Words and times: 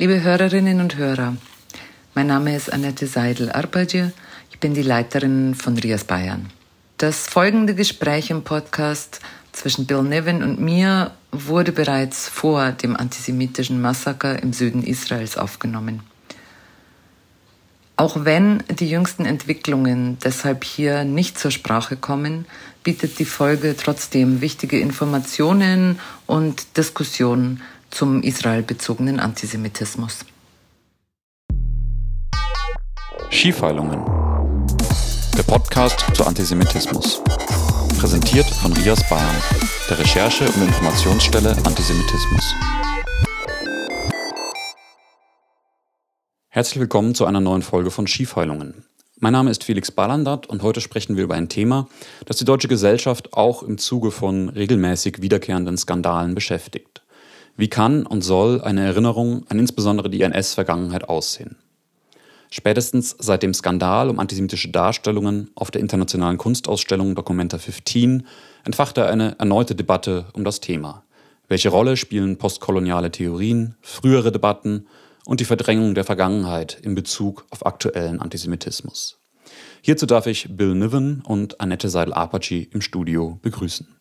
Liebe 0.00 0.22
Hörerinnen 0.22 0.80
und 0.80 0.96
Hörer, 0.96 1.36
mein 2.14 2.28
Name 2.28 2.56
ist 2.56 2.72
Annette 2.72 3.06
Seidel-Arpadje. 3.06 4.12
Ich 4.50 4.58
bin 4.58 4.72
die 4.72 4.80
Leiterin 4.80 5.54
von 5.54 5.76
Rias 5.76 6.04
Bayern. 6.04 6.48
Das 6.96 7.26
folgende 7.26 7.74
Gespräch 7.74 8.30
im 8.30 8.42
Podcast 8.42 9.20
zwischen 9.52 9.84
Bill 9.84 10.02
Niven 10.02 10.42
und 10.42 10.58
mir 10.58 11.10
wurde 11.32 11.72
bereits 11.72 12.28
vor 12.28 12.72
dem 12.72 12.96
antisemitischen 12.96 13.82
Massaker 13.82 14.42
im 14.42 14.54
Süden 14.54 14.82
Israels 14.82 15.36
aufgenommen. 15.36 16.00
Auch 17.98 18.24
wenn 18.24 18.62
die 18.70 18.88
jüngsten 18.88 19.26
Entwicklungen 19.26 20.16
deshalb 20.24 20.64
hier 20.64 21.04
nicht 21.04 21.38
zur 21.38 21.50
Sprache 21.50 21.96
kommen, 21.96 22.46
bietet 22.82 23.18
die 23.18 23.26
Folge 23.26 23.76
trotzdem 23.76 24.40
wichtige 24.40 24.80
Informationen 24.80 26.00
und 26.26 26.78
Diskussionen 26.78 27.60
zum 27.90 28.22
israelbezogenen 28.22 29.20
Antisemitismus. 29.20 30.20
Skifeilungen. 33.30 34.04
Der 35.36 35.42
Podcast 35.42 36.04
zu 36.14 36.24
Antisemitismus. 36.24 37.22
Präsentiert 37.98 38.46
von 38.46 38.72
Rias 38.72 39.06
Bayern, 39.08 39.36
der 39.88 39.98
Recherche- 39.98 40.48
und 40.48 40.62
Informationsstelle 40.62 41.50
Antisemitismus. 41.64 42.54
Herzlich 46.48 46.80
willkommen 46.80 47.14
zu 47.14 47.26
einer 47.26 47.40
neuen 47.40 47.62
Folge 47.62 47.90
von 47.90 48.06
Skifeilungen. 48.06 48.84
Mein 49.18 49.32
Name 49.32 49.50
ist 49.50 49.64
Felix 49.64 49.90
Ballandert 49.90 50.46
und 50.46 50.62
heute 50.62 50.80
sprechen 50.80 51.16
wir 51.16 51.24
über 51.24 51.34
ein 51.34 51.48
Thema, 51.48 51.88
das 52.24 52.38
die 52.38 52.44
deutsche 52.44 52.68
Gesellschaft 52.68 53.34
auch 53.34 53.62
im 53.62 53.78
Zuge 53.78 54.10
von 54.10 54.48
regelmäßig 54.48 55.20
wiederkehrenden 55.20 55.76
Skandalen 55.76 56.34
beschäftigt. 56.34 57.02
Wie 57.56 57.68
kann 57.68 58.06
und 58.06 58.22
soll 58.22 58.60
eine 58.60 58.84
Erinnerung 58.84 59.44
an 59.48 59.58
insbesondere 59.58 60.10
die 60.10 60.22
NS-Vergangenheit 60.22 61.08
aussehen? 61.08 61.56
Spätestens 62.50 63.14
seit 63.18 63.44
dem 63.44 63.54
Skandal 63.54 64.10
um 64.10 64.18
antisemitische 64.18 64.70
Darstellungen 64.70 65.50
auf 65.54 65.70
der 65.70 65.80
internationalen 65.80 66.36
Kunstausstellung 66.36 67.14
Documenta 67.14 67.58
15 67.58 68.26
entfachte 68.64 69.06
eine 69.06 69.38
erneute 69.38 69.76
Debatte 69.76 70.26
um 70.32 70.42
das 70.42 70.58
Thema. 70.58 71.04
Welche 71.46 71.68
Rolle 71.68 71.96
spielen 71.96 72.38
postkoloniale 72.38 73.12
Theorien, 73.12 73.76
frühere 73.82 74.32
Debatten 74.32 74.86
und 75.26 75.38
die 75.38 75.44
Verdrängung 75.44 75.94
der 75.94 76.04
Vergangenheit 76.04 76.78
in 76.82 76.96
Bezug 76.96 77.46
auf 77.50 77.66
aktuellen 77.66 78.20
Antisemitismus? 78.20 79.20
Hierzu 79.82 80.06
darf 80.06 80.26
ich 80.26 80.48
Bill 80.56 80.74
Niven 80.74 81.22
und 81.24 81.60
Annette 81.60 81.88
Seidel-Apache 81.88 82.66
im 82.72 82.80
Studio 82.80 83.38
begrüßen. 83.42 83.99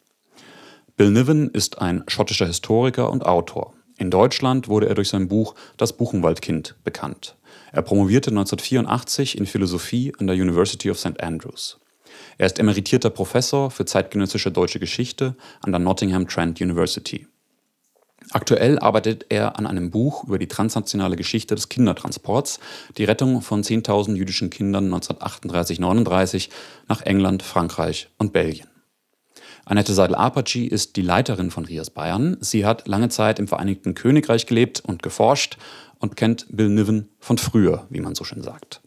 Bill 1.00 1.12
Niven 1.12 1.50
ist 1.52 1.80
ein 1.80 2.04
schottischer 2.10 2.46
Historiker 2.46 3.10
und 3.10 3.26
Autor. 3.26 3.74
In 3.98 4.12
Deutschland 4.12 4.68
wurde 4.68 4.90
er 4.90 4.96
durch 4.96 5.08
sein 5.08 5.30
Buch 5.30 5.56
Das 5.78 5.94
Buchenwaldkind 5.94 6.76
bekannt. 6.84 7.38
Er 7.72 7.84
promovierte 7.84 8.32
1984 8.32 9.38
in 9.38 9.46
Philosophie 9.46 10.12
an 10.20 10.28
der 10.28 10.36
University 10.36 10.92
of 10.92 11.00
St. 11.00 11.24
Andrews. 11.24 11.80
Er 12.38 12.48
ist 12.48 12.60
emeritierter 12.60 13.12
Professor 13.12 13.72
für 13.72 13.86
zeitgenössische 13.86 14.52
deutsche 14.52 14.82
Geschichte 14.82 15.38
an 15.62 15.72
der 15.72 15.80
Nottingham 15.80 16.28
Trent 16.28 16.60
University. 16.60 17.28
Aktuell 18.32 18.78
arbeitet 18.78 19.28
er 19.30 19.58
an 19.58 19.68
einem 19.68 19.92
Buch 19.92 20.26
über 20.26 20.38
die 20.38 20.50
transnationale 20.50 21.16
Geschichte 21.16 21.56
des 21.56 21.70
Kindertransports, 21.70 22.60
die 22.98 23.06
Rettung 23.06 23.42
von 23.42 23.64
10.000 23.64 24.16
jüdischen 24.16 24.50
Kindern 24.50 24.94
1938-39 24.94 26.50
nach 26.90 27.04
England, 27.04 27.42
Frankreich 27.42 28.10
und 28.18 28.34
Belgien. 28.34 28.68
Annette 29.70 29.94
Seidel-Apache 29.94 30.66
ist 30.66 30.96
die 30.96 31.04
Leiterin 31.04 31.52
von 31.52 31.64
Rias 31.64 31.92
Bayern. 31.92 32.38
Sie 32.40 32.66
hat 32.66 32.88
lange 32.88 33.10
Zeit 33.10 33.38
im 33.38 33.48
Vereinigten 33.48 33.94
Königreich 33.94 34.48
gelebt 34.48 34.80
und 34.80 35.04
geforscht 35.04 35.60
und 36.00 36.16
kennt 36.16 36.48
Bill 36.50 36.70
Niven 36.70 37.10
von 37.20 37.38
früher, 37.38 37.86
wie 37.92 38.00
man 38.00 38.16
so 38.16 38.24
schön 38.24 38.42
sagt. 38.42 38.82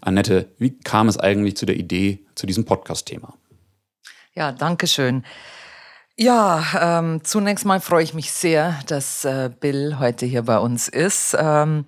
Annette, 0.00 0.48
wie 0.58 0.76
kam 0.76 1.06
es 1.06 1.20
eigentlich 1.20 1.56
zu 1.56 1.66
der 1.66 1.76
Idee 1.76 2.26
zu 2.34 2.48
diesem 2.48 2.64
Podcast-Thema? 2.64 3.34
Ja, 4.34 4.50
danke 4.50 4.88
schön. 4.88 5.24
Ja, 6.16 6.98
ähm, 6.98 7.22
zunächst 7.22 7.64
mal 7.64 7.80
freue 7.80 8.02
ich 8.02 8.12
mich 8.12 8.32
sehr, 8.32 8.80
dass 8.88 9.24
äh, 9.24 9.52
Bill 9.60 10.00
heute 10.00 10.26
hier 10.26 10.42
bei 10.42 10.58
uns 10.58 10.88
ist. 10.88 11.36
Ähm, 11.38 11.84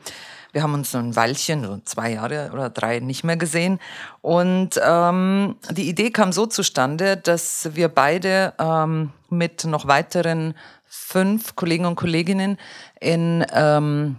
wir 0.53 0.62
haben 0.62 0.75
uns 0.75 0.91
so 0.91 0.99
ein 0.99 1.15
Weilchen, 1.17 1.65
so 1.65 1.79
zwei 1.84 2.12
Jahre 2.12 2.51
oder 2.53 2.71
drei 2.71 3.01
nicht 3.01 3.25
mehr 3.25 3.37
gesehen. 3.37 3.79
Und 4.23 4.81
ähm, 4.83 5.57
die 5.71 5.89
Idee 5.89 6.11
kam 6.11 6.33
so 6.33 6.47
zustande, 6.47 7.17
dass 7.17 7.71
wir 7.75 7.89
beide 7.89 8.55
ähm, 8.59 9.12
mit 9.29 9.65
noch 9.65 9.87
weiteren 9.87 10.55
fünf 10.85 11.56
Kollegen 11.56 11.85
und 11.85 11.97
Kolleginnen 11.97 12.59
in, 13.01 13.45
ähm, 13.53 14.17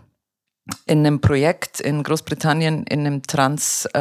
in 0.85 0.99
einem 0.99 1.21
Projekt 1.21 1.79
in 1.79 2.03
Großbritannien, 2.03 2.83
in 2.83 3.05
einem 3.05 3.23
trans, 3.23 3.85
äh, 3.93 3.99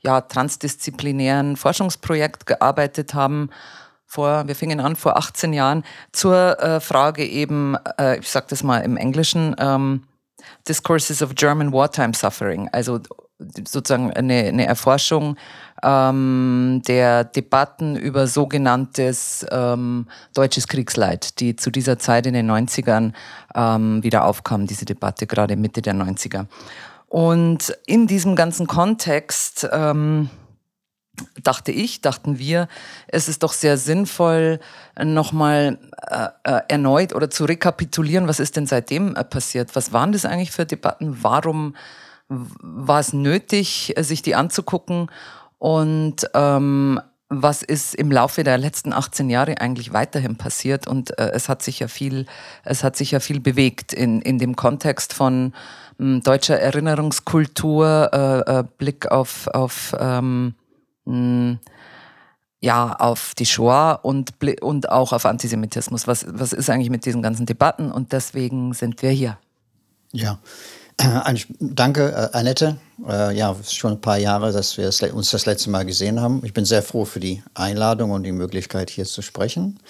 ja, 0.00 0.20
transdisziplinären 0.20 1.56
Forschungsprojekt 1.56 2.46
gearbeitet 2.46 3.14
haben. 3.14 3.50
Vor, 4.06 4.46
wir 4.46 4.54
fingen 4.54 4.80
an 4.80 4.96
vor 4.96 5.16
18 5.16 5.52
Jahren 5.52 5.82
zur 6.12 6.60
äh, 6.60 6.80
Frage 6.80 7.24
eben, 7.24 7.76
äh, 7.98 8.18
ich 8.18 8.28
sage 8.28 8.46
das 8.50 8.62
mal 8.62 8.78
im 8.80 8.96
Englischen, 8.96 9.56
ähm, 9.58 10.02
Discourses 10.68 11.22
of 11.22 11.34
German 11.34 11.72
Wartime 11.72 12.14
Suffering, 12.14 12.68
also 12.72 13.00
sozusagen 13.38 14.12
eine, 14.12 14.44
eine 14.44 14.66
Erforschung 14.66 15.36
ähm, 15.82 16.82
der 16.86 17.24
Debatten 17.24 17.96
über 17.96 18.26
sogenanntes 18.26 19.44
ähm, 19.50 20.06
deutsches 20.34 20.68
Kriegsleid, 20.68 21.40
die 21.40 21.56
zu 21.56 21.70
dieser 21.70 21.98
Zeit 21.98 22.26
in 22.26 22.34
den 22.34 22.50
90ern 22.50 23.12
ähm, 23.54 24.02
wieder 24.02 24.24
aufkam, 24.24 24.66
diese 24.66 24.84
Debatte 24.84 25.26
gerade 25.26 25.56
Mitte 25.56 25.82
der 25.82 25.94
90er. 25.94 26.46
Und 27.08 27.76
in 27.86 28.06
diesem 28.06 28.34
ganzen 28.34 28.66
Kontext 28.66 29.68
ähm, 29.72 30.30
dachte 31.42 31.72
ich, 31.72 32.00
dachten 32.00 32.38
wir, 32.38 32.68
es 33.06 33.28
ist 33.28 33.42
doch 33.42 33.52
sehr 33.52 33.76
sinnvoll, 33.76 34.60
nochmal 35.02 35.78
äh, 36.08 36.28
äh, 36.44 36.60
erneut 36.68 37.14
oder 37.14 37.30
zu 37.30 37.44
rekapitulieren, 37.44 38.28
was 38.28 38.40
ist 38.40 38.56
denn 38.56 38.66
seitdem 38.66 39.14
äh, 39.14 39.24
passiert? 39.24 39.76
Was 39.76 39.92
waren 39.92 40.12
das 40.12 40.24
eigentlich 40.24 40.50
für 40.50 40.66
Debatten? 40.66 41.18
Warum 41.22 41.74
war 42.28 43.00
es 43.00 43.12
nötig, 43.12 43.94
sich 43.98 44.22
die 44.22 44.34
anzugucken? 44.34 45.10
Und 45.58 46.28
ähm, 46.34 47.00
was 47.28 47.62
ist 47.62 47.94
im 47.94 48.12
Laufe 48.12 48.44
der 48.44 48.58
letzten 48.58 48.92
18 48.92 49.30
Jahre 49.30 49.60
eigentlich 49.60 49.92
weiterhin 49.92 50.36
passiert? 50.36 50.86
Und 50.86 51.18
äh, 51.18 51.30
es 51.32 51.48
hat 51.48 51.62
sich 51.62 51.80
ja 51.80 51.88
viel, 51.88 52.26
es 52.64 52.84
hat 52.84 52.96
sich 52.96 53.10
ja 53.10 53.20
viel 53.20 53.40
bewegt 53.40 53.92
in, 53.92 54.20
in 54.20 54.38
dem 54.38 54.56
Kontext 54.56 55.12
von 55.12 55.52
ähm, 55.98 56.22
deutscher 56.22 56.58
Erinnerungskultur, 56.58 58.10
äh, 58.12 58.58
äh, 58.58 58.64
Blick 58.78 59.10
auf, 59.10 59.48
auf 59.48 59.94
ähm, 59.98 60.54
hm, 61.06 61.58
ja, 62.60 62.94
auf 62.94 63.34
die 63.38 63.46
Shoah 63.46 64.00
und, 64.02 64.32
und 64.62 64.90
auch 64.90 65.12
auf 65.12 65.26
Antisemitismus. 65.26 66.06
Was, 66.06 66.24
was 66.28 66.52
ist 66.52 66.70
eigentlich 66.70 66.90
mit 66.90 67.04
diesen 67.04 67.20
ganzen 67.20 67.44
Debatten? 67.44 67.92
Und 67.92 68.12
deswegen 68.12 68.72
sind 68.72 69.02
wir 69.02 69.10
hier. 69.10 69.38
Ja, 70.12 70.38
äh, 70.98 71.34
danke, 71.60 72.12
äh, 72.12 72.36
Annette. 72.36 72.76
Äh, 73.08 73.36
ja, 73.36 73.54
schon 73.68 73.92
ein 73.92 74.00
paar 74.00 74.18
Jahre, 74.18 74.52
dass 74.52 74.78
wir 74.78 74.90
uns 75.14 75.30
das 75.30 75.46
letzte 75.46 75.70
Mal 75.70 75.84
gesehen 75.84 76.20
haben. 76.20 76.40
Ich 76.44 76.54
bin 76.54 76.64
sehr 76.64 76.82
froh 76.82 77.04
für 77.04 77.20
die 77.20 77.42
Einladung 77.54 78.12
und 78.12 78.22
die 78.22 78.32
Möglichkeit, 78.32 78.90
hier 78.90 79.04
zu 79.04 79.20
sprechen. 79.20 79.80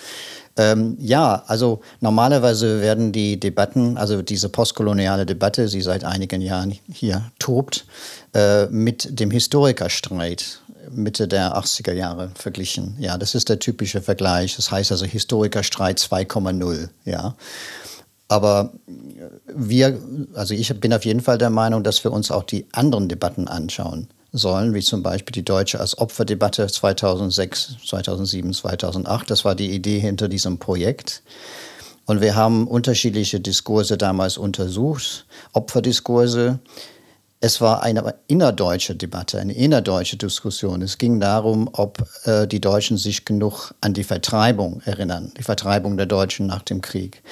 Ähm, 0.57 0.97
ja, 1.01 1.43
also 1.47 1.81
normalerweise 2.01 2.81
werden 2.81 3.13
die 3.13 3.39
Debatten, 3.39 3.99
also 3.99 4.23
diese 4.23 4.49
postkoloniale 4.49 5.27
Debatte, 5.27 5.67
die 5.67 5.83
seit 5.83 6.05
einigen 6.05 6.41
Jahren 6.41 6.79
hier 6.91 7.31
tobt, 7.39 7.87
äh, 8.35 8.67
mit 8.67 9.19
dem 9.19 9.31
Historikerstreit 9.31 10.61
Mitte 10.95 11.29
der 11.29 11.57
80er 11.57 11.93
Jahre 11.93 12.31
verglichen. 12.35 12.97
Ja, 12.99 13.19
das 13.19 13.35
ist 13.35 13.49
der 13.49 13.59
typische 13.59 14.03
Vergleich. 14.03 14.57
Das 14.57 14.71
heißt 14.71 14.93
also 14.93 15.05
Historikerstreit 15.05 15.99
2,0. 15.99 16.89
Ja. 17.05 17.35
Aber 18.29 18.73
wir, 19.47 19.99
also 20.35 20.55
ich 20.55 20.73
bin 20.81 20.93
auf 20.93 21.05
jeden 21.05 21.21
Fall 21.21 21.39
der 21.39 21.51
Meinung, 21.51 21.85
dass 21.85 22.05
wir 22.05 22.13
uns 22.13 22.31
auch 22.31 22.43
die 22.43 22.67
anderen 22.73 23.09
Debatten 23.09 23.49
anschauen 23.49 24.09
sollen, 24.33 24.75
wie 24.75 24.81
zum 24.81 25.03
Beispiel 25.03 25.33
die 25.33 25.45
deutsche 25.45 25.79
als 25.79 25.97
Opferdebatte 25.97 26.67
2006, 26.67 27.77
2007, 27.87 28.53
2008. 28.53 29.31
Das 29.31 29.45
war 29.45 29.55
die 29.55 29.71
Idee 29.71 30.01
hinter 30.01 30.29
diesem 30.29 30.59
Projekt. 30.59 31.23
Und 32.07 32.21
wir 32.21 32.35
haben 32.35 32.67
unterschiedliche 32.67 33.41
Diskurse 33.41 33.97
damals 33.97 34.37
untersucht, 34.37 35.27
Opferdiskurse, 35.53 36.59
es 37.45 37.61
war 37.61 37.83
eine 37.83 38.15
innerdeutsche 38.27 38.97
Debatte, 38.97 39.39
eine 39.39 39.53
innerdeutsche 39.53 40.17
Diskussion. 40.17 40.81
Es 40.81 40.97
ging 40.97 41.21
darum, 41.21 41.69
ob 41.75 42.03
äh, 42.25 42.47
die 42.47 42.59
Deutschen 42.59 42.97
sich 42.97 43.27
genug 43.27 43.75
an 43.83 43.93
die 43.93 44.03
Vertreibung 44.03 44.81
erinnern, 44.87 45.31
die 45.37 45.43
Vertreibung 45.43 45.99
der 45.99 46.07
Deutschen 46.07 46.47
nach 46.47 46.63
dem 46.63 46.81
Krieg. 46.81 47.23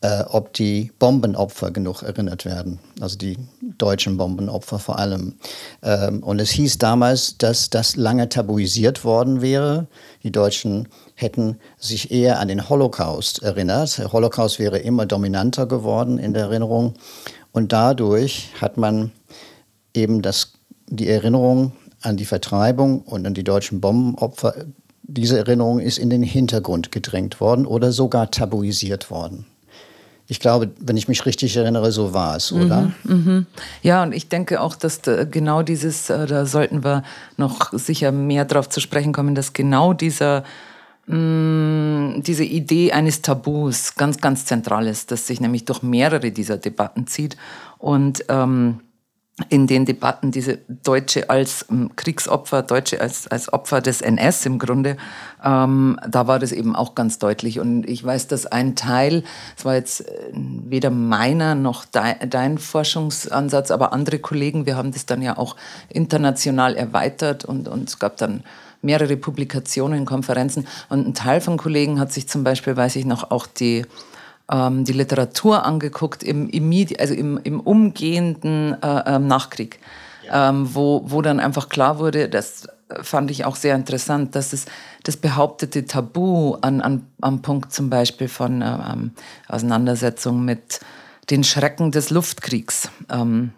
Äh, 0.00 0.24
ob 0.28 0.52
die 0.54 0.90
Bombenopfer 0.98 1.70
genug 1.70 2.02
erinnert 2.02 2.44
werden, 2.44 2.80
also 3.00 3.16
die 3.16 3.38
deutschen 3.78 4.16
Bombenopfer 4.16 4.80
vor 4.80 4.98
allem. 4.98 5.36
Ähm, 5.82 6.22
und 6.24 6.40
es 6.40 6.50
hieß 6.50 6.78
damals, 6.78 7.38
dass 7.38 7.70
das 7.70 7.94
lange 7.94 8.28
tabuisiert 8.28 9.04
worden 9.04 9.40
wäre. 9.40 9.86
Die 10.24 10.32
Deutschen 10.32 10.88
hätten 11.14 11.58
sich 11.78 12.10
eher 12.10 12.40
an 12.40 12.48
den 12.48 12.68
Holocaust 12.68 13.44
erinnert. 13.44 13.96
Der 13.98 14.12
Holocaust 14.12 14.58
wäre 14.58 14.78
immer 14.78 15.06
dominanter 15.06 15.66
geworden 15.66 16.18
in 16.18 16.34
der 16.34 16.46
Erinnerung. 16.46 16.94
Und 17.54 17.72
dadurch 17.72 18.50
hat 18.60 18.76
man 18.78 19.12
eben 19.94 20.22
das, 20.22 20.54
die 20.88 21.08
Erinnerung 21.08 21.70
an 22.02 22.16
die 22.16 22.24
Vertreibung 22.24 23.02
und 23.02 23.24
an 23.26 23.32
die 23.32 23.44
deutschen 23.44 23.80
Bombenopfer, 23.80 24.54
diese 25.04 25.38
Erinnerung 25.38 25.78
ist 25.78 25.98
in 25.98 26.10
den 26.10 26.24
Hintergrund 26.24 26.90
gedrängt 26.90 27.40
worden 27.40 27.64
oder 27.64 27.92
sogar 27.92 28.32
tabuisiert 28.32 29.08
worden. 29.08 29.46
Ich 30.26 30.40
glaube, 30.40 30.70
wenn 30.80 30.96
ich 30.96 31.06
mich 31.06 31.24
richtig 31.26 31.56
erinnere, 31.56 31.92
so 31.92 32.12
war 32.12 32.36
es, 32.36 32.50
oder? 32.50 32.92
Mhm, 33.04 33.24
mh. 33.24 33.44
Ja, 33.82 34.02
und 34.02 34.12
ich 34.12 34.28
denke 34.28 34.60
auch, 34.60 34.74
dass 34.74 35.00
da 35.02 35.22
genau 35.22 35.62
dieses, 35.62 36.10
äh, 36.10 36.26
da 36.26 36.46
sollten 36.46 36.82
wir 36.82 37.04
noch 37.36 37.72
sicher 37.72 38.10
mehr 38.10 38.44
darauf 38.44 38.68
zu 38.68 38.80
sprechen 38.80 39.12
kommen, 39.12 39.36
dass 39.36 39.52
genau 39.52 39.92
dieser, 39.92 40.42
mh, 41.06 41.16
mm, 41.16 42.22
diese 42.22 42.44
Idee 42.44 42.92
eines 42.92 43.22
Tabus 43.22 43.94
ganz, 43.96 44.20
ganz 44.20 44.46
zentral 44.46 44.86
ist, 44.86 45.10
dass 45.10 45.26
sich 45.26 45.40
nämlich 45.40 45.64
durch 45.64 45.82
mehrere 45.82 46.30
dieser 46.30 46.56
Debatten 46.56 47.06
zieht. 47.06 47.36
Und 47.78 48.24
ähm, 48.28 48.80
in 49.48 49.66
den 49.66 49.84
Debatten 49.84 50.30
diese 50.30 50.58
Deutsche 50.68 51.28
als 51.28 51.66
ähm, 51.68 51.90
Kriegsopfer, 51.96 52.62
Deutsche 52.62 53.00
als, 53.00 53.26
als 53.26 53.52
Opfer 53.52 53.80
des 53.80 54.00
NS 54.00 54.46
im 54.46 54.60
Grunde, 54.60 54.96
ähm, 55.44 55.98
da 56.08 56.28
war 56.28 56.38
das 56.38 56.52
eben 56.52 56.76
auch 56.76 56.94
ganz 56.94 57.18
deutlich. 57.18 57.58
Und 57.58 57.88
ich 57.88 58.04
weiß, 58.04 58.28
dass 58.28 58.46
ein 58.46 58.76
Teil, 58.76 59.24
es 59.56 59.64
war 59.64 59.74
jetzt 59.74 60.02
äh, 60.02 60.30
weder 60.32 60.90
meiner 60.90 61.56
noch 61.56 61.84
dein, 61.84 62.30
dein 62.30 62.58
Forschungsansatz, 62.58 63.72
aber 63.72 63.92
andere 63.92 64.20
Kollegen, 64.20 64.66
wir 64.66 64.76
haben 64.76 64.92
das 64.92 65.04
dann 65.04 65.20
ja 65.20 65.36
auch 65.36 65.56
international 65.88 66.76
erweitert 66.76 67.44
und, 67.44 67.66
und 67.66 67.88
es 67.88 67.98
gab 67.98 68.16
dann 68.16 68.44
mehrere 68.84 69.16
Publikationen, 69.16 70.04
Konferenzen. 70.04 70.66
Und 70.88 71.06
ein 71.06 71.14
Teil 71.14 71.40
von 71.40 71.56
Kollegen 71.56 71.98
hat 71.98 72.12
sich 72.12 72.28
zum 72.28 72.44
Beispiel, 72.44 72.76
weiß 72.76 72.96
ich 72.96 73.04
noch, 73.04 73.30
auch 73.30 73.46
die 73.46 73.84
ähm, 74.50 74.84
die 74.84 74.92
Literatur 74.92 75.64
angeguckt 75.64 76.22
im, 76.22 76.48
im, 76.50 76.86
also 76.98 77.14
im, 77.14 77.40
im 77.42 77.60
umgehenden 77.60 78.76
äh, 78.82 79.02
ähm, 79.06 79.26
Nachkrieg, 79.26 79.80
ja. 80.26 80.50
ähm, 80.50 80.74
wo, 80.74 81.02
wo 81.06 81.22
dann 81.22 81.40
einfach 81.40 81.68
klar 81.68 81.98
wurde, 81.98 82.28
das 82.28 82.68
fand 83.02 83.30
ich 83.30 83.44
auch 83.44 83.56
sehr 83.56 83.74
interessant, 83.74 84.34
dass 84.36 84.52
es 84.52 84.66
das 85.02 85.16
behauptete 85.16 85.86
Tabu 85.86 86.56
an, 86.60 86.80
an, 86.80 87.06
am 87.20 87.42
Punkt 87.42 87.72
zum 87.72 87.90
Beispiel 87.90 88.28
von 88.28 88.62
äh, 88.62 88.66
ähm, 88.66 89.12
Auseinandersetzung 89.48 90.44
mit 90.44 90.80
den 91.30 91.44
Schrecken 91.44 91.90
des 91.90 92.10
Luftkriegs 92.10 92.90
ähm, 93.10 93.52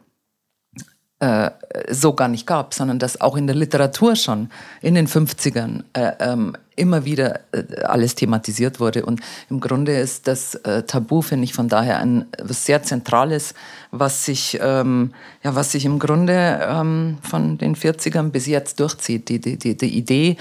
äh, 1.19 1.51
so 1.91 2.13
gar 2.13 2.29
nicht 2.29 2.47
gab, 2.47 2.75
sondern 2.75 2.99
dass 2.99 3.21
auch 3.23 3.37
in 3.37 3.47
der 3.47 3.57
Literatur 3.57 4.17
schon 4.17 4.51
in 4.83 4.95
den 4.95 5.09
50ern 5.09 5.85
äh, 5.95 6.13
ähm, 6.21 6.55
immer 6.77 7.07
wieder 7.07 7.41
äh, 7.53 7.83
alles 7.85 8.17
thematisiert 8.17 8.81
wurde. 8.81 9.07
Und 9.07 9.21
im 9.49 9.61
Grunde 9.61 9.97
ist 9.97 10.29
das 10.29 10.57
äh, 10.57 10.83
Tabu, 10.83 11.23
finde 11.23 11.45
ich, 11.45 11.55
von 11.55 11.69
daher 11.69 12.01
ein 12.01 12.27
was 12.39 12.67
sehr 12.67 12.83
Zentrales, 12.83 13.55
was 13.91 14.27
sich, 14.27 14.59
ähm, 14.61 15.13
ja, 15.43 15.55
was 15.55 15.73
sich 15.73 15.87
im 15.87 15.99
Grunde 15.99 16.61
ähm, 16.63 17.17
von 17.23 17.57
den 17.57 17.77
40ern 17.77 18.31
bis 18.31 18.47
jetzt 18.47 18.79
durchzieht. 18.81 19.31
Die, 19.31 19.41
die, 19.41 19.57
die, 19.57 19.75
die 19.75 19.97
Idee, 19.97 20.37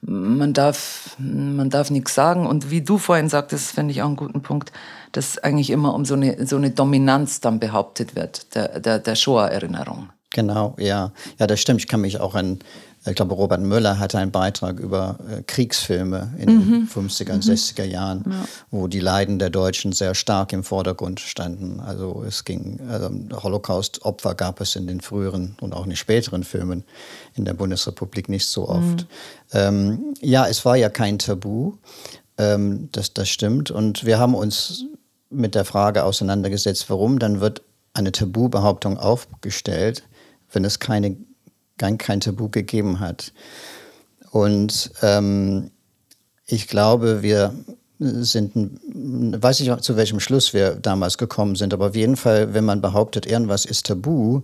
man 0.00 0.52
darf, 0.52 1.16
man 1.18 1.70
darf 1.70 1.90
nichts 1.90 2.14
sagen. 2.14 2.46
Und 2.46 2.70
wie 2.70 2.82
du 2.82 2.98
vorhin 2.98 3.28
sagtest, 3.28 3.72
finde 3.72 3.92
ich 3.92 4.02
auch 4.02 4.06
einen 4.06 4.16
guten 4.16 4.42
Punkt, 4.42 4.72
dass 5.12 5.38
eigentlich 5.38 5.70
immer 5.70 5.94
um 5.94 6.04
so 6.04 6.14
eine, 6.14 6.46
so 6.46 6.56
eine 6.56 6.70
Dominanz 6.70 7.40
dann 7.40 7.60
behauptet 7.60 8.14
wird, 8.14 8.54
der, 8.54 8.80
der, 8.80 8.98
der 8.98 9.14
Shoah-Erinnerung. 9.14 10.10
Genau, 10.30 10.74
ja. 10.78 11.12
Ja, 11.38 11.46
das 11.46 11.60
stimmt. 11.60 11.80
Ich 11.80 11.88
kann 11.88 12.02
mich 12.02 12.20
auch 12.20 12.34
an, 12.34 12.58
ich 13.06 13.14
glaube, 13.14 13.34
Robert 13.34 13.60
Müller 13.60 13.98
hatte 13.98 14.18
einen 14.18 14.30
Beitrag 14.30 14.78
über 14.78 15.18
äh, 15.30 15.42
Kriegsfilme 15.42 16.34
in 16.38 16.54
mhm. 16.54 16.72
den 16.72 16.88
50er 16.88 17.32
und 17.32 17.46
mhm. 17.46 17.52
60er 17.52 17.84
Jahren, 17.84 18.24
ja. 18.28 18.44
wo 18.70 18.88
die 18.88 19.00
Leiden 19.00 19.38
der 19.38 19.48
Deutschen 19.50 19.92
sehr 19.92 20.14
stark 20.14 20.52
im 20.52 20.64
Vordergrund 20.64 21.20
standen. 21.20 21.80
Also 21.80 22.24
es 22.26 22.44
ging, 22.44 22.80
also 22.90 23.10
Holocaust-Opfer 23.42 24.34
gab 24.34 24.60
es 24.60 24.76
in 24.76 24.86
den 24.86 25.00
früheren 25.00 25.56
und 25.60 25.74
auch 25.74 25.84
in 25.84 25.90
den 25.90 25.96
späteren 25.96 26.44
Filmen 26.44 26.84
in 27.34 27.46
der 27.46 27.54
Bundesrepublik 27.54 28.28
nicht 28.28 28.46
so 28.46 28.68
oft. 28.68 28.82
Mhm. 28.82 29.06
Ähm, 29.52 30.14
ja, 30.20 30.46
es 30.46 30.64
war 30.66 30.76
ja 30.76 30.90
kein 30.90 31.18
Tabu. 31.18 31.74
Ähm, 32.36 32.90
das, 32.92 33.14
das 33.14 33.30
stimmt. 33.30 33.70
Und 33.70 34.04
wir 34.04 34.18
haben 34.18 34.34
uns 34.34 34.84
mit 35.30 35.54
der 35.54 35.64
Frage 35.64 36.04
auseinandergesetzt, 36.04 36.88
warum 36.90 37.18
dann 37.18 37.40
wird 37.40 37.62
eine 37.94 38.12
Tabubehauptung 38.12 38.98
aufgestellt, 38.98 40.04
wenn 40.52 40.64
es 40.64 40.78
keine, 40.78 41.16
kein 41.76 42.20
Tabu 42.20 42.48
gegeben 42.48 43.00
hat. 43.00 43.32
Und 44.30 44.90
ähm, 45.02 45.70
ich 46.46 46.68
glaube, 46.68 47.22
wir 47.22 47.54
sind, 47.98 48.52
weiß 48.84 49.60
ich 49.60 49.76
zu 49.80 49.96
welchem 49.96 50.20
Schluss 50.20 50.54
wir 50.54 50.76
damals 50.76 51.18
gekommen 51.18 51.56
sind, 51.56 51.74
aber 51.74 51.88
auf 51.88 51.96
jeden 51.96 52.16
Fall, 52.16 52.54
wenn 52.54 52.64
man 52.64 52.80
behauptet, 52.80 53.26
irgendwas 53.26 53.64
ist 53.64 53.86
tabu, 53.86 54.42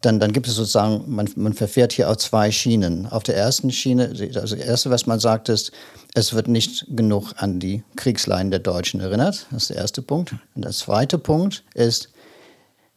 dann, 0.00 0.20
dann 0.20 0.32
gibt 0.32 0.46
es 0.46 0.54
sozusagen, 0.54 1.04
man, 1.08 1.28
man 1.34 1.54
verfährt 1.54 1.92
hier 1.92 2.08
auf 2.08 2.18
zwei 2.18 2.52
Schienen. 2.52 3.06
Auf 3.06 3.24
der 3.24 3.36
ersten 3.36 3.70
Schiene, 3.72 4.08
also 4.08 4.54
das 4.56 4.66
Erste, 4.66 4.90
was 4.90 5.06
man 5.06 5.18
sagt, 5.18 5.48
ist, 5.48 5.72
es 6.14 6.32
wird 6.34 6.48
nicht 6.48 6.86
genug 6.88 7.32
an 7.36 7.58
die 7.58 7.82
Kriegsleiden 7.96 8.50
der 8.50 8.60
Deutschen 8.60 9.00
erinnert. 9.00 9.46
Das 9.50 9.64
ist 9.64 9.70
der 9.70 9.78
erste 9.78 10.02
Punkt. 10.02 10.34
Und 10.54 10.64
der 10.64 10.72
zweite 10.72 11.18
Punkt 11.18 11.64
ist, 11.74 12.10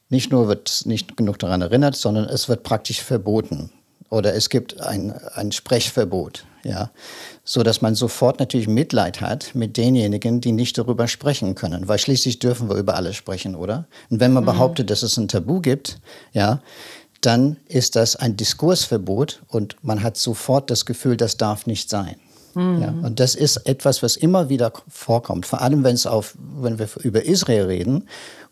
nicht 0.10 0.32
nur 0.32 0.48
wird 0.48 0.84
nicht 0.86 1.18
genug 1.18 1.40
daran 1.40 1.62
erinnert, 1.62 1.96
sondern 1.96 2.26
es 2.26 2.50
wird 2.50 2.64
praktisch 2.64 3.02
verboten. 3.02 3.72
Oder 4.12 4.36
es 4.36 4.50
gibt 4.50 4.82
ein, 4.82 5.14
ein 5.36 5.54
Sprechverbot, 5.54 6.46
ja. 6.64 6.92
So 7.46 7.64
dass 7.64 7.82
man 7.82 7.96
sofort 7.96 8.40
natürlich 8.40 8.68
Mitleid 8.68 9.22
hat 9.22 9.56
mit 9.56 9.78
denjenigen, 9.78 10.42
die 10.42 10.52
nicht 10.52 10.78
darüber 10.78 11.08
sprechen 11.08 11.56
können. 11.56 11.88
Weil 11.88 11.98
schließlich 11.98 12.38
dürfen 12.38 12.70
wir 12.70 12.76
über 12.76 12.96
alles 12.96 13.16
sprechen, 13.16 13.56
oder? 13.56 13.88
Und 14.10 14.20
wenn 14.20 14.34
man 14.34 14.44
mhm. 14.44 14.48
behauptet, 14.48 14.90
dass 14.90 15.02
es 15.02 15.18
ein 15.18 15.30
Tabu 15.30 15.62
gibt, 15.62 16.00
ja, 16.34 16.62
dann 17.22 17.56
ist 17.68 17.96
das 17.96 18.18
ein 18.18 18.36
Diskursverbot 18.36 19.44
und 19.48 19.78
man 19.82 20.04
hat 20.04 20.18
sofort 20.18 20.70
das 20.70 20.86
Gefühl, 20.86 21.16
das 21.16 21.38
darf 21.38 21.66
nicht 21.66 21.90
sein. 21.90 22.18
Mhm. 22.56 22.82
Ja, 22.82 22.94
und 23.04 23.20
das 23.20 23.36
ist 23.36 23.58
etwas, 23.68 24.04
was 24.04 24.16
immer 24.16 24.50
wieder 24.50 24.72
vorkommt. 24.88 25.46
Vor 25.46 25.62
allem, 25.62 25.84
wenn 25.84 25.96
es 25.96 26.06
auf, 26.06 26.36
wenn 26.60 26.80
wir 26.80 26.88
über 27.04 27.26
Israel 27.26 27.66
reden 27.66 28.04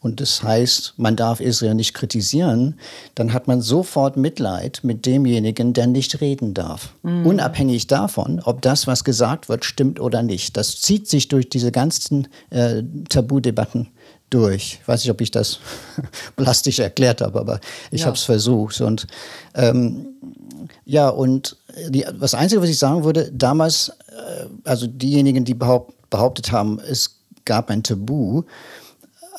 und 0.01 0.21
das 0.21 0.43
heißt, 0.43 0.93
man 0.97 1.15
darf 1.15 1.41
Israel 1.41 1.75
nicht 1.75 1.93
kritisieren, 1.93 2.79
dann 3.15 3.33
hat 3.33 3.47
man 3.47 3.61
sofort 3.61 4.15
Mitleid 4.15 4.79
mit 4.83 5.05
demjenigen, 5.05 5.73
der 5.73 5.87
nicht 5.87 6.21
reden 6.21 6.53
darf. 6.53 6.93
Mhm. 7.03 7.25
Unabhängig 7.25 7.87
davon, 7.87 8.39
ob 8.43 8.61
das, 8.61 8.87
was 8.87 9.03
gesagt 9.03 9.49
wird, 9.49 9.65
stimmt 9.65 9.99
oder 9.99 10.23
nicht. 10.23 10.55
Das 10.55 10.79
zieht 10.81 11.09
sich 11.09 11.27
durch 11.27 11.49
diese 11.49 11.71
ganzen 11.71 12.27
äh, 12.49 12.83
Tabudebatten 13.09 13.89
durch. 14.29 14.79
Ich 14.81 14.87
weiß 14.87 15.03
nicht, 15.03 15.11
ob 15.11 15.21
ich 15.21 15.31
das 15.31 15.59
plastisch 16.35 16.79
erklärt 16.79 17.21
habe, 17.21 17.39
aber 17.39 17.59
ich 17.91 18.01
ja. 18.01 18.07
habe 18.07 18.15
es 18.15 18.23
versucht. 18.23 18.79
Und 18.81 19.07
ähm, 19.55 20.07
ja, 20.85 21.09
und 21.09 21.57
die, 21.89 22.05
das 22.19 22.33
Einzige, 22.33 22.61
was 22.61 22.69
ich 22.69 22.79
sagen 22.79 23.03
würde, 23.03 23.31
damals, 23.31 23.89
äh, 24.09 24.45
also 24.63 24.87
diejenigen, 24.87 25.45
die 25.45 25.53
behaupt, 25.53 25.93
behauptet 26.09 26.51
haben, 26.51 26.79
es 26.79 27.19
gab 27.45 27.69
ein 27.69 27.83
Tabu, 27.83 28.43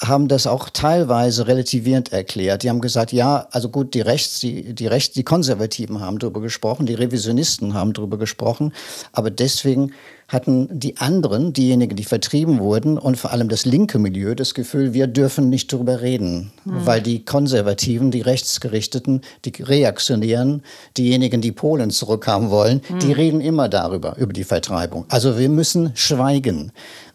haben 0.00 0.28
das 0.28 0.46
auch 0.46 0.70
teilweise 0.70 1.46
relativierend 1.46 2.12
erklärt. 2.12 2.62
Die 2.62 2.70
haben 2.70 2.80
gesagt, 2.80 3.12
ja, 3.12 3.46
also 3.50 3.68
gut, 3.68 3.94
die 3.94 4.00
Rechts, 4.00 4.40
die, 4.40 4.74
die 4.74 4.86
Rechts, 4.86 5.14
die 5.14 5.24
Konservativen 5.24 6.00
haben 6.00 6.18
darüber 6.18 6.40
gesprochen, 6.40 6.86
die 6.86 6.94
Revisionisten 6.94 7.74
haben 7.74 7.92
darüber 7.92 8.16
gesprochen, 8.18 8.72
aber 9.12 9.30
deswegen 9.30 9.92
hatten 10.30 10.68
die 10.70 10.96
anderen, 10.98 11.52
diejenigen, 11.52 11.96
die 11.96 12.04
vertrieben 12.04 12.60
wurden 12.60 12.98
und 12.98 13.16
vor 13.16 13.32
allem 13.32 13.48
das 13.48 13.64
linke 13.64 13.98
Milieu 13.98 14.36
das 14.36 14.54
Gefühl, 14.54 14.94
wir 14.94 15.08
dürfen 15.08 15.50
nicht 15.50 15.72
darüber 15.72 16.02
reden, 16.02 16.52
mhm. 16.64 16.86
weil 16.86 17.02
die 17.02 17.24
Konservativen, 17.24 18.12
die 18.12 18.20
Rechtsgerichteten, 18.20 19.22
die 19.44 19.62
Reaktionären, 19.62 20.62
diejenigen, 20.96 21.40
die 21.40 21.50
Polen 21.50 21.90
zurückhaben 21.90 22.50
wollen, 22.50 22.80
mhm. 22.88 22.98
die 23.00 23.12
reden 23.12 23.40
immer 23.40 23.68
darüber, 23.68 24.16
über 24.18 24.32
die 24.32 24.44
Vertreibung. 24.44 25.04
Also 25.08 25.36
wir 25.36 25.48
müssen 25.48 25.90
schweigen. 25.94 26.70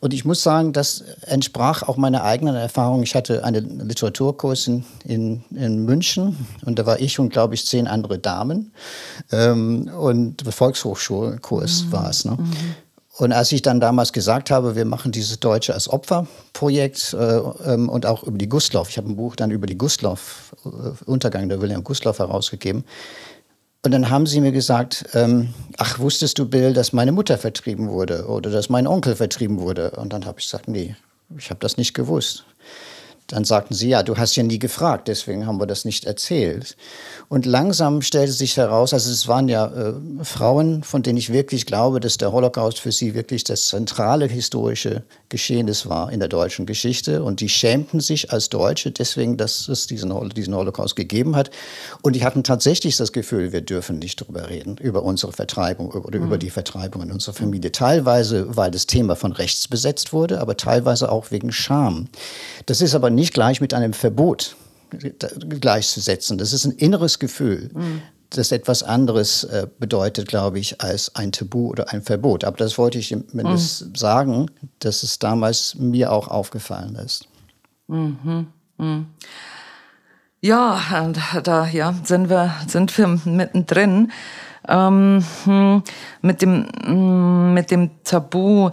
Und 0.06 0.14
ich 0.14 0.24
muss 0.24 0.44
sagen, 0.44 0.72
das 0.72 1.04
entsprach 1.22 1.82
auch 1.82 1.98
meiner 1.98 2.24
eigenen 2.24 2.54
Erfahrung. 2.54 3.02
Ich 3.02 3.16
hatte 3.16 3.44
einen 3.44 3.80
Literaturkurs 3.80 4.68
in, 4.68 4.86
in, 5.04 5.44
in 5.50 5.84
München 5.84 6.38
und 6.64 6.78
da 6.78 6.86
war 6.86 7.00
ich 7.00 7.18
und, 7.18 7.30
glaube 7.30 7.56
ich, 7.56 7.66
zehn 7.66 7.88
andere 7.88 8.20
Damen. 8.20 8.72
Ähm, 9.32 9.90
und 10.00 10.44
Volkshochschulkurs 10.48 11.86
mhm. 11.86 11.92
war 11.92 12.08
es. 12.08 12.24
Ne? 12.24 12.38
Mhm. 12.40 12.54
Und 13.18 13.32
als 13.32 13.52
ich 13.52 13.64
dann 13.64 13.80
damals 13.80 14.14
gesagt 14.14 14.52
habe, 14.52 14.76
wir 14.76 14.86
machen 14.86 15.12
dieses 15.12 15.40
Deutsche 15.40 15.74
als 15.74 15.90
Opferprojekt 15.90 17.16
äh, 17.20 17.40
ähm, 17.66 17.90
und 17.90 18.06
auch 18.06 18.22
über 18.26 18.38
die 18.38 18.48
Gustloff, 18.48 18.90
ich 18.90 18.98
habe 18.98 19.10
ein 19.10 19.16
Buch 19.16 19.36
dann 19.36 19.50
über 19.50 19.66
die 19.66 19.78
Gustloff, 19.78 20.56
äh, 20.66 20.70
Untergang 21.10 21.50
der 21.50 21.62
William 21.62 21.84
Gustloff 21.84 22.20
herausgegeben. 22.20 22.84
Und 23.86 23.92
dann 23.92 24.10
haben 24.10 24.26
sie 24.26 24.42
mir 24.42 24.52
gesagt, 24.52 25.06
ähm, 25.14 25.54
ach, 25.78 26.00
wusstest 26.00 26.40
du, 26.40 26.50
Bill, 26.50 26.74
dass 26.74 26.92
meine 26.92 27.12
Mutter 27.12 27.38
vertrieben 27.38 27.88
wurde 27.90 28.26
oder 28.26 28.50
dass 28.50 28.68
mein 28.68 28.88
Onkel 28.88 29.16
vertrieben 29.16 29.60
wurde? 29.60 29.92
Und 29.92 30.12
dann 30.12 30.26
habe 30.26 30.40
ich 30.40 30.48
gesagt, 30.48 30.68
nee, 30.68 30.96
ich 31.38 31.52
habe 31.52 31.60
das 31.60 31.78
nicht 31.78 31.94
gewusst. 31.94 32.46
Dann 33.28 33.44
sagten 33.44 33.74
sie, 33.74 33.90
ja, 33.90 34.04
du 34.04 34.18
hast 34.18 34.36
ja 34.36 34.44
nie 34.44 34.60
gefragt, 34.60 35.08
deswegen 35.08 35.48
haben 35.48 35.60
wir 35.60 35.66
das 35.66 35.84
nicht 35.84 36.06
erzählt. 36.06 36.78
Und 37.28 37.48
langsam 37.48 38.04
stellte 38.04 38.32
sich 38.32 38.56
heraus, 38.56 38.94
also 38.94 39.10
es 39.10 39.28
waren 39.28 39.50
ja 39.50 39.66
äh, 39.66 39.94
Frauen, 40.24 40.84
von 40.84 41.02
denen 41.02 41.18
ich 41.18 41.34
wirklich 41.34 41.66
glaube, 41.66 42.00
dass 42.00 42.18
der 42.18 42.32
Holocaust 42.32 42.80
für 42.80 42.92
sie 42.92 43.16
wirklich 43.16 43.44
das 43.44 43.68
zentrale 43.70 44.28
historische 44.28 45.04
Geschehnis 45.30 45.90
war 45.90 46.12
in 46.12 46.20
der 46.20 46.30
deutschen 46.30 46.68
Geschichte. 46.68 47.24
Und 47.24 47.40
die 47.40 47.50
schämten 47.50 48.00
sich 48.00 48.32
als 48.32 48.50
Deutsche 48.50 48.92
deswegen, 48.92 49.38
dass 49.38 49.68
es 49.70 49.88
diesen, 49.88 50.30
diesen 50.30 50.54
Holocaust 50.54 50.96
gegeben 50.96 51.36
hat. 51.36 51.50
Und 52.04 52.16
die 52.16 52.24
hatten 52.24 52.44
tatsächlich 52.44 52.96
das 52.96 53.12
Gefühl, 53.12 53.52
wir 53.52 53.62
dürfen 53.62 53.98
nicht 53.98 54.22
darüber 54.22 54.50
reden, 54.50 54.78
über 54.78 55.02
unsere 55.02 55.32
Vertreibung 55.32 55.90
oder 55.90 56.20
mhm. 56.20 56.28
über 56.28 56.38
die 56.38 56.52
Vertreibung 56.52 57.02
in 57.02 57.12
unserer 57.12 57.34
Familie. 57.34 57.72
Teilweise, 57.72 58.56
weil 58.56 58.70
das 58.70 58.86
Thema 58.86 59.16
von 59.16 59.32
rechts 59.32 59.68
besetzt 59.68 60.14
wurde, 60.14 60.40
aber 60.42 60.58
teilweise 60.58 61.12
auch 61.12 61.32
wegen 61.32 61.52
Scham. 61.52 62.08
Das 62.68 62.82
ist 62.82 62.94
aber 62.94 63.15
nicht 63.16 63.34
gleich 63.34 63.62
mit 63.62 63.74
einem 63.74 63.94
Verbot 63.94 64.56
gleichzusetzen. 65.62 66.38
Das 66.38 66.54
ist 66.54 66.66
ein 66.66 66.72
inneres 66.72 67.20
Gefühl, 67.20 67.70
mhm. 67.74 68.02
das 68.30 68.52
etwas 68.52 68.84
anderes 68.84 69.44
äh, 69.46 69.68
bedeutet, 69.80 70.28
glaube 70.28 70.60
ich, 70.60 70.82
als 70.82 71.16
ein 71.16 71.32
Tabu 71.32 71.70
oder 71.70 71.92
ein 71.92 72.02
Verbot. 72.02 72.44
Aber 72.44 72.58
das 72.58 72.78
wollte 72.78 73.00
ich 73.00 73.10
zumindest 73.10 73.88
mhm. 73.88 73.96
sagen, 73.96 74.52
dass 74.80 75.04
es 75.04 75.20
damals 75.20 75.76
mir 75.76 76.12
auch 76.12 76.28
aufgefallen 76.28 76.96
ist. 76.96 77.28
Mhm. 77.88 78.48
mhm. 78.78 79.08
Ja, 80.42 80.80
da 81.44 81.66
ja, 81.66 81.96
sind, 82.04 82.30
wir, 82.30 82.54
sind 82.68 82.96
wir 83.00 83.08
mittendrin. 83.26 84.12
Ähm, 84.68 85.26
hm, 85.44 85.84
mit, 86.22 86.44
dem, 86.44 86.68
hm, 86.84 87.54
mit 87.54 87.72
dem 87.72 88.04
Tabu 88.04 88.70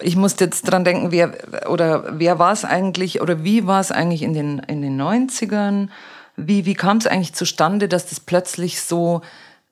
ich 0.00 0.16
musste 0.16 0.44
jetzt 0.44 0.62
dran 0.62 0.84
denken, 0.84 1.10
wer 1.10 1.32
oder 1.68 2.18
wer 2.18 2.38
war 2.38 2.52
es 2.52 2.64
eigentlich 2.64 3.20
oder 3.20 3.44
wie 3.44 3.66
war 3.66 3.80
es 3.80 3.90
eigentlich 3.90 4.22
in 4.22 4.34
den, 4.34 4.58
in 4.60 4.82
den 4.82 5.00
90ern? 5.00 5.88
Wie, 6.36 6.64
wie 6.66 6.74
kam 6.74 6.98
es 6.98 7.06
eigentlich 7.06 7.34
zustande, 7.34 7.88
dass 7.88 8.06
das 8.06 8.20
plötzlich 8.20 8.80
so 8.80 9.22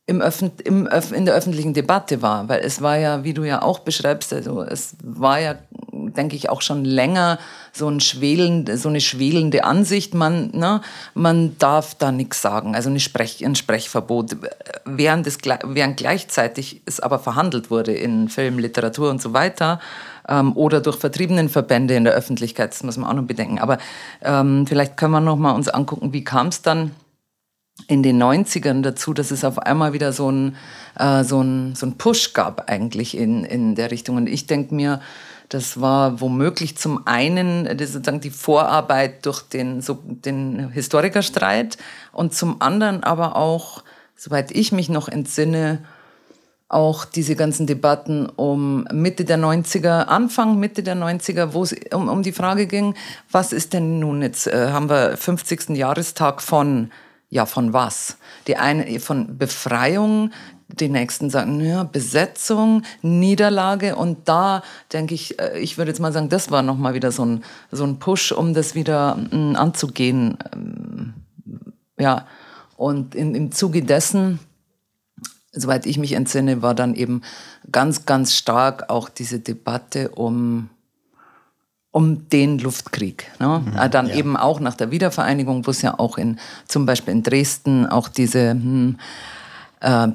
im 0.07 0.21
Öffn 0.21 0.53
im 0.65 0.87
Öff 0.87 1.13
in 1.13 1.25
der 1.25 1.35
öffentlichen 1.35 1.75
Debatte 1.75 2.23
war? 2.23 2.49
Weil 2.49 2.61
es 2.61 2.83
war 2.83 2.97
ja, 2.97 3.25
wie 3.25 3.35
du 3.35 3.45
ja 3.45 3.63
auch 3.63 3.81
beschreibst, 3.81 4.33
also 4.33 4.63
es 4.63 4.97
war 5.03 5.41
ja 5.41 5.57
denke 6.17 6.37
ich, 6.37 6.51
auch 6.51 6.63
schon 6.63 6.85
länger 6.85 7.39
so, 7.73 7.89
ein 7.89 8.01
schwelend, 8.01 8.71
so 8.79 8.89
eine 8.89 9.01
schwelende 9.01 9.65
Ansicht. 9.65 10.15
Man, 10.15 10.51
ne, 10.53 10.81
man 11.15 11.57
darf 11.59 11.95
da 11.95 12.11
nichts 12.11 12.43
sagen, 12.43 12.75
also 12.75 12.91
eine 12.91 13.01
Sprech, 13.01 13.45
ein 13.45 13.55
Sprechverbot. 13.55 14.37
Während, 14.85 15.27
es, 15.27 15.39
während 15.45 15.97
gleichzeitig 15.97 16.83
es 16.87 17.01
aber 17.01 17.19
verhandelt 17.19 17.71
wurde 17.71 17.93
in 17.93 18.29
Film, 18.29 18.59
Literatur 18.59 19.11
und 19.11 19.23
so 19.23 19.33
weiter 19.33 19.81
ähm, 20.29 20.57
oder 20.57 20.81
durch 20.81 20.97
Vertriebenenverbände 20.97 21.95
in 21.95 22.05
der 22.05 22.15
Öffentlichkeit, 22.15 22.73
das 22.73 22.83
muss 22.83 22.97
man 22.97 23.11
auch 23.11 23.15
noch 23.15 23.25
bedenken. 23.25 23.59
Aber 23.59 23.79
ähm, 24.23 24.67
vielleicht 24.67 24.97
können 24.97 25.13
wir 25.13 25.21
noch 25.21 25.37
mal 25.37 25.53
uns 25.53 25.69
angucken, 25.69 26.13
wie 26.13 26.25
kam 26.25 26.49
es 26.49 26.63
dann 26.63 26.93
in 27.89 28.03
den 28.03 28.23
90ern 28.23 28.83
dazu, 28.83 29.13
dass 29.13 29.31
es 29.31 29.45
auf 29.45 29.59
einmal 29.59 29.93
wieder 29.93 30.13
so 30.13 30.31
ein, 30.31 30.57
äh, 30.99 31.25
so 31.25 31.43
ein, 31.43 31.75
so 31.75 31.87
ein 31.87 31.99
Push 31.99 32.33
gab 32.33 32.71
eigentlich 32.71 33.17
in, 33.17 33.45
in 33.45 33.75
der 33.75 33.91
Richtung. 33.91 34.17
Und 34.17 34.29
ich 34.29 34.47
denke 34.47 34.75
mir, 34.75 35.01
das 35.49 35.81
war 35.81 36.21
womöglich 36.21 36.77
zum 36.77 37.07
einen 37.07 37.67
äh, 37.67 37.87
sozusagen 37.87 38.21
die 38.21 38.31
Vorarbeit 38.31 39.27
durch 39.27 39.43
den, 39.43 39.81
so, 39.81 39.99
den 40.05 40.71
Historikerstreit 40.71 41.79
und 42.13 42.35
zum 42.35 42.61
anderen 42.61 43.05
aber 43.05 43.37
auch, 43.37 43.83
soweit 44.17 44.51
ich 44.51 44.73
mich 44.73 44.89
noch 44.89 45.09
entsinne, 45.09 45.85
auch 46.69 47.05
diese 47.05 47.37
ganzen 47.37 47.69
Debatten 47.69 48.27
um 48.29 48.89
Mitte 48.93 49.25
der 49.25 49.39
90er, 49.39 50.07
Anfang 50.07 50.59
Mitte 50.59 50.83
der 50.83 50.97
90er, 50.97 51.53
wo 51.53 51.63
es 51.63 51.75
um, 51.93 52.09
um 52.09 52.23
die 52.25 52.33
Frage 52.33 52.67
ging, 52.67 52.95
was 53.31 53.53
ist 53.53 53.73
denn 53.73 54.01
nun 54.01 54.21
jetzt, 54.23 54.49
äh, 54.49 54.71
haben 54.73 54.91
wir 54.91 55.17
50. 55.17 55.77
Jahrestag 55.77 56.43
von, 56.43 56.91
ja, 57.31 57.47
von 57.47 57.73
was? 57.73 58.17
Die 58.49 58.57
eine 58.57 58.99
von 58.99 59.39
Befreiung 59.39 60.33
die 60.69 60.89
nächsten 60.89 61.31
sagen, 61.31 61.61
ja, 61.61 61.85
Besetzung, 61.85 62.83
Niederlage 63.03 63.97
und 63.97 64.29
da 64.29 64.63
denke 64.93 65.15
ich, 65.15 65.39
äh, 65.39 65.59
ich 65.59 65.79
würde 65.79 65.91
jetzt 65.91 66.01
mal 66.01 66.13
sagen, 66.13 66.29
das 66.29 66.51
war 66.51 66.63
nochmal 66.63 66.95
wieder 66.95 67.13
so 67.13 67.25
ein, 67.25 67.45
so 67.71 67.85
ein 67.85 67.99
Push, 67.99 68.33
um 68.33 68.53
das 68.53 68.75
wieder 68.75 69.17
mm, 69.17 69.55
anzugehen. 69.57 70.39
Ähm, 70.53 71.15
ja, 71.99 72.27
und 72.77 73.15
in, 73.15 73.35
im 73.35 73.53
Zuge 73.53 73.83
dessen, 73.83 74.41
soweit 75.53 75.87
ich 75.87 75.99
mich 75.99 76.13
entsinne, 76.13 76.63
war 76.63 76.75
dann 76.75 76.95
eben 76.95 77.23
ganz, 77.71 78.05
ganz 78.05 78.35
stark 78.35 78.91
auch 78.91 79.09
diese 79.09 79.39
Debatte 79.41 80.11
um 80.11 80.69
um 81.93 82.29
den 82.29 82.59
Luftkrieg. 82.59 83.33
Ne? 83.39 83.63
Mhm, 83.65 83.79
äh, 83.79 83.89
dann 83.89 84.09
ja. 84.09 84.17
eben 84.17 84.37
auch 84.37 84.61
nach 84.61 84.75
der 84.75 84.91
Wiedervereinigung, 84.91 85.67
wo 85.67 85.71
es 85.71 85.81
ja 85.81 85.99
auch 85.99 86.19
in 86.19 86.39
zum 86.69 86.85
Beispiel 86.85 87.13
in 87.15 87.23
Dresden 87.23 87.87
auch 87.87 88.09
diese 88.09 88.51
hm, 88.51 88.99
äh, 89.81 90.09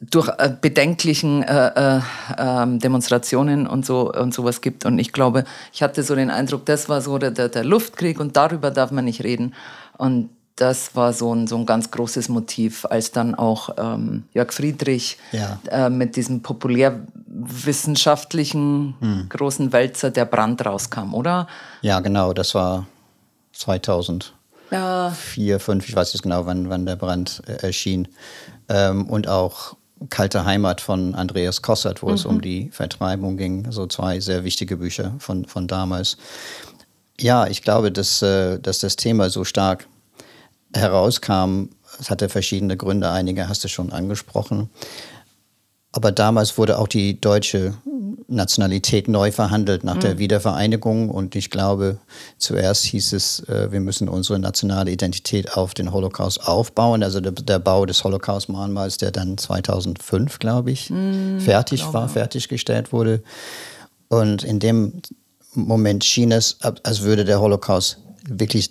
durch 0.00 0.28
äh, 0.38 0.52
bedenklichen 0.60 1.42
äh, 1.42 1.98
äh, 1.98 2.00
ähm, 2.38 2.78
Demonstrationen 2.78 3.66
und 3.66 3.86
so 3.86 4.12
und 4.12 4.34
sowas 4.34 4.60
gibt. 4.60 4.84
Und 4.84 4.98
ich 4.98 5.12
glaube, 5.12 5.44
ich 5.72 5.82
hatte 5.82 6.02
so 6.02 6.14
den 6.14 6.30
Eindruck, 6.30 6.66
das 6.66 6.88
war 6.88 7.00
so 7.00 7.18
der, 7.18 7.30
der, 7.30 7.48
der 7.48 7.64
Luftkrieg 7.64 8.20
und 8.20 8.36
darüber 8.36 8.70
darf 8.70 8.90
man 8.90 9.04
nicht 9.04 9.24
reden. 9.24 9.54
Und 9.96 10.30
das 10.56 10.96
war 10.96 11.12
so 11.12 11.32
ein, 11.34 11.46
so 11.46 11.56
ein 11.56 11.66
ganz 11.66 11.90
großes 11.90 12.30
Motiv, 12.30 12.86
als 12.86 13.12
dann 13.12 13.34
auch 13.34 13.68
ähm, 13.76 14.24
Jörg 14.32 14.50
Friedrich 14.52 15.18
ja. 15.32 15.58
äh, 15.68 15.90
mit 15.90 16.16
diesem 16.16 16.40
populärwissenschaftlichen 16.42 18.94
hm. 18.98 19.28
großen 19.28 19.70
Wälzer 19.72 20.10
der 20.10 20.24
Brand 20.24 20.64
rauskam, 20.64 21.12
oder? 21.12 21.46
Ja, 21.82 22.00
genau, 22.00 22.32
das 22.32 22.54
war 22.54 22.86
2000. 23.52 24.32
Ja. 24.70 25.10
Vier, 25.10 25.60
fünf, 25.60 25.88
ich 25.88 25.94
weiß 25.94 26.12
nicht 26.12 26.22
genau, 26.22 26.46
wann, 26.46 26.68
wann 26.68 26.86
der 26.86 26.96
Brand 26.96 27.42
äh, 27.46 27.66
erschien 27.66 28.08
ähm, 28.68 29.08
und 29.08 29.28
auch 29.28 29.76
Kalte 30.10 30.44
Heimat 30.44 30.82
von 30.82 31.14
Andreas 31.14 31.62
Kossert, 31.62 32.02
wo 32.02 32.08
mhm. 32.08 32.14
es 32.14 32.26
um 32.26 32.34
mhm. 32.36 32.40
die 32.42 32.70
Vertreibung 32.70 33.38
ging. 33.38 33.72
So 33.72 33.86
zwei 33.86 34.20
sehr 34.20 34.44
wichtige 34.44 34.76
Bücher 34.76 35.14
von, 35.18 35.46
von 35.46 35.66
damals. 35.66 36.18
Ja, 37.18 37.46
ich 37.46 37.62
glaube, 37.62 37.90
dass, 37.90 38.20
äh, 38.20 38.58
dass 38.58 38.80
das 38.80 38.96
Thema 38.96 39.30
so 39.30 39.44
stark 39.44 39.88
herauskam. 40.74 41.70
Es 41.98 42.10
hatte 42.10 42.28
verschiedene 42.28 42.76
Gründe, 42.76 43.10
einige 43.10 43.48
hast 43.48 43.64
du 43.64 43.68
schon 43.68 43.90
angesprochen. 43.90 44.68
Aber 45.96 46.12
damals 46.12 46.58
wurde 46.58 46.78
auch 46.78 46.88
die 46.88 47.18
deutsche 47.18 47.72
Nationalität 48.28 49.08
neu 49.08 49.32
verhandelt 49.32 49.82
nach 49.82 49.94
mhm. 49.94 50.00
der 50.00 50.18
Wiedervereinigung. 50.18 51.08
Und 51.08 51.34
ich 51.34 51.48
glaube, 51.48 51.96
zuerst 52.36 52.84
hieß 52.84 53.14
es, 53.14 53.40
äh, 53.48 53.72
wir 53.72 53.80
müssen 53.80 54.06
unsere 54.06 54.38
nationale 54.38 54.90
Identität 54.90 55.56
auf 55.56 55.72
den 55.72 55.92
Holocaust 55.92 56.46
aufbauen. 56.46 57.02
Also 57.02 57.20
der, 57.20 57.32
der 57.32 57.58
Bau 57.60 57.86
des 57.86 58.04
Holocaust-Mahnmals, 58.04 58.98
der 58.98 59.10
dann 59.10 59.38
2005, 59.38 60.38
glaube 60.38 60.70
ich, 60.70 60.90
mhm, 60.90 61.40
fertig 61.40 61.80
glaube. 61.80 61.94
war, 61.94 62.08
fertiggestellt 62.10 62.92
wurde. 62.92 63.22
Und 64.08 64.44
in 64.44 64.58
dem 64.58 65.00
Moment 65.54 66.04
schien 66.04 66.30
es, 66.30 66.58
als 66.60 67.04
würde 67.04 67.24
der 67.24 67.40
Holocaust 67.40 68.00
wirklich 68.28 68.70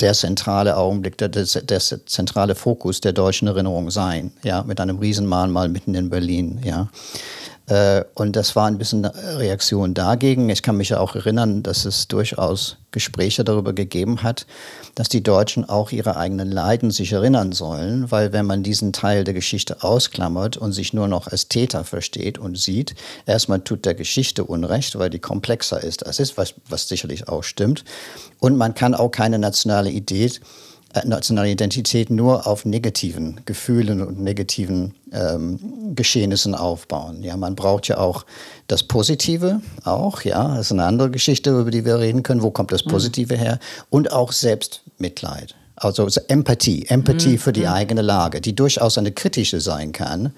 der 0.00 0.14
zentrale 0.14 0.76
Augenblick, 0.76 1.18
der, 1.18 1.28
der, 1.28 1.44
der, 1.44 1.80
zentrale 1.80 2.54
Fokus 2.54 3.00
der 3.00 3.12
deutschen 3.12 3.48
Erinnerung 3.48 3.90
sein, 3.90 4.32
ja, 4.42 4.62
mit 4.62 4.80
einem 4.80 4.98
Riesenmahnmal 4.98 5.68
mitten 5.68 5.94
in 5.94 6.10
Berlin, 6.10 6.60
ja. 6.64 6.88
Äh, 7.68 8.04
und 8.14 8.34
das 8.34 8.56
war 8.56 8.66
ein 8.66 8.78
bisschen 8.78 9.04
eine 9.04 9.38
Reaktion 9.38 9.94
dagegen. 9.94 10.48
Ich 10.48 10.62
kann 10.62 10.76
mich 10.76 10.88
ja 10.90 11.00
auch 11.00 11.14
erinnern, 11.14 11.62
dass 11.62 11.84
es 11.84 12.08
durchaus 12.08 12.76
Gespräche 12.90 13.44
darüber 13.44 13.74
gegeben 13.74 14.22
hat, 14.22 14.46
dass 14.94 15.10
die 15.10 15.22
Deutschen 15.22 15.68
auch 15.68 15.92
ihre 15.92 16.16
eigenen 16.16 16.50
Leiden 16.50 16.90
sich 16.90 17.12
erinnern 17.12 17.52
sollen, 17.52 18.10
weil 18.10 18.32
wenn 18.32 18.46
man 18.46 18.62
diesen 18.62 18.94
Teil 18.94 19.24
der 19.24 19.34
Geschichte 19.34 19.82
ausklammert 19.82 20.56
und 20.56 20.72
sich 20.72 20.94
nur 20.94 21.06
noch 21.06 21.26
als 21.26 21.48
Täter 21.48 21.84
versteht 21.84 22.38
und 22.38 22.58
sieht, 22.58 22.94
erstmal 23.26 23.60
tut 23.60 23.84
der 23.84 23.94
Geschichte 23.94 24.44
Unrecht, 24.44 24.98
weil 24.98 25.10
die 25.10 25.18
komplexer 25.18 25.82
ist 25.82 26.06
als 26.06 26.18
ist, 26.18 26.38
was, 26.38 26.54
was 26.68 26.88
sicherlich 26.88 27.28
auch 27.28 27.42
stimmt. 27.42 27.84
Und 28.38 28.56
man 28.56 28.74
kann 28.74 28.94
auch 28.94 29.10
keine 29.10 29.38
nationale 29.38 29.90
Idee 29.90 30.30
nationale 31.04 31.50
Identität 31.50 32.10
nur 32.10 32.46
auf 32.46 32.64
negativen 32.64 33.40
Gefühlen 33.44 34.00
und 34.00 34.20
negativen 34.20 34.94
ähm, 35.12 35.94
Geschehnissen 35.94 36.54
aufbauen. 36.54 37.22
Ja, 37.22 37.36
man 37.36 37.54
braucht 37.54 37.88
ja 37.88 37.98
auch 37.98 38.24
das 38.68 38.82
Positive, 38.82 39.60
auch, 39.84 40.22
ja, 40.22 40.56
das 40.56 40.66
ist 40.66 40.72
eine 40.72 40.84
andere 40.84 41.10
Geschichte, 41.10 41.50
über 41.50 41.70
die 41.70 41.84
wir 41.84 41.98
reden 41.98 42.22
können. 42.22 42.42
Wo 42.42 42.50
kommt 42.50 42.72
das 42.72 42.84
mhm. 42.84 42.90
Positive 42.90 43.34
mhm. 43.34 43.38
her? 43.38 43.58
Und 43.90 44.12
auch 44.12 44.32
Selbstmitleid. 44.32 45.54
Also 45.76 46.08
Empathie, 46.26 46.86
Empathie 46.88 47.32
mhm. 47.32 47.38
für 47.38 47.52
die 47.52 47.60
mhm. 47.60 47.68
eigene 47.68 48.02
Lage, 48.02 48.40
die 48.40 48.54
durchaus 48.54 48.98
eine 48.98 49.12
kritische 49.12 49.60
sein 49.60 49.92
kann. 49.92 50.32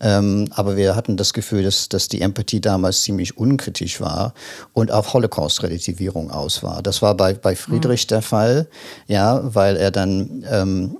Ähm, 0.00 0.48
aber 0.50 0.76
wir 0.76 0.96
hatten 0.96 1.16
das 1.16 1.32
Gefühl, 1.32 1.62
dass, 1.62 1.88
dass 1.88 2.08
die 2.08 2.20
Empathie 2.20 2.60
damals 2.60 3.02
ziemlich 3.02 3.36
unkritisch 3.36 4.00
war 4.00 4.34
und 4.72 4.90
auf 4.90 5.12
Holocaust-Relativierung 5.12 6.30
aus 6.30 6.62
war. 6.62 6.82
Das 6.82 7.02
war 7.02 7.14
bei, 7.14 7.34
bei 7.34 7.54
Friedrich 7.54 8.06
mhm. 8.06 8.08
der 8.08 8.22
Fall, 8.22 8.68
ja, 9.06 9.40
weil 9.54 9.76
er 9.76 9.90
dann 9.90 10.44
ähm, 10.50 10.96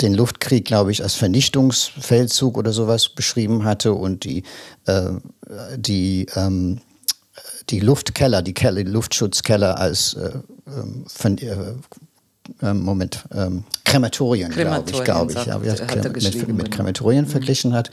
den 0.00 0.14
Luftkrieg, 0.14 0.64
glaube 0.64 0.92
ich, 0.92 1.02
als 1.02 1.14
Vernichtungsfeldzug 1.14 2.56
oder 2.56 2.72
sowas 2.72 3.08
beschrieben 3.08 3.64
hatte 3.64 3.92
und 3.92 4.24
die, 4.24 4.44
äh, 4.86 5.10
die 5.76 6.26
ähm, 6.36 6.80
die 7.70 7.80
Luftkeller, 7.80 8.42
die, 8.42 8.54
Keller, 8.54 8.84
die 8.84 8.90
Luftschutzkeller 8.90 9.78
als 9.78 10.14
äh, 10.14 10.30
ähm, 10.68 11.04
von, 11.08 11.38
äh, 11.38 11.56
ähm, 12.62 12.82
Moment, 12.82 13.24
ähm, 13.34 13.64
Krematorien, 13.84 14.50
glaube 14.50 14.90
ich, 14.90 15.04
glaube 15.04 15.32
ich, 15.32 15.46
ja, 15.46 15.58
mit, 15.58 16.48
mit 16.48 16.70
Krematorien 16.70 17.24
mhm. 17.24 17.30
verglichen 17.30 17.72
hat. 17.72 17.90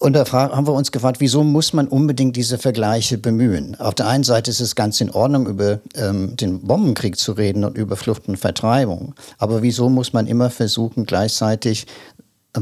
Und 0.00 0.12
da 0.12 0.30
haben 0.30 0.66
wir 0.66 0.74
uns 0.74 0.92
gefragt, 0.92 1.18
wieso 1.18 1.42
muss 1.42 1.72
man 1.72 1.88
unbedingt 1.88 2.36
diese 2.36 2.56
Vergleiche 2.56 3.18
bemühen? 3.18 3.74
Auf 3.80 3.96
der 3.96 4.06
einen 4.06 4.22
Seite 4.22 4.48
ist 4.48 4.60
es 4.60 4.76
ganz 4.76 5.00
in 5.00 5.10
Ordnung, 5.10 5.48
über 5.48 5.80
ähm, 5.96 6.36
den 6.36 6.60
Bombenkrieg 6.60 7.18
zu 7.18 7.32
reden 7.32 7.64
und 7.64 7.76
über 7.76 7.96
Flucht 7.96 8.28
und 8.28 8.36
Vertreibung. 8.36 9.16
Aber 9.38 9.62
wieso 9.62 9.88
muss 9.88 10.12
man 10.12 10.28
immer 10.28 10.50
versuchen, 10.50 11.04
gleichzeitig 11.04 11.86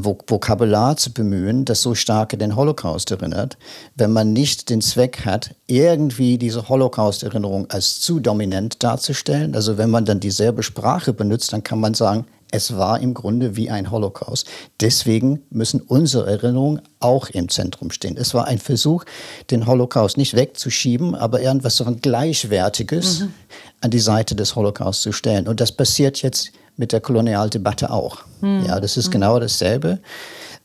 Vokabular 0.05 0.97
zu 0.97 1.13
bemühen, 1.13 1.65
das 1.65 1.83
so 1.83 1.95
stark 1.95 2.33
an 2.33 2.39
den 2.39 2.57
Holocaust 2.57 3.11
erinnert, 3.11 3.57
wenn 3.95 4.13
man 4.13 4.33
nicht 4.33 4.71
den 4.71 4.81
Zweck 4.81 5.25
hat, 5.25 5.55
irgendwie 5.67 6.39
diese 6.39 6.69
Holocaust-Erinnerung 6.69 7.71
als 7.71 8.01
zu 8.01 8.21
dominant 8.21 8.83
darzustellen. 8.83 9.55
Also 9.55 9.79
wenn 9.79 9.91
man 9.91 10.05
dann 10.05 10.21
dieselbe 10.21 10.63
Sprache 10.63 11.13
benutzt, 11.13 11.53
dann 11.53 11.63
kann 11.63 11.81
man 11.81 11.95
sagen, 11.95 12.27
es 12.53 12.77
war 12.77 13.01
im 13.01 13.13
Grunde 13.13 13.57
wie 13.57 13.71
ein 13.71 13.91
Holocaust. 13.91 14.47
Deswegen 14.81 15.43
müssen 15.51 15.81
unsere 15.81 16.31
Erinnerungen 16.31 16.81
auch 17.01 17.29
im 17.29 17.49
Zentrum 17.49 17.91
stehen. 17.91 18.17
Es 18.17 18.35
war 18.35 18.47
ein 18.47 18.59
Versuch, 18.59 19.05
den 19.51 19.67
Holocaust 19.67 20.17
nicht 20.17 20.35
wegzuschieben, 20.35 21.15
aber 21.15 21.41
irgendwas 21.41 21.77
so 21.77 21.85
ein 21.85 22.01
Gleichwertiges 22.01 23.21
mhm. 23.21 23.35
an 23.81 23.91
die 23.91 23.99
Seite 23.99 24.37
des 24.37 24.55
Holocaust 24.55 25.03
zu 25.03 25.13
stellen. 25.13 25.49
Und 25.49 25.61
das 25.61 25.73
passiert 25.73 26.23
jetzt 26.23 26.53
mit 26.77 26.93
der 26.93 27.01
Kolonialdebatte 27.01 27.91
auch. 27.91 28.19
Mhm. 28.41 28.65
Ja, 28.67 28.81
das 28.81 28.97
ist 28.97 29.09
mhm. 29.09 29.13
genau 29.13 29.41
dasselbe. 29.41 29.99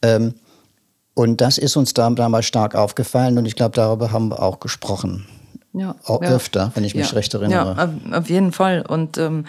Ähm, 0.02 0.36
und 1.14 1.42
das 1.42 1.58
ist 1.58 1.76
uns 1.76 1.94
damals 1.94 2.46
stark 2.46 2.76
aufgefallen 2.76 3.38
und 3.38 3.46
ich 3.46 3.56
glaube, 3.56 3.76
darüber 3.76 4.12
haben 4.12 4.30
wir 4.30 4.42
auch 4.42 4.60
gesprochen. 4.60 5.28
Ja, 5.74 5.96
auch 6.06 6.22
ja. 6.22 6.30
öfter, 6.30 6.72
wenn 6.76 6.84
ich 6.84 6.96
mich 6.96 7.12
ja. 7.12 7.16
recht 7.16 7.34
erinnere. 7.34 7.76
Ja, 8.12 8.18
auf 8.18 8.30
jeden 8.30 8.52
Fall. 8.52 8.84
Und 8.88 9.18
ähm, 9.18 9.46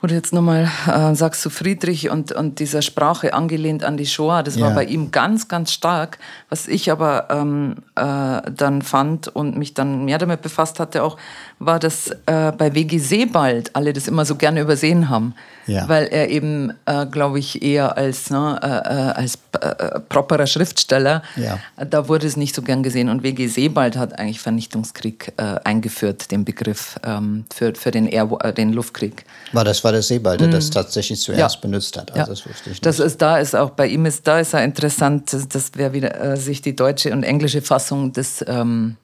wo 0.00 0.06
du 0.08 0.14
jetzt 0.14 0.32
nochmal 0.32 0.70
äh, 0.86 1.14
sagst 1.14 1.44
du 1.44 1.50
Friedrich 1.50 2.10
und, 2.10 2.30
und 2.30 2.58
dieser 2.60 2.82
Sprache 2.82 3.32
angelehnt 3.32 3.82
an 3.82 3.96
die 3.96 4.06
Shoah, 4.06 4.42
das 4.42 4.60
war 4.60 4.72
bei 4.72 4.84
ihm 4.84 5.10
ganz, 5.10 5.48
ganz 5.48 5.72
stark. 5.72 6.18
Was 6.50 6.68
ich 6.68 6.92
aber 6.92 7.28
ähm, 7.30 7.76
äh, 7.94 8.42
dann 8.50 8.82
fand 8.82 9.28
und 9.28 9.56
mich 9.56 9.72
dann 9.72 10.04
mehr 10.04 10.18
damit 10.18 10.42
befasst 10.42 10.80
hatte 10.80 11.02
auch, 11.02 11.16
war, 11.58 11.78
dass 11.78 12.10
äh, 12.26 12.52
bei 12.52 12.74
WG 12.74 12.98
Sebald 12.98 13.74
alle 13.74 13.92
das 13.92 14.08
immer 14.08 14.24
so 14.26 14.34
gerne 14.34 14.60
übersehen 14.60 15.08
haben. 15.08 15.34
Ja. 15.66 15.88
Weil 15.88 16.06
er 16.06 16.28
eben, 16.28 16.72
äh, 16.84 17.06
glaube 17.06 17.38
ich, 17.38 17.62
eher 17.62 17.96
als, 17.96 18.30
ne, 18.30 18.60
äh, 18.62 18.66
äh 18.66 19.12
als 19.12 19.38
äh, 19.60 20.00
properer 20.00 20.46
Schriftsteller, 20.46 21.22
ja. 21.34 21.58
da 21.84 22.08
wurde 22.08 22.26
es 22.26 22.36
nicht 22.36 22.54
so 22.54 22.62
gern 22.62 22.82
gesehen. 22.82 23.08
Und 23.08 23.22
WG 23.22 23.48
Sebald 23.48 23.96
hat 23.96 24.18
eigentlich 24.18 24.40
Vernichtungskrieg 24.40 25.32
äh, 25.38 25.56
eingeführt, 25.64 26.30
den 26.30 26.44
Begriff 26.44 27.00
ähm, 27.04 27.46
für, 27.52 27.74
für 27.74 27.90
den, 27.90 28.06
Air, 28.06 28.26
den 28.56 28.72
Luftkrieg. 28.72 29.24
War 29.52 29.64
das 29.64 29.82
war 29.82 29.92
der 29.92 30.02
Sebald, 30.02 30.40
der 30.40 30.48
mm. 30.48 30.52
das 30.52 30.70
tatsächlich 30.70 31.20
zuerst 31.20 31.56
ja. 31.56 31.60
benutzt 31.60 31.96
hat? 31.96 32.12
Also. 32.12 32.32
Das 32.32 32.46
wusste 32.46 32.60
ich 32.60 32.66
nicht. 32.66 32.86
Das 32.86 33.00
ist, 33.00 33.20
da 33.22 33.38
ist 33.38 33.56
auch 33.56 33.70
bei 33.70 33.88
ihm 33.88 34.06
ist, 34.06 34.26
da 34.28 34.38
ist 34.38 34.52
er 34.52 34.62
interessant, 34.62 35.32
das 35.32 35.70
wäre 35.74 35.92
wieder 35.92 36.20
äh, 36.20 36.36
sich 36.36 36.60
die 36.60 36.76
deutsche 36.76 37.12
und 37.12 37.24
englische 37.24 37.62
Fassung 37.62 38.12
des 38.12 38.44
ähm, 38.46 38.96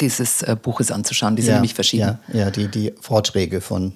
dieses 0.00 0.42
äh, 0.42 0.56
Buches 0.60 0.90
anzuschauen. 0.90 1.36
Die 1.36 1.42
sind 1.42 1.54
nämlich 1.54 1.74
verschieden. 1.74 2.18
Ja, 2.32 2.40
ja 2.40 2.50
die, 2.50 2.68
die 2.68 2.94
Vorträge 3.00 3.60
von 3.60 3.92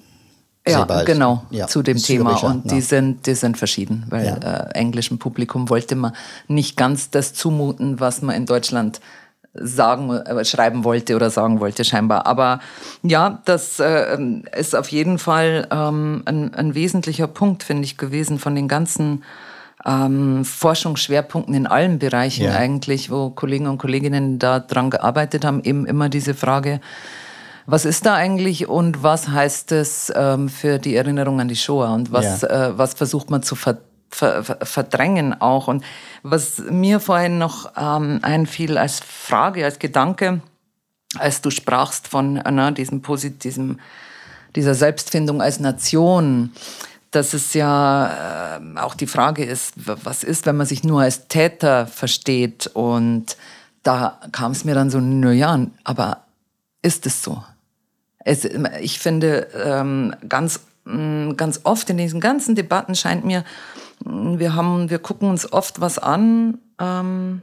ja, 0.67 0.79
Sebald. 0.79 1.05
genau, 1.05 1.45
ja, 1.49 1.67
zu 1.67 1.81
dem 1.81 1.97
Thema. 1.97 2.43
Und 2.43 2.71
die 2.71 2.81
sind, 2.81 3.25
die 3.25 3.35
sind 3.35 3.57
verschieden, 3.57 4.05
weil 4.09 4.25
ja. 4.25 4.35
äh, 4.35 4.71
englischem 4.73 5.17
Publikum 5.17 5.69
wollte 5.69 5.95
man 5.95 6.13
nicht 6.47 6.77
ganz 6.77 7.09
das 7.09 7.33
zumuten, 7.33 7.99
was 7.99 8.21
man 8.21 8.35
in 8.35 8.45
Deutschland 8.45 8.99
sagen, 9.53 10.11
äh, 10.11 10.45
schreiben 10.45 10.83
wollte 10.83 11.15
oder 11.15 11.29
sagen 11.29 11.59
wollte, 11.59 11.83
scheinbar. 11.83 12.25
Aber 12.25 12.59
ja, 13.01 13.41
das 13.45 13.79
äh, 13.79 14.17
ist 14.55 14.75
auf 14.75 14.89
jeden 14.89 15.19
Fall 15.19 15.67
ähm, 15.71 16.23
ein, 16.25 16.53
ein 16.53 16.75
wesentlicher 16.75 17.27
Punkt, 17.27 17.63
finde 17.63 17.83
ich, 17.83 17.97
gewesen 17.97 18.39
von 18.39 18.55
den 18.55 18.67
ganzen 18.67 19.23
ähm, 19.87 20.43
Forschungsschwerpunkten 20.43 21.55
in 21.55 21.65
allen 21.65 21.97
Bereichen 21.97 22.45
ja. 22.45 22.55
eigentlich, 22.55 23.09
wo 23.09 23.29
Kollegen 23.29 23.67
und 23.67 23.77
Kolleginnen 23.77 24.37
da 24.37 24.59
dran 24.59 24.89
gearbeitet 24.89 25.45
haben, 25.45 25.63
eben 25.63 25.85
immer 25.85 26.09
diese 26.09 26.33
Frage, 26.33 26.81
was 27.65 27.85
ist 27.85 28.05
da 28.05 28.15
eigentlich 28.15 28.67
und 28.67 29.03
was 29.03 29.29
heißt 29.29 29.71
es 29.71 30.11
ähm, 30.15 30.49
für 30.49 30.77
die 30.77 30.95
Erinnerung 30.95 31.39
an 31.39 31.47
die 31.47 31.55
Shoah 31.55 31.93
und 31.93 32.11
was, 32.11 32.41
ja. 32.41 32.69
äh, 32.69 32.77
was 32.77 32.93
versucht 32.93 33.29
man 33.29 33.43
zu 33.43 33.55
ver 33.55 33.79
ver 34.09 34.43
verdrängen 34.61 35.39
auch. 35.41 35.67
Und 35.67 35.83
was 36.23 36.59
mir 36.69 37.01
vorhin 37.01 37.37
noch 37.37 37.73
ähm, 37.77 38.19
einfiel 38.21 38.77
als 38.77 39.01
Frage, 39.01 39.65
als 39.65 39.79
Gedanke, 39.79 40.39
als 41.17 41.41
du 41.41 41.49
sprachst 41.49 42.07
von 42.07 42.35
na, 42.35 42.71
diesem, 42.71 43.01
diesem, 43.43 43.79
dieser 44.55 44.75
Selbstfindung 44.75 45.41
als 45.41 45.59
Nation, 45.59 46.53
dass 47.17 47.33
es 47.33 47.55
ja 47.55 48.59
äh, 48.59 48.79
auch 48.79 48.93
die 48.93 49.07
Frage 49.07 49.43
ist, 49.43 49.73
was 49.75 50.23
ist, 50.23 50.45
wenn 50.45 50.55
man 50.55 50.67
sich 50.67 50.83
nur 50.83 51.01
als 51.01 51.27
Täter 51.27 51.87
versteht? 51.87 52.67
Und 52.67 53.37
da 53.81 54.19
kam 54.31 54.51
es 54.51 54.63
mir 54.63 54.75
dann 54.75 54.91
so, 54.91 54.99
naja, 54.99 55.65
aber 55.83 56.25
ist 56.83 57.07
es 57.07 57.23
so? 57.23 57.43
Es, 58.19 58.45
ich 58.81 58.99
finde, 58.99 59.47
ähm, 59.65 60.13
ganz, 60.29 60.59
mm, 60.85 61.31
ganz 61.31 61.61
oft 61.63 61.89
in 61.89 61.97
diesen 61.97 62.19
ganzen 62.19 62.53
Debatten 62.53 62.93
scheint 62.93 63.25
mir, 63.25 63.43
mm, 64.05 64.37
wir, 64.37 64.53
haben, 64.53 64.91
wir 64.91 64.99
gucken 64.99 65.27
uns 65.27 65.51
oft 65.51 65.81
was 65.81 65.97
an, 65.97 66.59
ähm, 66.79 67.41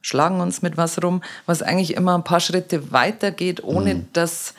schlagen 0.00 0.40
uns 0.40 0.60
mit 0.60 0.76
was 0.76 1.00
rum, 1.04 1.22
was 1.46 1.62
eigentlich 1.62 1.94
immer 1.94 2.16
ein 2.16 2.24
paar 2.24 2.40
Schritte 2.40 2.90
weitergeht, 2.90 3.62
ohne 3.62 3.94
mhm. 3.94 4.08
dass 4.12 4.54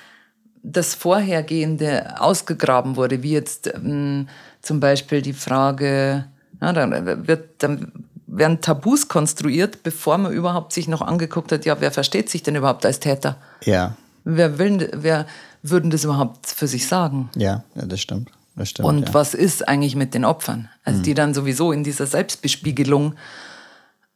das 0.64 0.94
Vorhergehende 0.96 2.20
ausgegraben 2.20 2.96
wurde, 2.96 3.24
wie 3.24 3.32
jetzt 3.32 3.68
ähm, 3.74 4.28
zum 4.62 4.80
Beispiel 4.80 5.22
die 5.22 5.34
Frage, 5.34 6.26
ja, 6.62 6.74
dann, 6.74 7.28
wird, 7.28 7.50
dann 7.60 7.92
werden 8.28 8.62
Tabus 8.62 9.08
konstruiert, 9.08 9.84
bevor 9.84 10.18
man 10.18 10.32
überhaupt 10.32 10.74
sich 10.74 10.88
noch 10.88 11.02
angeguckt 11.02 11.52
hat, 11.52 11.66
ja, 11.66 11.80
wer 11.80 11.92
versteht 11.92 12.30
sich 12.30 12.44
denn 12.44 12.56
überhaupt 12.56 12.86
als 12.86 13.00
Täter? 13.00 13.38
Ja. 13.64 13.96
Wer, 14.24 14.60
will, 14.60 14.90
wer 14.94 15.26
würden 15.64 15.90
das 15.90 16.04
überhaupt 16.04 16.48
für 16.48 16.68
sich 16.68 16.88
sagen? 16.88 17.30
Ja, 17.36 17.64
ja 17.76 17.86
das 17.86 18.02
stimmt. 18.02 18.32
Das 18.56 18.70
stimmt 18.70 18.88
Und 18.88 19.08
ja. 19.08 19.14
was 19.14 19.34
ist 19.34 19.68
eigentlich 19.68 19.96
mit 19.96 20.14
den 20.14 20.26
Opfern? 20.26 20.70
Also 20.84 21.00
mhm. 21.00 21.04
die 21.04 21.14
dann 21.14 21.34
sowieso 21.34 21.72
in 21.72 21.84
dieser 21.84 22.06
Selbstbespiegelung 22.06 23.14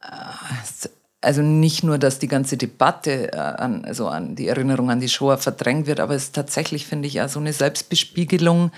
äh, 0.02 0.88
also 1.24 1.42
nicht 1.42 1.82
nur, 1.82 1.98
dass 1.98 2.18
die 2.18 2.28
ganze 2.28 2.56
Debatte 2.56 3.32
äh, 3.32 3.36
an, 3.36 3.84
also 3.84 4.08
an 4.08 4.36
die 4.36 4.48
Erinnerung 4.48 4.90
an 4.90 5.00
die 5.00 5.08
Shoah 5.08 5.38
verdrängt 5.38 5.86
wird, 5.86 6.00
aber 6.00 6.14
es 6.14 6.24
ist 6.24 6.34
tatsächlich, 6.34 6.86
finde 6.86 7.08
ich, 7.08 7.20
auch 7.20 7.28
so 7.28 7.40
eine 7.40 7.52
Selbstbespiegelung 7.52 8.70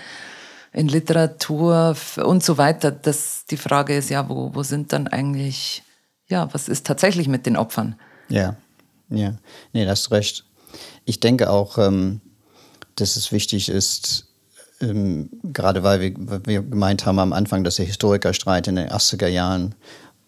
in 0.73 0.87
Literatur 0.87 1.95
und 2.23 2.43
so 2.43 2.57
weiter. 2.57 2.91
Dass 2.91 3.45
die 3.49 3.57
Frage 3.57 3.95
ist 3.95 4.09
ja, 4.09 4.27
wo, 4.29 4.53
wo 4.53 4.63
sind 4.63 4.93
dann 4.93 5.07
eigentlich, 5.07 5.83
ja, 6.27 6.51
was 6.53 6.69
ist 6.69 6.85
tatsächlich 6.85 7.27
mit 7.27 7.45
den 7.45 7.57
Opfern? 7.57 7.95
Ja, 8.29 8.55
ja. 9.09 9.35
Nee, 9.73 9.87
hast 9.87 10.11
recht. 10.11 10.45
Ich 11.05 11.19
denke 11.19 11.49
auch, 11.49 11.77
ähm, 11.77 12.21
dass 12.95 13.15
es 13.15 13.31
wichtig 13.31 13.69
ist, 13.69 14.27
ähm, 14.81 15.29
gerade 15.43 15.83
weil 15.83 16.01
wir, 16.01 16.13
weil 16.17 16.45
wir 16.45 16.61
gemeint 16.61 17.05
haben 17.05 17.19
am 17.19 17.33
Anfang, 17.33 17.63
dass 17.63 17.75
der 17.75 17.85
Historikerstreit 17.85 18.67
in 18.67 18.75
den 18.75 18.89
80er 18.89 19.27
Jahren 19.27 19.75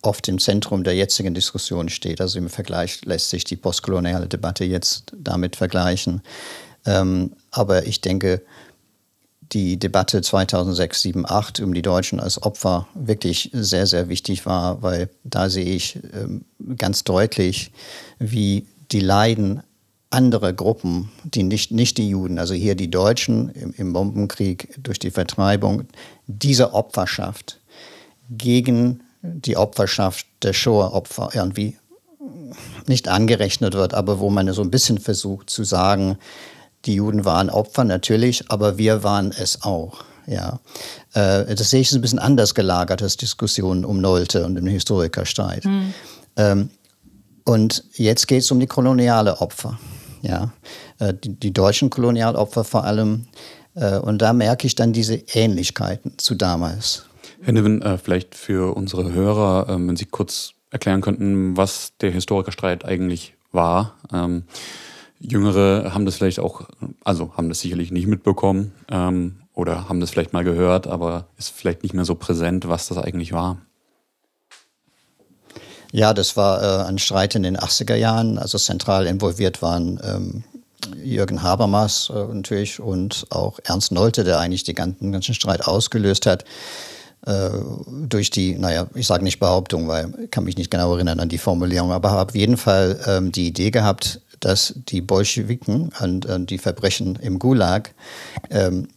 oft 0.02 0.28
im 0.28 0.40
Zentrum 0.40 0.84
der 0.84 0.96
jetzigen 0.96 1.34
Diskussion 1.34 1.90
steht. 1.90 2.22
Also 2.22 2.40
im 2.40 2.50
Vergleich 2.50 3.04
lässt 3.06 3.30
sich 3.30 3.44
die 3.44 3.56
postkoloniale 3.56 4.28
Debatte 4.28 4.66
jetzt 4.66 5.14
damit 5.16 5.56
vergleichen. 5.56 6.22
Ähm, 6.86 7.34
aber 7.52 7.86
ich 7.86 8.02
denke, 8.02 8.42
die 9.52 9.78
Debatte 9.78 10.22
2006, 10.22 11.02
2007, 11.02 11.22
2008 11.26 11.60
um 11.62 11.74
die 11.74 11.82
Deutschen 11.82 12.20
als 12.20 12.42
Opfer 12.42 12.88
wirklich 12.94 13.50
sehr, 13.54 13.88
sehr 13.88 14.10
wichtig 14.10 14.46
war, 14.46 14.82
weil 14.82 15.10
da 15.24 15.50
sehe 15.50 15.76
ich 15.76 16.00
ähm, 16.14 16.46
ganz 16.78 17.04
deutlich, 17.04 17.72
wie 18.20 18.68
die 18.92 19.00
Leiden 19.00 19.64
anderer 20.12 20.54
Gruppen, 20.54 21.12
die 21.24 21.44
nicht, 21.44 21.72
nicht 21.72 21.98
die 21.98 22.10
Juden, 22.10 22.40
also 22.40 22.54
hier 22.54 22.76
die 22.76 22.90
Deutschen 22.90 23.50
im, 23.50 23.74
im 23.74 23.94
Bombenkrieg 23.94 24.76
durch 24.82 24.98
die 24.98 25.12
Vertreibung, 25.12 25.84
diese 26.26 26.74
Opferschaft 26.74 27.60
gegen 28.30 29.02
die 29.22 29.58
Opferschaft 29.58 30.26
der 30.44 30.54
Shoah-Opfer 30.54 31.32
irgendwie 31.34 31.78
nicht 32.88 33.08
angerechnet 33.08 33.74
wird, 33.74 33.94
aber 33.94 34.20
wo 34.20 34.30
man 34.30 34.52
so 34.54 34.62
ein 34.62 34.72
bisschen 34.72 34.98
versucht 34.98 35.50
zu 35.50 35.64
sagen, 35.64 36.18
die 36.86 36.96
Juden 36.96 37.26
waren 37.26 37.50
Opfer 37.50 37.84
natürlich, 37.84 38.50
aber 38.50 38.78
wir 38.78 39.04
waren 39.04 39.34
es 39.38 39.64
auch. 39.64 40.04
Ja, 40.26 40.60
äh, 41.14 41.56
das 41.56 41.72
sehe 41.72 41.82
ich 41.82 41.92
ein 41.92 42.02
bisschen 42.02 42.20
anders 42.20 42.56
gelagert 42.56 43.02
als 43.02 43.18
Diskussionen 43.18 43.84
um 43.84 44.00
Nolte 44.00 44.46
und 44.46 44.56
den 44.56 44.68
Historikerstreit. 44.68 45.66
Mhm. 45.66 45.94
Und 47.50 47.84
jetzt 47.94 48.28
geht 48.28 48.44
es 48.44 48.52
um 48.52 48.60
die 48.60 48.68
koloniale 48.68 49.42
Opfer. 49.42 49.80
Ja, 50.22 50.54
äh, 51.00 51.16
die, 51.16 51.34
die, 51.40 51.52
deutschen 51.52 51.90
Kolonialopfer 51.90 52.64
vor 52.64 52.84
allem. 52.84 53.26
Äh, 53.74 53.98
und 53.98 54.22
da 54.22 54.34
merke 54.34 54.68
ich 54.68 54.76
dann 54.76 54.94
diese 54.94 55.16
Ähnlichkeiten 55.16 56.14
zu 56.18 56.36
damals. 56.36 57.06
Herr 57.42 57.54
Niven, 57.54 57.82
äh, 57.82 57.98
vielleicht 57.98 58.36
für 58.36 58.76
unsere 58.76 59.12
Hörer, 59.12 59.68
ähm, 59.70 59.88
wenn 59.88 59.96
Sie 59.96 60.06
kurz 60.06 60.54
erklären 60.72 61.02
könnten, 61.02 61.56
was 61.56 61.94
der 62.02 62.12
Historikerstreit 62.12 62.86
eigentlich 62.86 63.36
war. 63.52 63.96
Ähm, 64.14 64.44
Jüngere 65.20 65.94
haben 65.94 66.06
das 66.06 66.16
vielleicht 66.16 66.40
auch, 66.40 66.68
also 67.04 67.36
haben 67.36 67.50
das 67.50 67.60
sicherlich 67.60 67.92
nicht 67.92 68.08
mitbekommen 68.08 68.74
ähm, 68.90 69.42
oder 69.54 69.90
haben 69.90 70.00
das 70.00 70.12
vielleicht 70.12 70.34
mal 70.34 70.44
gehört, 70.44 70.88
aber 70.88 71.28
ist 71.38 71.50
vielleicht 71.50 71.84
nicht 71.84 71.94
mehr 71.94 72.06
so 72.06 72.16
präsent, 72.16 72.68
was 72.68 72.88
das 72.88 72.98
eigentlich 72.98 73.34
war. 73.34 73.58
Ja, 75.92 76.14
das 76.14 76.38
war 76.38 76.62
äh, 76.62 76.88
ein 76.88 77.00
Streit 77.00 77.36
in 77.36 77.44
den 77.44 77.58
80er 77.58 77.96
Jahren. 77.96 78.38
Also 78.38 78.58
zentral 78.58 79.08
involviert 79.08 79.62
waren 79.62 80.00
ähm, 80.04 80.44
Jürgen 81.04 81.42
Habermas 81.42 82.12
äh, 82.14 82.34
natürlich 82.34 82.80
und 82.80 83.26
auch 83.32 83.60
Ernst 83.64 83.92
Nolte, 83.92 84.24
der 84.24 84.40
eigentlich 84.40 84.64
den 84.64 84.76
ganzen, 84.76 85.12
ganzen 85.12 85.34
Streit 85.34 85.66
ausgelöst 85.66 86.26
hat. 86.26 86.46
Äh, 87.26 87.50
durch 88.08 88.30
die, 88.30 88.56
naja, 88.56 88.88
ich 88.96 89.06
sage 89.06 89.24
nicht 89.24 89.40
Behauptung, 89.40 89.88
weil 89.88 90.14
ich 90.24 90.32
kann 90.32 90.46
mich 90.46 90.58
nicht 90.58 90.72
genau 90.72 90.94
erinnern 90.94 91.20
an 91.20 91.30
die 91.30 91.38
Formulierung, 91.38 91.92
aber 91.92 92.12
habe 92.12 92.30
auf 92.30 92.36
jeden 92.36 92.58
Fall 92.58 93.00
ähm, 93.08 93.32
die 93.32 93.48
Idee 93.48 93.72
gehabt, 93.72 94.22
dass 94.40 94.74
die 94.76 95.02
Bolschewiken 95.02 95.92
und, 96.00 96.26
und 96.26 96.50
die 96.50 96.58
Verbrechen 96.58 97.18
im 97.18 97.38
Gulag 97.38 97.94
ähm, 98.50 98.88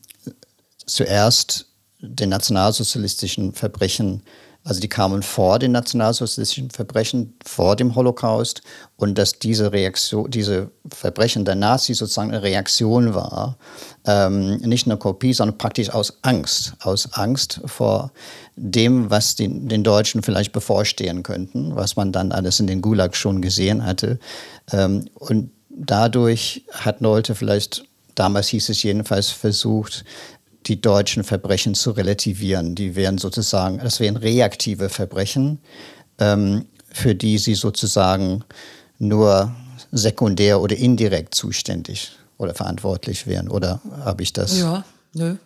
zuerst 0.87 1.67
den 2.01 2.29
nationalsozialistischen 2.29 3.55
Verbrechen 3.55 4.23
also 4.65 4.81
die 4.81 4.89
kamen 4.89 5.23
vor 5.23 5.59
den 5.59 5.73
nationalsozialistischen 5.73 6.71
Verbrechen, 6.71 7.35
vor 7.45 7.75
dem 7.75 7.95
Holocaust 7.95 8.63
und 8.97 9.19
dass 9.19 9.39
diese 9.39 9.73
Reaktion, 9.73 10.31
diese 10.31 10.71
Verbrechen 10.89 11.45
der 11.45 11.57
Nazis 11.57 11.99
sozusagen 11.99 12.31
eine 12.31 12.43
Reaktion 12.43 13.15
war, 13.15 13.57
ähm, 14.07 14.59
nicht 14.59 14.87
eine 14.87 14.97
Kopie, 14.97 15.33
sondern 15.33 15.59
praktisch 15.59 15.91
aus 15.91 16.19
Angst, 16.23 16.75
aus 16.81 17.13
Angst 17.13 17.61
vor 17.67 18.13
dem, 18.55 19.11
was 19.11 19.35
den, 19.35 19.69
den 19.69 19.83
Deutschen 19.83 20.23
vielleicht 20.23 20.53
bevorstehen 20.53 21.23
könnten, 21.23 21.75
was 21.75 21.97
man 21.97 22.13
dann 22.13 22.31
alles 22.31 22.61
in 22.61 22.69
den 22.69 22.83
Gulag 22.83 23.17
schon 23.17 23.43
gesehen 23.43 23.85
hatte. 23.85 24.21
Ähm, 24.73 25.09
und 25.15 25.51
dadurch 25.71 26.65
hat 26.73 27.01
Nolte 27.01 27.35
vielleicht 27.35 27.85
damals 28.15 28.49
hieß 28.49 28.69
es 28.69 28.83
jedenfalls 28.83 29.31
versucht, 29.31 30.05
die 30.67 30.81
deutschen 30.81 31.25
Verbrechen 31.25 31.75
zu 31.75 31.91
relativieren. 31.93 32.75
Die 32.75 32.97
wären 32.97 33.19
sozusagen, 33.19 33.79
das 33.79 34.01
wären 34.01 34.17
reaktive 34.17 34.89
Verbrechen, 34.89 35.59
ähm, 36.19 36.67
für 36.91 37.15
die 37.15 37.39
sie 37.39 37.55
sozusagen 37.55 38.45
nur 38.99 39.55
sekundär 39.91 40.61
oder 40.61 40.77
indirekt 40.77 41.35
zuständig 41.35 42.13
oder 42.39 42.55
verantwortlich 42.55 43.27
wären. 43.27 43.49
Oder 43.49 43.81
habe 44.05 44.23
ich 44.23 44.33
das? 44.33 44.59
Ja, 44.59 44.85
nö. 45.15 45.37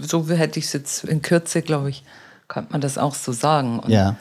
So 0.00 0.28
hätte 0.28 0.58
ich 0.58 0.66
es 0.66 0.72
jetzt 0.72 1.04
in 1.04 1.22
Kürze, 1.22 1.62
glaube 1.62 1.90
ich, 1.90 2.04
kann 2.48 2.66
man 2.70 2.80
das 2.80 2.98
auch 2.98 3.14
so 3.14 3.32
sagen. 3.32 3.78
Und 3.78 3.90
ja. 3.90 4.16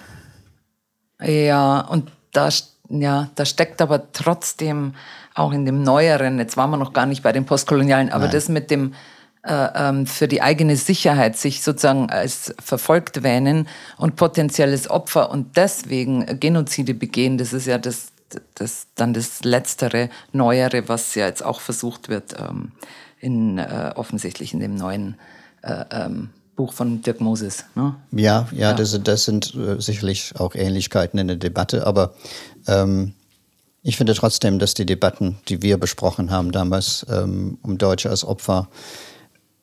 Ja, 1.22 1.82
und 1.82 2.12
da, 2.32 2.50
ja, 2.90 3.30
da 3.36 3.46
steckt 3.46 3.82
aber 3.82 4.12
trotzdem 4.12 4.94
auch 5.34 5.52
in 5.52 5.66
dem 5.66 5.84
Neueren, 5.84 6.40
jetzt 6.40 6.58
waren 6.58 6.72
wir 6.72 6.78
noch 6.78 6.94
gar 6.94 7.06
nicht 7.06 7.24
bei 7.24 7.32
den 7.32 7.46
Postkolonialen, 7.46 8.12
aber 8.12 8.26
Nein. 8.26 8.34
das 8.34 8.50
mit 8.50 8.72
dem, 8.72 8.94
für 9.44 10.28
die 10.28 10.44
eigene 10.44 10.76
Sicherheit 10.76 11.36
sich 11.36 11.64
sozusagen 11.64 12.12
als 12.12 12.54
verfolgt 12.64 13.24
wähnen 13.24 13.68
und 13.98 14.16
potenzielles 14.16 14.88
Opfer 14.88 15.32
und 15.32 15.58
deswegen 15.58 16.40
Genozide 16.40 16.94
begehen, 16.94 17.40
das 17.40 17.52
ist 17.52 17.66
ja 17.66 17.80
das, 17.80 18.12
das 18.54 18.86
dann 18.94 19.14
das 19.14 19.44
letztere, 19.44 20.10
neuere, 20.32 20.88
was 20.88 21.16
ja 21.16 21.26
jetzt 21.26 21.44
auch 21.44 21.60
versucht 21.60 22.08
wird, 22.08 22.36
ähm, 22.40 22.72
in, 23.20 23.58
äh, 23.58 23.94
offensichtlich 23.96 24.54
in 24.54 24.60
dem 24.60 24.76
neuen 24.76 25.16
äh, 25.64 25.86
ähm, 25.92 26.30
Buch 26.56 26.74
von 26.74 27.02
Dirk 27.02 27.22
Moses. 27.22 27.66
Ne? 27.76 27.96
Ja, 28.12 28.48
ja, 28.52 28.70
ja, 28.70 28.74
Das, 28.74 29.00
das 29.04 29.26
sind 29.26 29.56
äh, 29.56 29.80
sicherlich 29.80 30.34
auch 30.38 30.56
Ähnlichkeiten 30.56 31.20
in 31.20 31.28
der 31.28 31.38
Debatte, 31.38 31.88
aber 31.88 32.14
ähm, 32.68 33.14
ich 33.84 33.98
finde 33.98 34.14
trotzdem, 34.14 34.60
dass 34.60 34.76
die 34.76 34.86
Debatten, 34.86 35.38
die 35.48 35.64
wir 35.64 35.78
besprochen 35.78 36.30
haben 36.30 36.52
damals, 36.52 37.06
ähm, 37.10 37.58
um 37.64 37.78
Deutsche 37.78 38.10
als 38.10 38.24
Opfer 38.24 38.68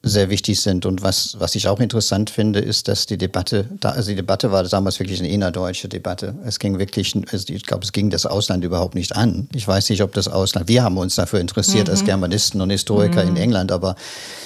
sehr 0.02 0.30
wichtig 0.30 0.60
sind. 0.60 0.86
Und 0.86 1.02
was, 1.02 1.36
was 1.40 1.54
ich 1.56 1.66
auch 1.66 1.80
interessant 1.80 2.30
finde, 2.30 2.60
ist, 2.60 2.86
dass 2.86 3.06
die 3.06 3.18
Debatte, 3.18 3.68
da, 3.80 3.90
also 3.90 4.10
die 4.10 4.16
Debatte 4.16 4.52
war 4.52 4.62
damals 4.62 5.00
wirklich 5.00 5.18
eine 5.18 5.28
innerdeutsche 5.28 5.88
Debatte. 5.88 6.36
Es 6.44 6.60
ging 6.60 6.78
wirklich, 6.78 7.14
also 7.32 7.52
ich 7.52 7.64
glaube, 7.64 7.84
es 7.84 7.92
ging 7.92 8.08
das 8.08 8.24
Ausland 8.24 8.64
überhaupt 8.64 8.94
nicht 8.94 9.16
an. 9.16 9.48
Ich 9.54 9.66
weiß 9.66 9.90
nicht, 9.90 10.02
ob 10.02 10.12
das 10.14 10.28
Ausland, 10.28 10.68
wir 10.68 10.84
haben 10.84 10.96
uns 10.98 11.16
dafür 11.16 11.40
interessiert 11.40 11.88
mhm. 11.88 11.92
als 11.92 12.04
Germanisten 12.04 12.60
und 12.60 12.70
Historiker 12.70 13.24
mhm. 13.24 13.30
in 13.30 13.36
England, 13.36 13.72
aber 13.72 13.96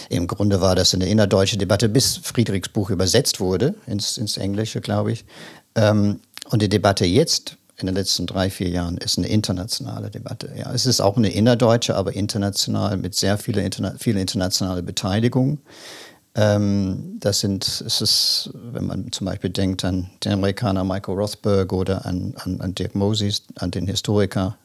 im 0.09 0.27
Grunde 0.27 0.61
war 0.63 0.75
das 0.75 0.95
eine 0.95 1.07
innerdeutsche 1.07 1.59
Debatte, 1.59 1.89
bis 1.89 2.17
Friedrichs 2.23 2.71
Buch 2.71 2.89
übersetzt 2.89 3.39
wurde 3.39 3.75
ins, 3.87 4.17
ins 4.17 4.39
Englische, 4.39 4.81
glaube 4.81 5.13
ich. 5.13 5.25
Ähm, 5.75 6.21
und 6.51 6.63
die 6.63 6.69
Debatte 6.69 7.05
jetzt 7.05 7.57
in 7.83 7.87
den 7.87 7.95
letzten 7.95 8.27
drei, 8.27 8.51
vier 8.51 8.69
Jahren 8.69 8.97
ist 8.97 9.19
eine 9.19 9.29
internationale 9.29 10.11
Debatte. 10.11 10.51
Ja, 10.57 10.73
es 10.73 10.87
ist 10.87 11.01
auch 11.01 11.17
eine 11.17 11.31
innerdeutsche, 11.31 11.97
aber 11.97 12.15
international 12.15 12.97
mit 12.97 13.15
sehr 13.15 13.39
viel, 13.39 13.59
interna 13.59 13.95
viel 13.99 14.17
internationale 14.17 14.83
Beteiligung. 14.83 15.59
Ähm, 16.35 17.19
das 17.21 17.41
sind, 17.41 17.65
es 17.65 18.01
ist, 18.01 18.51
wenn 18.55 18.87
man 18.87 19.13
zum 19.13 19.27
Beispiel 19.27 19.51
denkt 19.51 19.85
an 19.85 20.09
den 20.25 20.33
Amerikaner 20.33 20.83
Michael 20.83 21.15
Rothberg 21.15 21.73
oder 21.73 22.07
an, 22.07 22.35
an, 22.39 22.61
an 22.61 22.75
Dirk 22.75 22.95
Moses, 22.95 23.43
an 23.57 23.71
den 23.71 23.87
Historiker, 23.87 24.57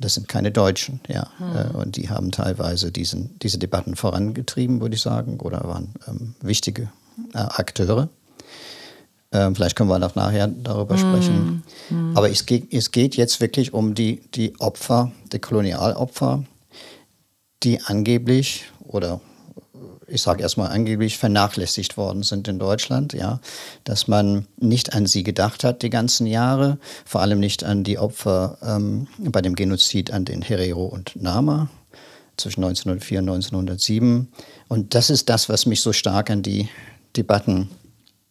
das 0.00 0.14
sind 0.14 0.26
keine 0.26 0.50
Deutschen, 0.50 1.00
ja. 1.06 1.28
Mhm. 1.38 1.76
und 1.76 1.96
die 1.96 2.08
haben 2.08 2.32
teilweise 2.32 2.90
diesen, 2.90 3.38
diese 3.38 3.58
Debatten 3.58 3.94
vorangetrieben, 3.94 4.80
würde 4.80 4.96
ich 4.96 5.02
sagen, 5.02 5.38
oder 5.38 5.62
waren 5.64 5.94
ähm, 6.08 6.34
wichtige 6.40 6.90
äh, 7.32 7.38
Akteure. 7.38 8.08
Ähm, 9.34 9.54
vielleicht 9.54 9.76
können 9.76 9.90
wir 9.90 9.98
noch 9.98 10.14
nachher 10.14 10.46
darüber 10.46 10.96
sprechen. 10.96 11.64
Mm, 11.90 12.16
Aber 12.16 12.30
es 12.30 12.46
geht, 12.46 12.72
es 12.72 12.92
geht 12.92 13.16
jetzt 13.16 13.40
wirklich 13.40 13.74
um 13.74 13.94
die, 13.94 14.22
die 14.34 14.58
Opfer, 14.60 15.10
die 15.32 15.40
Kolonialopfer, 15.40 16.44
die 17.64 17.80
angeblich 17.82 18.64
oder 18.86 19.20
ich 20.06 20.22
sage 20.22 20.42
erstmal 20.42 20.68
angeblich 20.70 21.18
vernachlässigt 21.18 21.96
worden 21.96 22.22
sind 22.22 22.46
in 22.46 22.58
Deutschland, 22.58 23.14
ja, 23.14 23.40
dass 23.84 24.06
man 24.06 24.46
nicht 24.58 24.94
an 24.94 25.06
sie 25.06 25.24
gedacht 25.24 25.64
hat 25.64 25.82
die 25.82 25.90
ganzen 25.90 26.26
Jahre, 26.26 26.78
vor 27.04 27.22
allem 27.22 27.40
nicht 27.40 27.64
an 27.64 27.84
die 27.84 27.98
Opfer 27.98 28.58
ähm, 28.62 29.08
bei 29.18 29.40
dem 29.40 29.56
Genozid 29.56 30.12
an 30.12 30.24
den 30.24 30.42
Herero 30.42 30.84
und 30.84 31.16
Nama 31.16 31.68
zwischen 32.36 32.62
1904 32.64 33.18
und 33.20 33.28
1907. 33.30 34.28
Und 34.68 34.94
das 34.94 35.10
ist 35.10 35.28
das, 35.28 35.48
was 35.48 35.66
mich 35.66 35.80
so 35.80 35.92
stark 35.92 36.30
an 36.30 36.42
die 36.42 36.68
Debatten 37.16 37.70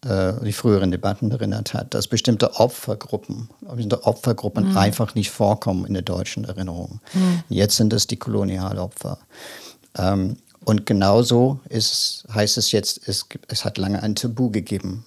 äh, 0.06 0.34
die 0.44 0.54
früheren 0.54 0.92
Debatten 0.92 1.32
erinnert 1.32 1.74
hat, 1.74 1.94
dass 1.94 2.08
bestimmte 2.08 2.56
Opfergruppen, 2.56 3.50
bestimmte 3.62 4.06
Opfergruppen 4.06 4.72
mhm. 4.72 4.78
einfach 4.78 5.16
nicht 5.16 5.32
vorkommen 5.32 5.86
in 5.86 5.94
der 5.94 6.04
deutschen 6.04 6.44
Erinnerung. 6.46 7.00
Mhm. 7.14 7.44
Jetzt 7.50 7.78
sind 7.78 7.94
es 7.94 8.08
die 8.08 8.18
Kolonialopfer. 8.18 9.20
Ähm, 9.98 10.38
und 10.66 10.86
genauso 10.86 11.60
ist, 11.70 12.26
heißt 12.34 12.58
es 12.58 12.72
jetzt, 12.72 13.08
es, 13.08 13.26
es 13.48 13.66
hat 13.66 13.78
lange 13.78 14.02
ein 14.02 14.16
Tabu 14.16 14.50
gegeben. 14.50 15.06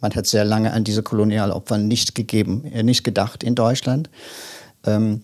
Man 0.00 0.14
hat 0.14 0.26
sehr 0.26 0.44
lange 0.44 0.72
an 0.72 0.84
diese 0.84 1.02
Kolonialopfer 1.02 1.78
nicht 1.78 2.14
gegeben, 2.14 2.64
äh, 2.64 2.82
nicht 2.82 3.04
gedacht 3.04 3.42
in 3.42 3.54
Deutschland. 3.54 4.10
Ähm, 4.84 5.22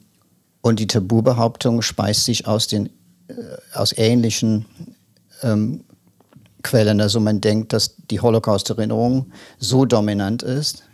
und 0.62 0.78
die 0.78 0.86
Tabubehauptung 0.86 1.82
speist 1.82 2.24
sich 2.24 2.46
aus 2.46 2.66
den 2.66 2.90
äh, 3.28 3.32
aus 3.74 3.96
ähnlichen 3.96 4.66
ähm, 5.42 5.84
Quellen. 6.62 7.00
Also 7.00 7.20
man 7.20 7.40
denkt, 7.40 7.72
dass 7.72 7.96
die 8.10 8.20
Holocaust-Erinnerung 8.20 9.32
so 9.58 9.84
dominant 9.84 10.42
ist, 10.42 10.84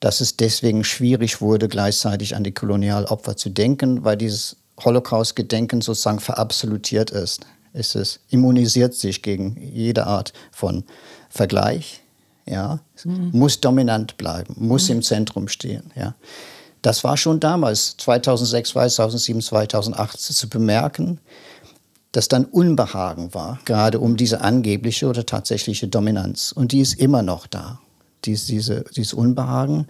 dass 0.00 0.20
es 0.20 0.36
deswegen 0.36 0.82
schwierig 0.84 1.40
wurde, 1.40 1.68
gleichzeitig 1.68 2.34
an 2.34 2.44
die 2.44 2.52
Kolonialopfer 2.52 3.36
zu 3.36 3.50
denken, 3.50 4.04
weil 4.04 4.16
dieses 4.16 4.56
Holocaust-Gedenken 4.84 5.80
sozusagen 5.80 6.20
verabsolutiert 6.20 7.10
ist. 7.10 7.46
Es 7.72 7.94
ist, 7.94 8.20
immunisiert 8.28 8.94
sich 8.94 9.22
gegen 9.22 9.56
jede 9.72 10.06
Art 10.06 10.32
von 10.50 10.84
Vergleich, 11.30 12.02
ja, 12.46 12.80
mhm. 13.04 13.30
muss 13.32 13.60
dominant 13.60 14.16
bleiben, 14.16 14.54
muss 14.58 14.88
mhm. 14.88 14.96
im 14.96 15.02
Zentrum 15.02 15.48
stehen, 15.48 15.92
ja. 15.94 16.14
Das 16.82 17.04
war 17.04 17.16
schon 17.16 17.38
damals, 17.38 17.96
2006, 17.98 18.70
2007, 18.70 19.40
2008 19.40 20.20
zu 20.20 20.48
bemerken 20.48 21.20
das 22.12 22.28
dann 22.28 22.44
Unbehagen 22.44 23.34
war, 23.34 23.58
gerade 23.64 23.98
um 23.98 24.16
diese 24.16 24.42
angebliche 24.42 25.08
oder 25.08 25.24
tatsächliche 25.24 25.88
Dominanz. 25.88 26.52
Und 26.52 26.72
die 26.72 26.80
ist 26.80 26.94
immer 26.94 27.22
noch 27.22 27.46
da, 27.46 27.80
dies, 28.24 28.44
diese, 28.46 28.84
dieses 28.94 29.14
Unbehagen. 29.14 29.86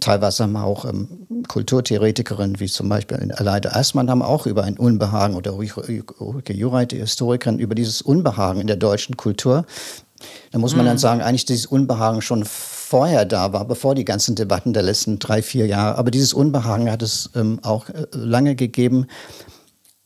Teilweise 0.00 0.44
haben 0.44 0.56
auch 0.56 0.86
ähm, 0.86 1.44
Kulturtheoretikerinnen 1.46 2.58
wie 2.58 2.68
zum 2.68 2.88
Beispiel 2.88 3.30
Aleida 3.36 3.72
Assmann 3.72 4.08
haben 4.08 4.22
auch 4.22 4.46
über 4.46 4.64
ein 4.64 4.78
Unbehagen 4.78 5.34
oder 5.34 5.54
Ulrike 5.54 6.54
Jureit, 6.54 6.92
die 6.92 6.96
Historikerin, 6.96 7.58
über 7.58 7.74
dieses 7.74 8.00
Unbehagen 8.00 8.62
in 8.62 8.66
der 8.66 8.76
deutschen 8.76 9.18
Kultur. 9.18 9.66
Da 10.52 10.58
muss 10.58 10.74
man 10.74 10.86
mhm. 10.86 10.88
dann 10.88 10.98
sagen, 10.98 11.20
eigentlich 11.20 11.44
dieses 11.44 11.66
Unbehagen 11.66 12.22
schon 12.22 12.46
vorher 12.46 13.26
da 13.26 13.52
war, 13.52 13.66
bevor 13.66 13.94
die 13.94 14.06
ganzen 14.06 14.34
Debatten 14.34 14.72
der 14.72 14.82
letzten 14.82 15.18
drei, 15.18 15.42
vier 15.42 15.66
Jahre. 15.66 15.98
Aber 15.98 16.10
dieses 16.10 16.32
Unbehagen 16.32 16.90
hat 16.90 17.02
es 17.02 17.28
ähm, 17.34 17.60
auch 17.62 17.90
äh, 17.90 18.06
lange 18.12 18.54
gegeben. 18.54 19.06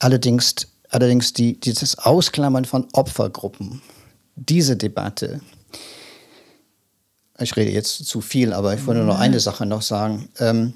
Allerdings 0.01 0.67
Allerdings 0.91 1.33
die, 1.33 1.59
dieses 1.61 1.99
Ausklammern 1.99 2.65
von 2.65 2.89
Opfergruppen, 2.93 3.83
diese 4.37 4.77
Debatte, 4.77 5.41
ich 7.41 7.57
rede 7.57 7.71
jetzt 7.71 8.07
zu 8.07 8.21
viel, 8.21 8.53
aber 8.53 8.75
ich 8.75 8.87
wollte 8.87 9.01
nur 9.01 9.15
noch 9.15 9.21
eine 9.21 9.39
Sache 9.39 9.67
noch 9.67 9.83
sagen. 9.83 10.29
Ähm, 10.39 10.75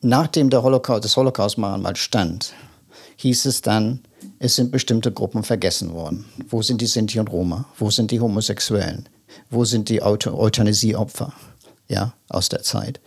nachdem 0.00 0.50
der 0.50 0.62
Holocaust, 0.62 1.04
das 1.04 1.16
Holocaust-Mahnmal 1.16 1.96
stand, 1.96 2.54
hieß 3.16 3.44
es 3.44 3.60
dann, 3.60 4.00
es 4.38 4.56
sind 4.56 4.72
bestimmte 4.72 5.12
Gruppen 5.12 5.44
vergessen 5.44 5.92
worden. 5.92 6.24
Wo 6.48 6.62
sind 6.62 6.80
die 6.80 6.86
Sinti 6.86 7.20
und 7.20 7.30
Roma? 7.30 7.66
Wo 7.78 7.90
sind 7.90 8.10
die 8.10 8.20
Homosexuellen? 8.20 9.08
Wo 9.50 9.64
sind 9.64 9.88
die 9.88 10.02
Euthanasieopfer 10.02 11.32
ja, 11.88 12.14
aus 12.28 12.48
der 12.48 12.62
Zeit? 12.62 13.00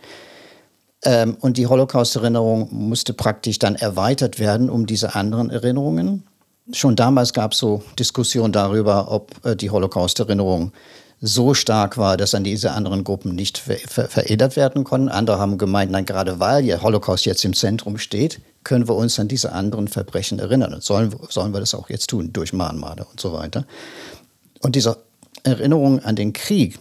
Ähm, 1.04 1.36
und 1.40 1.58
die 1.58 1.66
Holocaust-Erinnerung 1.66 2.68
musste 2.70 3.12
praktisch 3.12 3.58
dann 3.58 3.74
erweitert 3.76 4.38
werden 4.38 4.70
um 4.70 4.86
diese 4.86 5.14
anderen 5.14 5.50
Erinnerungen. 5.50 6.24
Schon 6.72 6.96
damals 6.96 7.32
gab 7.32 7.52
es 7.52 7.58
so 7.58 7.82
Diskussionen 7.98 8.52
darüber, 8.52 9.10
ob 9.10 9.32
äh, 9.44 9.54
die 9.54 9.70
Holocaust-Erinnerung 9.70 10.72
so 11.20 11.54
stark 11.54 11.96
war, 11.96 12.16
dass 12.16 12.34
an 12.34 12.44
diese 12.44 12.72
anderen 12.72 13.04
Gruppen 13.04 13.34
nicht 13.34 13.58
ver 13.58 13.76
ver 13.76 14.08
veredert 14.08 14.56
werden 14.56 14.84
konnten. 14.84 15.08
Andere 15.08 15.38
haben 15.38 15.58
gemeint, 15.58 15.90
nein, 15.90 16.04
gerade 16.04 16.40
weil 16.40 16.64
der 16.64 16.82
Holocaust 16.82 17.24
jetzt 17.24 17.44
im 17.44 17.54
Zentrum 17.54 17.98
steht, 17.98 18.40
können 18.64 18.88
wir 18.88 18.96
uns 18.96 19.18
an 19.18 19.28
diese 19.28 19.52
anderen 19.52 19.88
Verbrechen 19.88 20.38
erinnern. 20.38 20.74
Und 20.74 20.82
sollen, 20.82 21.14
sollen 21.30 21.54
wir 21.54 21.60
das 21.60 21.74
auch 21.74 21.88
jetzt 21.88 22.10
tun, 22.10 22.32
durch 22.32 22.52
Mahnmale 22.52 23.06
und 23.10 23.20
so 23.20 23.32
weiter. 23.32 23.64
Und 24.60 24.76
diese 24.76 24.98
Erinnerung 25.44 26.00
an 26.00 26.16
den 26.16 26.32
Krieg, 26.32 26.78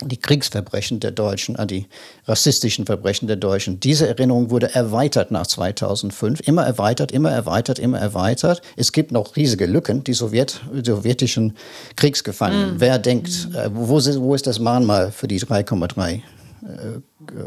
die 0.00 0.16
Kriegsverbrechen 0.16 1.00
der 1.00 1.10
Deutschen, 1.10 1.56
an 1.56 1.68
die 1.68 1.86
rassistischen 2.26 2.86
Verbrechen 2.86 3.26
der 3.28 3.36
Deutschen. 3.36 3.80
Diese 3.80 4.08
Erinnerung 4.08 4.50
wurde 4.50 4.74
erweitert 4.74 5.30
nach 5.30 5.46
2005, 5.46 6.40
immer 6.40 6.64
erweitert, 6.64 7.12
immer 7.12 7.30
erweitert, 7.30 7.78
immer 7.78 7.98
erweitert. 7.98 8.62
Es 8.76 8.92
gibt 8.92 9.12
noch 9.12 9.36
riesige 9.36 9.66
Lücken, 9.66 10.04
die 10.04 10.14
Sowjet, 10.14 10.60
sowjetischen 10.84 11.56
Kriegsgefangenen. 11.96 12.74
Mhm. 12.74 12.80
Wer 12.80 12.98
denkt, 12.98 13.48
äh, 13.54 13.70
wo, 13.72 13.98
wo, 13.98 14.34
ist 14.34 14.46
das 14.46 14.58
Mahnmal 14.58 15.12
für 15.12 15.28
die 15.28 15.40
3,3 15.40 16.14
äh, 16.14 16.20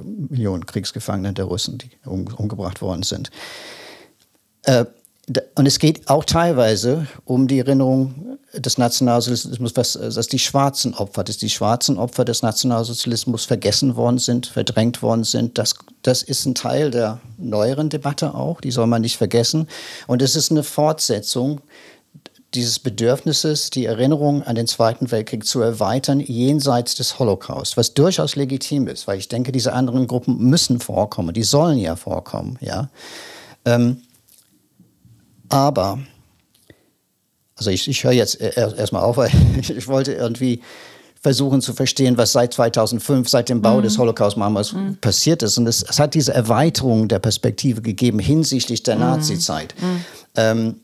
Millionen 0.04 0.66
Kriegsgefangenen 0.66 1.36
der 1.36 1.46
Russen, 1.46 1.78
die 1.78 1.90
um, 2.06 2.28
umgebracht 2.38 2.82
worden 2.82 3.04
sind? 3.04 3.32
Äh, 4.64 4.86
und 5.56 5.66
es 5.66 5.80
geht 5.80 6.08
auch 6.08 6.24
teilweise 6.24 7.08
um 7.26 7.48
die 7.48 7.60
Erinnerung 7.60 8.35
des 8.58 8.78
Nationalsozialismus, 8.78 9.76
was, 9.76 9.94
dass 9.94 10.28
die 10.28 10.40
schwarzen 10.40 10.94
Opfer, 10.94 11.24
dass 11.24 11.38
die 11.38 11.50
schwarzen 11.50 11.98
Opfer 11.98 12.26
des 12.26 12.42
Nationalsozialismus 12.42 13.46
vergessen 13.46 13.96
worden 13.96 14.18
sind, 14.18 14.48
verdrängt 14.48 15.02
worden 15.02 15.24
sind. 15.24 15.58
Das, 15.58 15.76
das 16.02 16.24
ist 16.24 16.46
ein 16.46 16.56
Teil 16.56 16.92
der 16.92 17.20
neueren 17.38 17.90
Debatte 17.90 18.34
auch, 18.34 18.62
die 18.62 18.72
soll 18.72 18.88
man 18.88 19.02
nicht 19.02 19.18
vergessen. 19.18 19.68
Und 20.08 20.22
es 20.22 20.36
ist 20.36 20.52
eine 20.52 20.64
Fortsetzung 20.64 21.62
dieses 22.56 22.80
Bedürfnisses, 22.80 23.70
die 23.70 23.86
Erinnerung 23.86 24.44
an 24.44 24.56
den 24.56 24.68
Zweiten 24.68 25.12
Weltkrieg 25.12 25.46
zu 25.46 25.62
erweitern, 25.62 26.20
jenseits 26.20 26.96
des 26.96 27.20
Holocaust, 27.20 27.78
was 27.78 27.94
durchaus 27.94 28.36
legitim 28.36 28.88
ist, 28.88 29.08
weil 29.08 29.20
ich 29.20 29.28
denke, 29.28 29.52
diese 29.52 29.74
anderen 29.74 30.08
Gruppen 30.08 30.38
müssen 30.38 30.80
vorkommen, 30.80 31.34
die 31.34 31.44
sollen 31.44 31.78
ja 31.78 31.96
vorkommen, 31.96 32.58
ja. 32.62 32.90
Ähm, 33.66 34.02
aber, 35.50 36.00
also 37.56 37.70
ich, 37.70 37.88
ich 37.88 38.04
höre 38.04 38.12
jetzt 38.12 38.40
erstmal 38.40 39.04
auf, 39.04 39.18
weil 39.18 39.32
ich 39.60 39.88
wollte 39.88 40.14
irgendwie 40.14 40.62
versuchen 41.26 41.60
zu 41.60 41.74
verstehen, 41.74 42.20
was 42.20 42.34
seit 42.34 42.54
2005, 42.54 43.28
seit 43.28 43.50
dem 43.50 43.60
Bau 43.60 43.78
mhm. 43.78 43.82
des 43.82 43.98
Holocaust-Mamas 43.98 44.74
mhm. 44.74 44.98
passiert 44.98 45.42
ist. 45.42 45.58
Und 45.58 45.66
es, 45.66 45.82
es, 45.82 46.00
hat 46.00 46.14
diese 46.14 46.36
Erweiterung 46.36 47.08
der 47.08 47.18
Perspektive 47.18 47.82
gegeben 47.82 48.20
hinsichtlich 48.20 48.84
der 48.84 48.94
mhm. 48.94 49.02
Nazi-Zeit. 49.02 49.74
Mhm. 49.82 50.06
Ähm, 50.36 50.76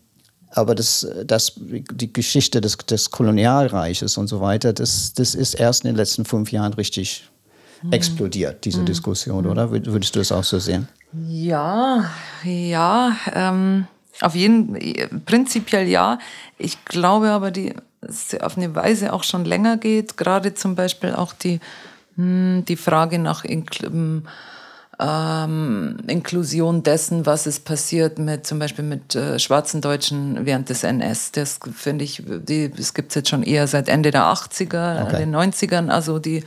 aber 0.49 0.73
das, 0.73 1.07
das, 1.25 1.53
die 1.57 2.11
Geschichte 2.11 2.59
des, 2.59 2.75
des 2.77 3.11
Kolonialreiches 3.11 4.17
und 4.17 4.29
so 4.29 4.41
weiter, 4.41 4.73
das, 4.73 5.13
das 5.13 5.35
ist 5.35 5.53
erst 5.53 5.83
in 5.83 5.89
den 5.89 5.95
letzten 5.95 6.25
fünf 6.25 6.51
Jahren 6.51 6.73
richtig 6.73 7.29
mhm. 7.83 7.93
explodiert, 7.93 8.65
diese 8.65 8.81
mhm. 8.81 8.85
Diskussion, 8.85 9.45
oder? 9.45 9.69
Würdest 9.69 10.15
du 10.15 10.19
das 10.19 10.31
auch 10.31 10.43
so 10.43 10.57
sehen? 10.57 10.87
Ja, 11.27 12.09
ja. 12.43 13.15
Ähm 13.31 13.85
auf 14.21 14.35
jeden 14.35 15.23
prinzipiell 15.25 15.87
ja. 15.87 16.19
Ich 16.57 16.85
glaube 16.85 17.31
aber, 17.31 17.51
die 17.51 17.73
es 18.01 18.39
auf 18.39 18.57
eine 18.57 18.73
Weise 18.75 19.13
auch 19.13 19.23
schon 19.23 19.45
länger 19.45 19.77
geht. 19.77 20.17
Gerade 20.17 20.53
zum 20.53 20.75
Beispiel 20.75 21.13
auch 21.13 21.33
die, 21.33 21.59
hm, 22.15 22.63
die 22.67 22.77
Frage 22.77 23.19
nach 23.19 23.43
Inkl 23.43 24.23
ähm, 24.99 25.97
Inklusion 26.05 26.83
dessen, 26.83 27.25
was 27.25 27.47
ist 27.47 27.65
passiert 27.65 28.19
mit 28.19 28.45
zum 28.45 28.59
Beispiel 28.59 28.85
mit 28.85 29.15
äh, 29.15 29.39
schwarzen 29.39 29.81
Deutschen 29.81 30.45
während 30.45 30.69
des 30.69 30.83
NS. 30.83 31.31
Das 31.31 31.59
finde 31.75 32.03
ich, 32.03 32.21
die, 32.23 32.69
das 32.69 32.93
gibt 32.93 33.09
es 33.09 33.15
jetzt 33.15 33.29
schon 33.29 33.41
eher 33.41 33.65
seit 33.65 33.89
Ende 33.89 34.11
der 34.11 34.25
80er, 34.25 35.03
okay. 35.03 35.17
den 35.17 35.35
90ern, 35.35 35.89
also 35.89 36.19
die 36.19 36.43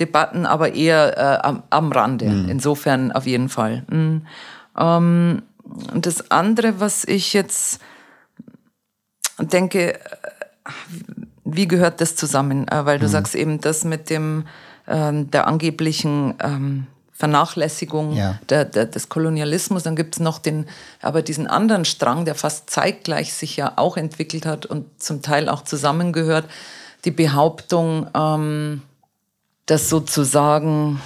Debatten, 0.00 0.44
aber 0.44 0.74
eher 0.74 1.16
äh, 1.16 1.46
am, 1.46 1.62
am, 1.70 1.92
Rande. 1.92 2.26
Mhm. 2.26 2.48
Insofern 2.48 3.12
auf 3.12 3.26
jeden 3.26 3.48
Fall. 3.48 3.84
Mhm. 3.88 4.22
Ähm, 4.76 5.42
und 5.64 6.06
das 6.06 6.30
andere, 6.30 6.80
was 6.80 7.04
ich 7.04 7.32
jetzt 7.32 7.80
denke, 9.38 9.98
wie 11.44 11.68
gehört 11.68 12.00
das 12.00 12.16
zusammen? 12.16 12.68
Äh, 12.68 12.84
weil 12.86 12.98
du 12.98 13.06
mhm. 13.06 13.10
sagst 13.10 13.34
eben, 13.34 13.60
das 13.60 13.84
mit 13.84 14.10
dem 14.10 14.46
ähm, 14.86 15.30
der 15.30 15.46
angeblichen 15.46 16.34
ähm, 16.42 16.86
Vernachlässigung 17.12 18.12
ja. 18.12 18.38
der, 18.48 18.64
der, 18.64 18.86
des 18.86 19.08
Kolonialismus. 19.08 19.84
Dann 19.84 19.96
gibt 19.96 20.16
es 20.16 20.20
noch 20.20 20.38
den, 20.38 20.66
aber 21.00 21.22
diesen 21.22 21.46
anderen 21.46 21.84
Strang, 21.84 22.24
der 22.24 22.34
fast 22.34 22.70
zeitgleich 22.70 23.32
sich 23.32 23.56
ja 23.56 23.74
auch 23.76 23.96
entwickelt 23.96 24.46
hat 24.46 24.66
und 24.66 25.00
zum 25.00 25.22
Teil 25.22 25.48
auch 25.48 25.62
zusammengehört. 25.62 26.46
Die 27.04 27.10
Behauptung, 27.10 28.08
ähm, 28.14 28.82
dass 29.66 29.88
sozusagen 29.88 31.00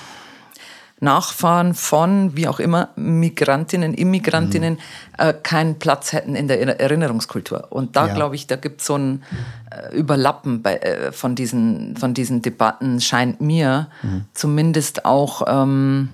Nachfahren 1.01 1.75
von, 1.75 2.37
wie 2.37 2.49
auch 2.49 2.59
immer, 2.59 2.91
Migrantinnen, 2.97 3.95
Immigrantinnen 3.95 4.75
mhm. 4.75 4.79
äh, 5.19 5.33
keinen 5.33 5.79
Platz 5.79 6.13
hätten 6.13 6.35
in 6.35 6.49
der 6.49 6.81
Erinnerungskultur. 6.81 7.69
Und 7.71 7.97
da, 7.97 8.09
ja. 8.09 8.15
glaube 8.15 8.35
ich, 8.35 8.47
da 8.47 8.57
gibt 8.57 8.81
es 8.81 8.87
so 8.87 8.97
ein 8.97 9.23
äh, 9.71 9.97
Überlappen 9.97 10.63
bei, 10.63 10.77
äh, 10.77 11.13
von, 11.13 11.35
diesen, 11.35 11.97
von 11.97 12.15
diesen 12.15 12.43
Debatten, 12.43 13.01
scheint 13.01 13.41
mir 13.41 13.89
mhm. 14.03 14.25
zumindest 14.35 15.05
auch 15.05 15.43
ähm, 15.47 16.09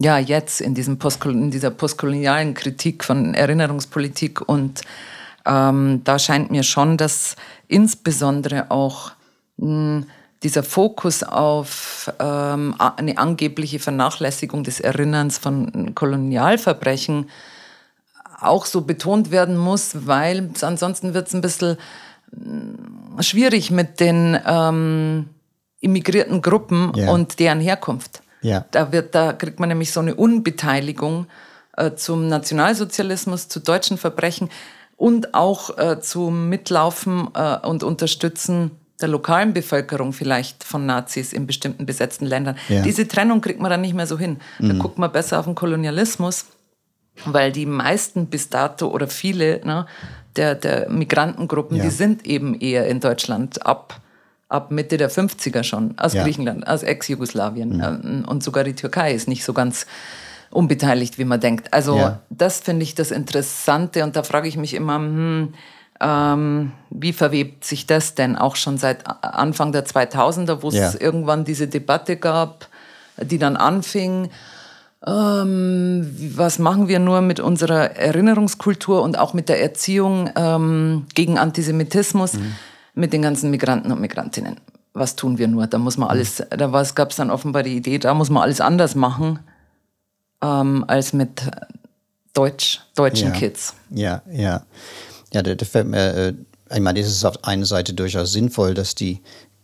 ja, 0.00 0.18
jetzt 0.18 0.60
in, 0.60 0.74
diesem 0.74 0.98
in 1.24 1.50
dieser 1.50 1.70
postkolonialen 1.70 2.54
Kritik 2.54 3.04
von 3.04 3.34
Erinnerungspolitik. 3.34 4.48
Und 4.48 4.82
ähm, 5.44 6.02
da 6.04 6.18
scheint 6.18 6.50
mir 6.50 6.62
schon, 6.62 6.96
dass 6.96 7.36
insbesondere 7.66 8.70
auch 8.70 9.12
mh, 9.56 10.04
dieser 10.42 10.62
Fokus 10.62 11.22
auf 11.22 12.12
ähm, 12.20 12.74
eine 12.78 13.18
angebliche 13.18 13.78
Vernachlässigung 13.78 14.62
des 14.62 14.80
Erinnerns 14.80 15.38
von 15.38 15.94
Kolonialverbrechen 15.94 17.28
auch 18.40 18.66
so 18.66 18.82
betont 18.82 19.30
werden 19.30 19.56
muss, 19.56 20.06
weil 20.06 20.50
ansonsten 20.60 21.12
wird 21.12 21.26
es 21.28 21.34
ein 21.34 21.40
bisschen 21.40 21.76
mm, 22.30 23.20
schwierig 23.20 23.70
mit 23.70 23.98
den 23.98 24.38
ähm, 24.46 25.28
immigrierten 25.80 26.40
Gruppen 26.40 26.92
ja. 26.94 27.10
und 27.10 27.40
deren 27.40 27.60
Herkunft. 27.60 28.22
Ja. 28.42 28.64
Da, 28.70 28.92
wird, 28.92 29.16
da 29.16 29.32
kriegt 29.32 29.58
man 29.58 29.68
nämlich 29.68 29.92
so 29.92 29.98
eine 29.98 30.14
Unbeteiligung 30.14 31.26
äh, 31.76 31.94
zum 31.94 32.28
Nationalsozialismus, 32.28 33.48
zu 33.48 33.58
deutschen 33.58 33.98
Verbrechen 33.98 34.50
und 34.96 35.34
auch 35.34 35.76
äh, 35.78 36.00
zum 36.00 36.48
Mitlaufen 36.48 37.28
äh, 37.34 37.66
und 37.66 37.82
Unterstützen 37.82 38.72
der 39.00 39.08
lokalen 39.08 39.52
Bevölkerung 39.52 40.12
vielleicht 40.12 40.64
von 40.64 40.86
Nazis 40.86 41.32
in 41.32 41.46
bestimmten 41.46 41.86
besetzten 41.86 42.26
Ländern. 42.26 42.56
Ja. 42.68 42.82
Diese 42.82 43.06
Trennung 43.06 43.40
kriegt 43.40 43.60
man 43.60 43.70
dann 43.70 43.80
nicht 43.80 43.94
mehr 43.94 44.06
so 44.06 44.18
hin. 44.18 44.38
Da 44.58 44.74
mhm. 44.74 44.78
guckt 44.78 44.98
man 44.98 45.12
besser 45.12 45.38
auf 45.38 45.44
den 45.44 45.54
Kolonialismus, 45.54 46.46
weil 47.24 47.52
die 47.52 47.66
meisten 47.66 48.26
bis 48.26 48.48
dato 48.48 48.88
oder 48.88 49.06
viele 49.06 49.60
ne, 49.64 49.86
der, 50.36 50.54
der 50.54 50.88
Migrantengruppen, 50.90 51.76
ja. 51.76 51.84
die 51.84 51.90
sind 51.90 52.26
eben 52.26 52.58
eher 52.58 52.86
in 52.86 53.00
Deutschland 53.00 53.64
ab, 53.64 54.00
ab 54.48 54.70
Mitte 54.72 54.96
der 54.96 55.10
50er 55.10 55.62
schon, 55.62 55.96
aus 55.98 56.14
ja. 56.14 56.24
Griechenland, 56.24 56.66
aus 56.66 56.82
Ex-Jugoslawien. 56.82 57.76
Mhm. 57.76 58.24
Und 58.26 58.42
sogar 58.42 58.64
die 58.64 58.74
Türkei 58.74 59.14
ist 59.14 59.28
nicht 59.28 59.44
so 59.44 59.52
ganz 59.52 59.86
unbeteiligt, 60.50 61.18
wie 61.18 61.24
man 61.24 61.40
denkt. 61.40 61.72
Also 61.72 62.16
das 62.30 62.60
finde 62.60 62.82
ich 62.82 62.94
das 62.94 63.10
Interessante 63.10 64.02
und 64.02 64.16
da 64.16 64.22
frage 64.22 64.48
ich 64.48 64.56
mich 64.56 64.74
immer, 64.74 64.96
hm, 64.96 65.54
ähm, 66.00 66.72
wie 66.90 67.12
verwebt 67.12 67.64
sich 67.64 67.86
das 67.86 68.14
denn 68.14 68.36
auch 68.36 68.56
schon 68.56 68.78
seit 68.78 69.04
Anfang 69.22 69.72
der 69.72 69.84
2000er, 69.84 70.62
wo 70.62 70.70
ja. 70.70 70.88
es 70.88 70.94
irgendwann 70.94 71.44
diese 71.44 71.68
Debatte 71.68 72.16
gab, 72.16 72.68
die 73.20 73.38
dann 73.38 73.56
anfing? 73.56 74.30
Ähm, 75.06 76.32
was 76.34 76.58
machen 76.58 76.88
wir 76.88 76.98
nur 76.98 77.20
mit 77.20 77.40
unserer 77.40 77.96
Erinnerungskultur 77.96 79.02
und 79.02 79.18
auch 79.18 79.32
mit 79.32 79.48
der 79.48 79.62
Erziehung 79.62 80.30
ähm, 80.34 81.06
gegen 81.14 81.38
Antisemitismus 81.38 82.34
mhm. 82.34 82.54
mit 82.94 83.12
den 83.12 83.22
ganzen 83.22 83.50
Migranten 83.50 83.92
und 83.92 84.00
Migrantinnen? 84.00 84.56
Was 84.94 85.14
tun 85.14 85.38
wir 85.38 85.46
nur? 85.46 85.68
Da 85.68 85.78
muss 85.78 85.98
man 85.98 86.08
mhm. 86.08 86.12
alles, 86.12 86.42
da 86.50 86.66
gab 86.94 87.10
es 87.10 87.16
dann 87.16 87.30
offenbar 87.30 87.62
die 87.62 87.76
Idee, 87.76 87.98
da 87.98 88.14
muss 88.14 88.30
man 88.30 88.42
alles 88.42 88.60
anders 88.60 88.94
machen 88.94 89.38
ähm, 90.42 90.84
als 90.88 91.12
mit 91.12 91.42
Deutsch, 92.34 92.80
deutschen 92.94 93.28
ja. 93.28 93.34
Kids. 93.34 93.74
Ja, 93.90 94.22
ja. 94.30 94.62
Ja, 95.32 95.42
da, 95.42 95.54
da 95.54 95.64
fällt 95.64 95.88
mir, 95.88 96.14
äh, 96.14 96.34
ich 96.74 96.80
meine, 96.80 97.00
es 97.00 97.08
ist 97.08 97.24
auf 97.24 97.44
einer 97.44 97.66
Seite 97.66 97.94
durchaus 97.94 98.32
sinnvoll, 98.32 98.74
dass 98.74 98.94
die 98.94 99.20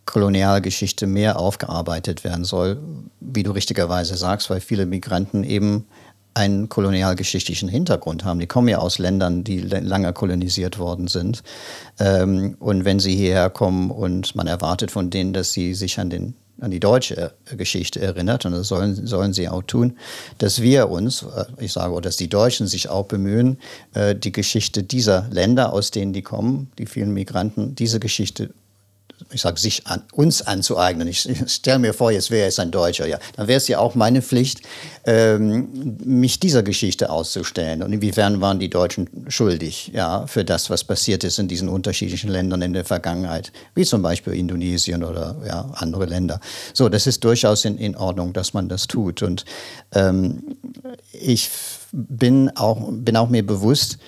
Kolonialgeschichte 0.07 1.07
mehr 1.07 1.39
aufgearbeitet 1.39 2.25
werden 2.25 2.45
soll, 2.45 2.79
wie 3.21 3.43
du 3.43 3.53
richtigerweise 3.53 4.17
sagst, 4.17 4.51
weil 4.51 4.61
viele 4.61 4.87
Migranten 4.87 5.45
eben 5.45 5.87
einen 6.35 6.69
kolonialgeschichtlichen 6.69 7.69
Hintergrund 7.69 8.25
haben. 8.25 8.41
Die 8.41 8.47
kommen 8.47 8.69
ja 8.69 8.79
aus 8.79 8.99
Ländern, 8.99 9.45
die 9.45 9.61
lange 9.61 10.13
kolonisiert 10.13 10.79
worden 10.79 11.07
sind. 11.07 11.43
Ähm, 12.01 12.57
und 12.59 12.85
wenn 12.85 12.99
sie 12.99 13.15
hierher 13.15 13.51
kommen 13.51 13.91
und 13.91 14.35
man 14.35 14.49
erwartet 14.49 14.91
von 14.91 15.11
denen, 15.11 15.33
dass 15.33 15.53
sie 15.53 15.75
sich 15.75 15.99
an 15.99 16.11
den 16.11 16.35
an 16.61 16.71
die 16.71 16.81
deutsche 16.81 17.33
äh, 17.51 17.57
Geschichte 17.57 18.01
erinnert, 18.01 18.47
und 18.47 18.53
das 18.53 18.69
sollen, 18.69 19.07
sollen 19.07 19.33
sie 19.33 19.49
auch 19.49 19.63
tun, 19.63 19.97
dass 20.39 20.63
wir 20.63 20.89
uns, 20.89 21.23
äh, 21.23 21.45
ich 21.59 21.73
sage, 21.73 21.93
oder 21.93 22.03
dass 22.03 22.17
die 22.17 22.29
Deutschen 22.29 22.67
sich 22.67 22.89
auch 22.89 23.07
bemühen, 23.07 23.59
äh, 23.95 24.15
die 24.15 24.33
Geschichte 24.33 24.83
dieser 24.83 25.29
Länder, 25.31 25.73
aus 25.73 25.91
denen 25.91 26.13
die 26.13 26.23
kommen, 26.23 26.71
die 26.79 26.87
vielen 26.87 27.13
Migranten, 27.13 27.75
diese 27.75 28.01
Geschichte 28.01 28.51
ich 29.33 29.41
sage, 29.41 29.59
sich 29.59 29.87
an 29.87 30.03
uns 30.13 30.43
anzueignen. 30.43 31.09
Ich, 31.09 31.29
stelle 31.47 31.79
mir 31.79 31.95
vor, 31.95 32.11
jetzt 32.11 32.31
wäre 32.31 32.49
es 32.49 32.59
ein 32.59 32.71
Deutscher, 32.71 33.07
ja. 33.07 33.19
Dann 33.37 33.49
wäre 33.49 33.57
es 33.57 33.69
ja 33.69 33.79
auch 33.79 33.95
meine 33.95 34.23
Pflicht, 34.23 34.63
ähm, 35.07 35.99
mich 36.05 36.41
dieser 36.41 36.63
Geschichte 36.63 37.11
auszustellen. 37.11 37.83
Und 37.83 37.93
inwiefern 37.93 38.41
waren 38.41 38.59
die 38.59 38.71
Deutschen 38.71 39.09
schuldig, 39.29 39.91
ja, 39.95 40.27
für 40.27 40.45
das, 40.45 40.71
was 40.71 40.85
passiert 40.85 41.25
ist 41.25 41.39
in 41.39 41.49
diesen 41.49 41.69
unterschiedlichen 41.69 42.31
Ländern 42.31 42.63
in 42.63 42.73
der 42.73 42.85
Vergangenheit, 42.85 43.53
wie 43.75 43.85
zum 43.85 44.03
Beispiel 44.03 44.35
Indonesien 44.35 45.05
oder 45.05 45.37
ja, 45.47 45.71
andere 45.75 46.07
Länder. 46.07 46.41
So, 46.73 46.89
das 46.89 47.07
ist 47.07 47.25
durchaus 47.25 47.65
in, 47.65 47.79
in 47.79 47.97
Ordnung, 47.97 48.33
dass 48.33 48.55
man 48.55 48.69
das 48.69 48.87
tut. 48.87 49.23
Und 49.23 49.45
ähm, 49.93 50.57
ich 51.13 51.51
bin 51.93 52.51
auch, 52.57 52.89
bin 52.91 53.17
auch 53.17 53.29
mir 53.29 53.47
bewusst, 53.47 53.99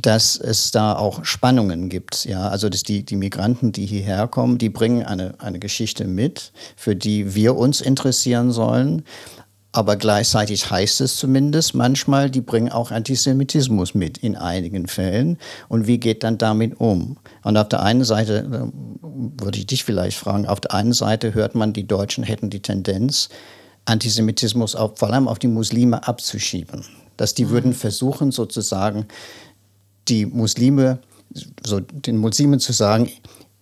dass 0.00 0.36
es 0.36 0.70
da 0.70 0.94
auch 0.94 1.24
Spannungen 1.24 1.88
gibt. 1.88 2.24
Ja, 2.24 2.48
also 2.48 2.68
dass 2.68 2.82
die, 2.82 3.04
die 3.04 3.16
Migranten, 3.16 3.72
die 3.72 3.86
hierher 3.86 4.28
kommen, 4.28 4.58
die 4.58 4.68
bringen 4.68 5.04
eine, 5.04 5.34
eine 5.38 5.58
Geschichte 5.58 6.04
mit, 6.04 6.52
für 6.76 6.96
die 6.96 7.34
wir 7.34 7.56
uns 7.56 7.80
interessieren 7.80 8.52
sollen. 8.52 9.02
Aber 9.72 9.96
gleichzeitig 9.96 10.70
heißt 10.70 11.02
es 11.02 11.16
zumindest 11.16 11.74
manchmal, 11.74 12.30
die 12.30 12.40
bringen 12.40 12.72
auch 12.72 12.90
Antisemitismus 12.90 13.94
mit 13.94 14.16
in 14.16 14.34
einigen 14.34 14.88
Fällen. 14.88 15.36
Und 15.68 15.86
wie 15.86 15.98
geht 15.98 16.22
dann 16.22 16.38
damit 16.38 16.80
um? 16.80 17.18
Und 17.42 17.58
auf 17.58 17.68
der 17.68 17.82
einen 17.82 18.04
Seite, 18.04 18.72
würde 19.02 19.58
ich 19.58 19.66
dich 19.66 19.84
vielleicht 19.84 20.16
fragen, 20.16 20.46
auf 20.46 20.60
der 20.60 20.72
einen 20.72 20.94
Seite 20.94 21.34
hört 21.34 21.54
man, 21.54 21.74
die 21.74 21.86
Deutschen 21.86 22.24
hätten 22.24 22.48
die 22.48 22.60
Tendenz, 22.60 23.28
Antisemitismus 23.84 24.74
auf, 24.74 24.98
vor 24.98 25.12
allem 25.12 25.28
auf 25.28 25.38
die 25.38 25.48
Muslime 25.48 26.08
abzuschieben. 26.08 26.84
Dass 27.18 27.34
die 27.34 27.44
mhm. 27.44 27.50
würden 27.50 27.74
versuchen, 27.74 28.32
sozusagen 28.32 29.06
die 30.08 30.26
Muslime, 30.26 30.98
so 31.64 31.80
den 31.80 32.18
Muslimen 32.18 32.60
zu 32.60 32.72
sagen, 32.72 33.10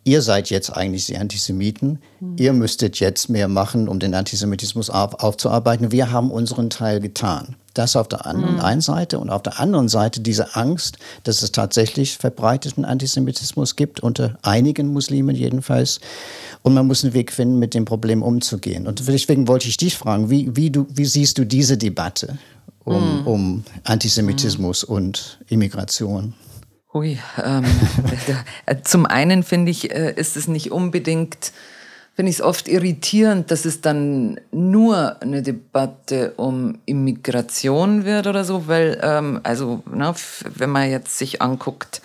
ihr 0.05 0.23
seid 0.23 0.51
jetzt 0.51 0.71
eigentlich 0.71 1.07
die 1.07 1.17
Antisemiten, 1.17 1.99
mhm. 2.21 2.37
ihr 2.39 2.53
müsstet 2.53 3.01
jetzt 3.01 3.29
mehr 3.29 3.49
machen, 3.49 3.89
um 3.89 3.99
den 3.99 4.15
Antisemitismus 4.15 4.91
auf, 4.91 5.15
aufzuarbeiten. 5.23 5.93
Wir 5.93 6.11
haben 6.11 6.31
unseren 6.31 6.71
Teil 6.71 7.01
getan. 7.01 7.57
Das 7.73 7.97
auf 7.97 8.07
der 8.07 8.25
anderen, 8.25 8.55
mhm. 8.55 8.61
einen 8.61 8.81
Seite 8.81 9.19
und 9.19 9.31
auf 9.31 9.43
der 9.43 9.59
anderen 9.59 9.89
Seite 9.89 10.21
diese 10.21 10.55
Angst, 10.55 10.99
dass 11.25 11.43
es 11.43 11.51
tatsächlich 11.51 12.19
verbreiteten 12.19 12.85
Antisemitismus 12.85 13.75
gibt, 13.75 13.99
unter 13.99 14.39
einigen 14.43 14.93
Muslimen 14.93 15.35
jedenfalls. 15.35 15.99
Und 16.63 16.75
man 16.75 16.87
muss 16.87 17.03
einen 17.03 17.15
Weg 17.15 17.33
finden, 17.33 17.59
mit 17.59 17.75
dem 17.75 17.85
Problem 17.85 18.23
umzugehen. 18.23 18.87
Und 18.87 19.07
deswegen 19.09 19.49
wollte 19.49 19.67
ich 19.67 19.77
dich 19.77 19.97
fragen, 19.97 20.31
wie, 20.31 20.55
wie, 20.55 20.71
du, 20.71 20.87
wie 20.89 21.05
siehst 21.05 21.37
du 21.39 21.45
diese 21.45 21.77
Debatte? 21.77 22.39
Um, 22.85 23.23
mm. 23.23 23.27
um 23.27 23.65
Antisemitismus 23.85 24.89
mm. 24.89 24.93
und 24.93 25.39
Immigration? 25.49 26.35
Ui, 26.95 27.19
ähm, 27.45 27.65
äh, 28.67 28.77
zum 28.85 29.05
einen 29.05 29.43
finde 29.43 29.73
ich, 29.73 29.91
äh, 29.91 30.15
ist 30.15 30.37
es 30.37 30.47
nicht 30.47 30.71
unbedingt, 30.71 31.53
finde 32.15 32.31
ich 32.31 32.37
es 32.37 32.43
oft 32.43 32.69
irritierend, 32.69 33.51
dass 33.51 33.65
es 33.65 33.81
dann 33.81 34.39
nur 34.53 35.21
eine 35.21 35.43
Debatte 35.43 36.35
um 36.37 36.79
Immigration 36.87 38.05
wird 38.05 38.29
oder 38.29 38.45
so, 38.45 38.69
weil, 38.69 39.01
ähm, 39.03 39.41
also, 39.43 39.83
na, 39.93 40.15
wenn 40.55 40.71
man 40.71 40.89
jetzt 40.89 41.19
sich 41.19 41.43
anguckt, 41.43 42.01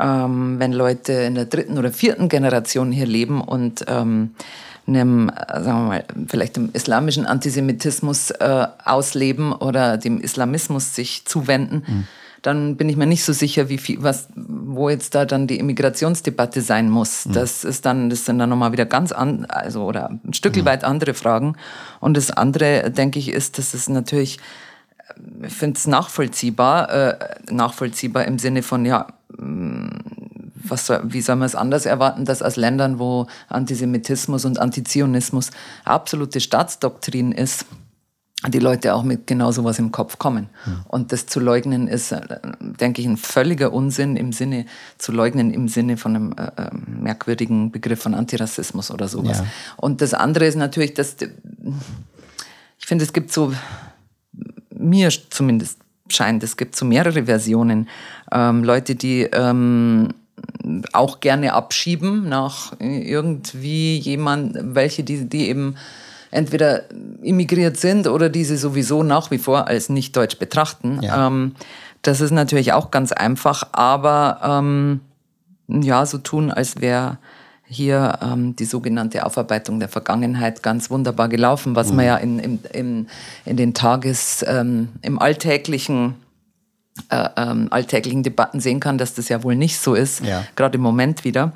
ähm, 0.00 0.58
wenn 0.58 0.72
Leute 0.72 1.12
in 1.12 1.36
der 1.36 1.44
dritten 1.44 1.78
oder 1.78 1.92
vierten 1.92 2.28
Generation 2.28 2.90
hier 2.90 3.06
leben 3.06 3.40
und 3.40 3.84
ähm, 3.86 4.34
einem, 4.86 5.30
sagen 5.48 5.64
wir 5.64 5.88
mal, 5.88 6.04
vielleicht 6.28 6.56
dem 6.56 6.70
islamischen 6.72 7.26
Antisemitismus 7.26 8.30
äh, 8.30 8.66
ausleben 8.84 9.52
oder 9.52 9.98
dem 9.98 10.20
Islamismus 10.20 10.94
sich 10.94 11.24
zuwenden, 11.26 11.82
mhm. 11.86 12.06
dann 12.42 12.76
bin 12.76 12.88
ich 12.88 12.96
mir 12.96 13.06
nicht 13.06 13.24
so 13.24 13.32
sicher, 13.32 13.68
wie 13.68 13.78
viel, 13.78 14.02
was, 14.02 14.28
wo 14.34 14.88
jetzt 14.88 15.14
da 15.14 15.24
dann 15.24 15.46
die 15.46 15.58
Immigrationsdebatte 15.58 16.60
sein 16.60 16.88
muss. 16.88 17.26
Mhm. 17.26 17.32
Das 17.32 17.64
ist 17.64 17.84
dann, 17.84 18.10
das 18.10 18.24
sind 18.24 18.38
dann 18.38 18.48
nochmal 18.48 18.72
wieder 18.72 18.86
ganz 18.86 19.12
an, 19.12 19.44
also 19.46 19.84
oder 19.84 20.10
ein 20.24 20.34
Stück 20.34 20.56
mhm. 20.56 20.64
weit 20.64 20.84
andere 20.84 21.14
Fragen. 21.14 21.56
Und 22.00 22.16
das 22.16 22.30
andere, 22.30 22.90
denke 22.90 23.18
ich, 23.18 23.30
ist, 23.30 23.58
dass 23.58 23.74
es 23.74 23.88
natürlich, 23.88 24.38
ich 25.42 25.52
finde 25.54 25.78
es 25.78 25.86
nachvollziehbar, 25.86 26.90
äh, 26.90 27.18
nachvollziehbar 27.50 28.24
im 28.24 28.38
Sinne 28.38 28.62
von, 28.62 28.84
ja, 28.86 29.08
was 30.68 30.86
soll, 30.86 31.00
wie 31.04 31.20
soll 31.20 31.36
man 31.36 31.46
es 31.46 31.54
anders 31.54 31.86
erwarten, 31.86 32.24
dass 32.24 32.42
aus 32.42 32.56
Ländern, 32.56 32.98
wo 32.98 33.26
Antisemitismus 33.48 34.44
und 34.44 34.58
Antizionismus 34.58 35.50
absolute 35.84 36.40
Staatsdoktrin 36.40 37.32
ist, 37.32 37.66
die 38.48 38.58
Leute 38.58 38.94
auch 38.94 39.02
mit 39.02 39.26
genau 39.26 39.50
sowas 39.50 39.78
im 39.78 39.92
Kopf 39.92 40.18
kommen. 40.18 40.48
Mhm. 40.66 40.80
Und 40.88 41.12
das 41.12 41.26
zu 41.26 41.40
leugnen 41.40 41.88
ist, 41.88 42.12
äh, 42.12 42.20
denke 42.60 43.00
ich, 43.00 43.06
ein 43.06 43.16
völliger 43.16 43.72
Unsinn 43.72 44.16
im 44.16 44.32
Sinne, 44.32 44.66
zu 44.98 45.12
leugnen 45.12 45.52
im 45.52 45.68
Sinne 45.68 45.96
von 45.96 46.16
einem 46.16 46.32
äh, 46.32 46.62
äh 46.62 46.70
merkwürdigen 46.86 47.72
Begriff 47.72 48.02
von 48.02 48.14
Antirassismus 48.14 48.90
oder 48.90 49.08
sowas. 49.08 49.38
Ja. 49.38 49.46
Und 49.76 50.00
das 50.02 50.12
andere 50.14 50.46
ist 50.46 50.56
natürlich, 50.56 50.94
dass, 50.94 51.16
ich 52.78 52.86
finde, 52.86 53.04
es 53.04 53.12
gibt 53.12 53.32
so, 53.32 53.52
mir 54.70 55.10
zumindest 55.30 55.78
scheint, 56.08 56.42
es 56.42 56.56
gibt 56.56 56.76
so 56.76 56.84
mehrere 56.84 57.24
Versionen. 57.24 57.88
Ähm, 58.30 58.64
Leute, 58.64 58.94
die 58.94 59.22
ähm, 59.22 60.12
auch 60.92 61.20
gerne 61.20 61.52
abschieben 61.52 62.28
nach 62.28 62.72
irgendwie 62.78 63.98
jemand, 63.98 64.56
welche, 64.60 65.04
die, 65.04 65.28
die 65.28 65.48
eben 65.48 65.76
entweder 66.30 66.82
immigriert 67.22 67.76
sind 67.76 68.08
oder 68.08 68.28
diese 68.28 68.56
sowieso 68.56 69.02
nach 69.02 69.30
wie 69.30 69.38
vor 69.38 69.68
als 69.68 69.88
nicht 69.88 70.16
deutsch 70.16 70.38
betrachten. 70.38 71.00
Ja. 71.02 71.26
Ähm, 71.26 71.54
das 72.02 72.20
ist 72.20 72.30
natürlich 72.30 72.72
auch 72.72 72.90
ganz 72.90 73.12
einfach, 73.12 73.68
aber 73.72 74.40
ähm, 74.42 75.00
ja, 75.68 76.04
so 76.06 76.18
tun, 76.18 76.50
als 76.50 76.80
wäre 76.80 77.18
hier 77.68 78.18
ähm, 78.22 78.54
die 78.54 78.64
sogenannte 78.64 79.26
Aufarbeitung 79.26 79.80
der 79.80 79.88
Vergangenheit 79.88 80.62
ganz 80.62 80.88
wunderbar 80.90 81.28
gelaufen, 81.28 81.74
was 81.74 81.90
mhm. 81.90 81.96
man 81.96 82.04
ja 82.06 82.16
in, 82.16 82.38
in, 82.38 82.58
in, 82.72 83.06
in 83.44 83.56
den 83.56 83.74
Tages, 83.74 84.44
ähm, 84.46 84.90
im 85.02 85.18
alltäglichen 85.18 86.14
äh, 87.10 87.28
ähm, 87.36 87.68
alltäglichen 87.70 88.22
Debatten 88.22 88.60
sehen 88.60 88.80
kann, 88.80 88.98
dass 88.98 89.14
das 89.14 89.28
ja 89.28 89.42
wohl 89.42 89.56
nicht 89.56 89.78
so 89.78 89.94
ist, 89.94 90.24
ja. 90.24 90.44
gerade 90.56 90.76
im 90.76 90.82
Moment 90.82 91.24
wieder. 91.24 91.52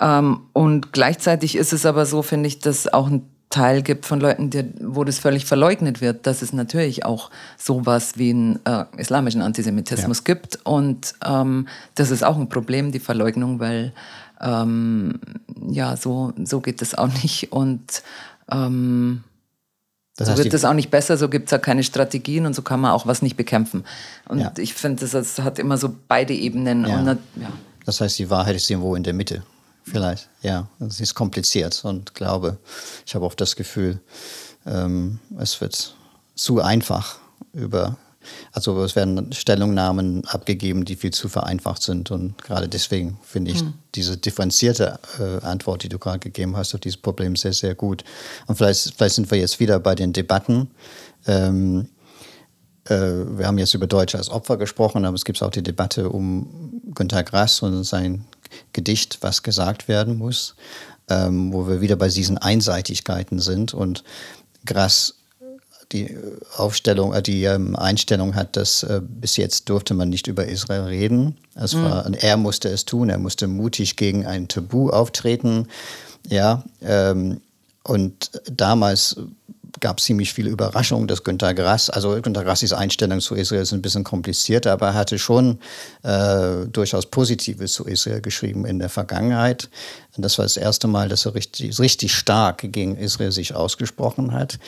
Ähm, 0.00 0.40
und 0.52 0.92
gleichzeitig 0.92 1.56
ist 1.56 1.72
es 1.72 1.86
aber 1.86 2.06
so, 2.06 2.22
finde 2.22 2.46
ich, 2.46 2.60
dass 2.60 2.92
auch 2.92 3.08
ein 3.08 3.28
Teil 3.50 3.82
gibt 3.82 4.04
von 4.04 4.20
Leuten, 4.20 4.50
die, 4.50 4.64
wo 4.80 5.04
das 5.04 5.18
völlig 5.18 5.46
verleugnet 5.46 6.00
wird, 6.00 6.26
dass 6.26 6.42
es 6.42 6.52
natürlich 6.52 7.04
auch 7.04 7.30
sowas 7.56 8.12
wie 8.16 8.30
einen 8.30 8.60
äh, 8.66 8.84
islamischen 8.98 9.40
Antisemitismus 9.40 10.18
ja. 10.18 10.34
gibt. 10.34 10.58
Und 10.64 11.14
ähm, 11.24 11.66
das 11.94 12.10
ist 12.10 12.24
auch 12.24 12.36
ein 12.36 12.50
Problem, 12.50 12.92
die 12.92 12.98
Verleugnung, 12.98 13.58
weil 13.58 13.92
ähm, 14.40 15.18
ja, 15.70 15.96
so, 15.96 16.32
so 16.44 16.60
geht 16.60 16.82
es 16.82 16.94
auch 16.94 17.08
nicht. 17.22 17.50
Und 17.50 18.02
ähm, 18.50 19.24
das 20.18 20.36
so 20.36 20.42
wird 20.42 20.52
es 20.52 20.64
auch 20.64 20.74
nicht 20.74 20.90
besser, 20.90 21.16
so 21.16 21.28
gibt 21.28 21.46
es 21.46 21.52
ja 21.52 21.58
keine 21.58 21.84
Strategien 21.84 22.44
und 22.44 22.54
so 22.54 22.62
kann 22.62 22.80
man 22.80 22.90
auch 22.90 23.06
was 23.06 23.22
nicht 23.22 23.36
bekämpfen. 23.36 23.84
Und 24.28 24.40
ja. 24.40 24.52
ich 24.58 24.74
finde, 24.74 25.00
das, 25.00 25.12
das, 25.12 25.38
hat 25.44 25.58
immer 25.60 25.78
so 25.78 25.94
beide 26.08 26.34
Ebenen. 26.34 26.86
Ja. 26.86 26.98
Und, 26.98 27.06
ja. 27.06 27.52
Das 27.84 28.00
heißt, 28.00 28.18
die 28.18 28.28
Wahrheit 28.28 28.56
ist 28.56 28.68
irgendwo 28.68 28.96
in 28.96 29.04
der 29.04 29.14
Mitte. 29.14 29.44
Vielleicht, 29.84 30.28
ja. 30.42 30.66
Es 30.80 31.00
ist 31.00 31.14
kompliziert 31.14 31.84
und 31.84 32.14
glaube, 32.14 32.58
ich 33.06 33.14
habe 33.14 33.24
oft 33.24 33.40
das 33.40 33.54
Gefühl, 33.54 34.00
ähm, 34.66 35.20
es 35.38 35.60
wird 35.60 35.94
zu 36.34 36.60
einfach 36.60 37.18
über 37.52 37.96
also 38.52 38.82
es 38.82 38.96
werden 38.96 39.32
Stellungnahmen 39.32 40.24
abgegeben, 40.26 40.84
die 40.84 40.96
viel 40.96 41.12
zu 41.12 41.28
vereinfacht 41.28 41.82
sind. 41.82 42.10
Und 42.10 42.40
gerade 42.42 42.68
deswegen 42.68 43.18
finde 43.22 43.52
ich 43.52 43.60
hm. 43.60 43.74
diese 43.94 44.16
differenzierte 44.16 44.98
äh, 45.18 45.44
Antwort, 45.44 45.82
die 45.82 45.88
du 45.88 45.98
gerade 45.98 46.18
gegeben 46.18 46.56
hast, 46.56 46.74
auf 46.74 46.80
dieses 46.80 47.00
Problem 47.00 47.36
sehr, 47.36 47.52
sehr 47.52 47.74
gut. 47.74 48.04
Und 48.46 48.56
vielleicht, 48.56 48.94
vielleicht 48.96 49.14
sind 49.14 49.30
wir 49.30 49.38
jetzt 49.38 49.60
wieder 49.60 49.78
bei 49.80 49.94
den 49.94 50.12
Debatten. 50.12 50.70
Ähm, 51.26 51.88
äh, 52.88 52.94
wir 52.96 53.46
haben 53.46 53.58
jetzt 53.58 53.74
über 53.74 53.86
Deutsche 53.86 54.18
als 54.18 54.30
Opfer 54.30 54.56
gesprochen, 54.56 55.04
aber 55.04 55.14
es 55.14 55.24
gibt 55.24 55.42
auch 55.42 55.50
die 55.50 55.62
Debatte 55.62 56.08
um 56.08 56.80
Günter 56.94 57.22
Grass 57.22 57.62
und 57.62 57.84
sein 57.84 58.24
Gedicht, 58.72 59.18
was 59.20 59.42
gesagt 59.42 59.88
werden 59.88 60.16
muss, 60.16 60.54
ähm, 61.08 61.52
wo 61.52 61.68
wir 61.68 61.80
wieder 61.80 61.96
bei 61.96 62.08
diesen 62.08 62.38
Einseitigkeiten 62.38 63.40
sind. 63.40 63.74
Und 63.74 64.04
Grass 64.64 65.17
die 65.92 66.16
Aufstellung, 66.56 67.14
äh, 67.14 67.22
die 67.22 67.44
ähm, 67.44 67.76
Einstellung 67.76 68.34
hat, 68.34 68.56
dass 68.56 68.82
äh, 68.82 69.00
bis 69.02 69.36
jetzt 69.36 69.68
durfte 69.68 69.94
man 69.94 70.08
nicht 70.08 70.26
über 70.26 70.46
Israel 70.46 70.82
reden. 70.82 71.36
Es 71.54 71.74
mhm. 71.74 71.84
war, 71.84 72.12
er 72.14 72.36
musste 72.36 72.68
es 72.68 72.84
tun, 72.84 73.08
er 73.08 73.18
musste 73.18 73.46
mutig 73.46 73.96
gegen 73.96 74.26
ein 74.26 74.48
Tabu 74.48 74.90
auftreten. 74.90 75.66
Ja, 76.28 76.64
ähm, 76.82 77.40
und 77.84 78.30
damals 78.50 79.16
gab 79.80 80.00
ziemlich 80.00 80.32
viele 80.32 80.50
Überraschungen, 80.50 81.08
dass 81.08 81.24
Günter 81.24 81.54
Grass, 81.54 81.90
also 81.90 82.20
Günter 82.20 82.44
Grassis 82.44 82.72
Einstellung 82.72 83.20
zu 83.20 83.34
Israel 83.34 83.62
ist 83.62 83.72
ein 83.72 83.82
bisschen 83.82 84.04
komplizierter, 84.04 84.72
aber 84.72 84.88
er 84.88 84.94
hatte 84.94 85.18
schon 85.18 85.58
äh, 86.02 86.66
durchaus 86.66 87.06
Positives 87.06 87.72
zu 87.72 87.84
Israel 87.84 88.20
geschrieben 88.20 88.66
in 88.66 88.78
der 88.78 88.88
Vergangenheit. 88.88 89.68
Und 90.18 90.24
das 90.24 90.36
war 90.36 90.44
das 90.44 90.56
erste 90.56 90.88
Mal, 90.88 91.08
dass 91.08 91.26
er 91.26 91.36
richtig, 91.36 91.78
richtig 91.78 92.12
stark 92.12 92.72
gegen 92.72 92.96
Israel 92.96 93.30
sich 93.30 93.54
ausgesprochen 93.54 94.32
hat. 94.32 94.58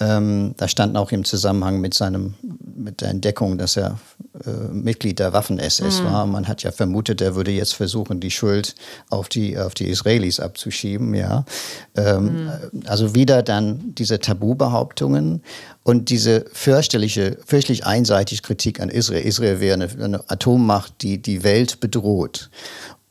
Ähm, 0.00 0.54
da 0.56 0.66
stand 0.66 0.96
auch 0.96 1.12
im 1.12 1.24
Zusammenhang 1.24 1.80
mit 1.80 1.94
seinem, 1.94 2.34
mit 2.76 3.02
der 3.02 3.10
Entdeckung, 3.10 3.56
dass 3.56 3.76
er 3.76 4.00
äh, 4.44 4.50
Mitglied 4.72 5.20
der 5.20 5.32
Waffen-SS 5.32 6.00
mhm. 6.00 6.04
war. 6.06 6.26
Man 6.26 6.48
hat 6.48 6.64
ja 6.64 6.72
vermutet, 6.72 7.20
er 7.20 7.36
würde 7.36 7.52
jetzt 7.52 7.74
versuchen, 7.74 8.18
die 8.18 8.32
Schuld 8.32 8.74
auf 9.08 9.28
die, 9.28 9.56
auf 9.56 9.74
die 9.74 9.86
Israelis 9.86 10.40
abzuschieben, 10.40 11.14
ja. 11.14 11.44
Ähm, 11.94 12.24
mhm. 12.24 12.50
Also 12.86 13.14
wieder 13.14 13.44
dann 13.44 13.94
diese 13.94 14.18
Tabubehauptungen 14.18 15.40
und 15.84 16.10
diese 16.10 16.46
fürchterliche, 16.52 17.38
fürchterlich 17.46 17.86
einseitige 17.86 18.42
Kritik 18.42 18.80
an 18.80 18.88
Israel. 18.88 19.24
Israel 19.24 19.60
wäre 19.60 19.74
eine, 19.74 20.04
eine 20.04 20.28
Atommacht, 20.28 20.94
die 21.02 21.22
die 21.22 21.44
Welt 21.44 21.78
bedroht. 21.78 22.50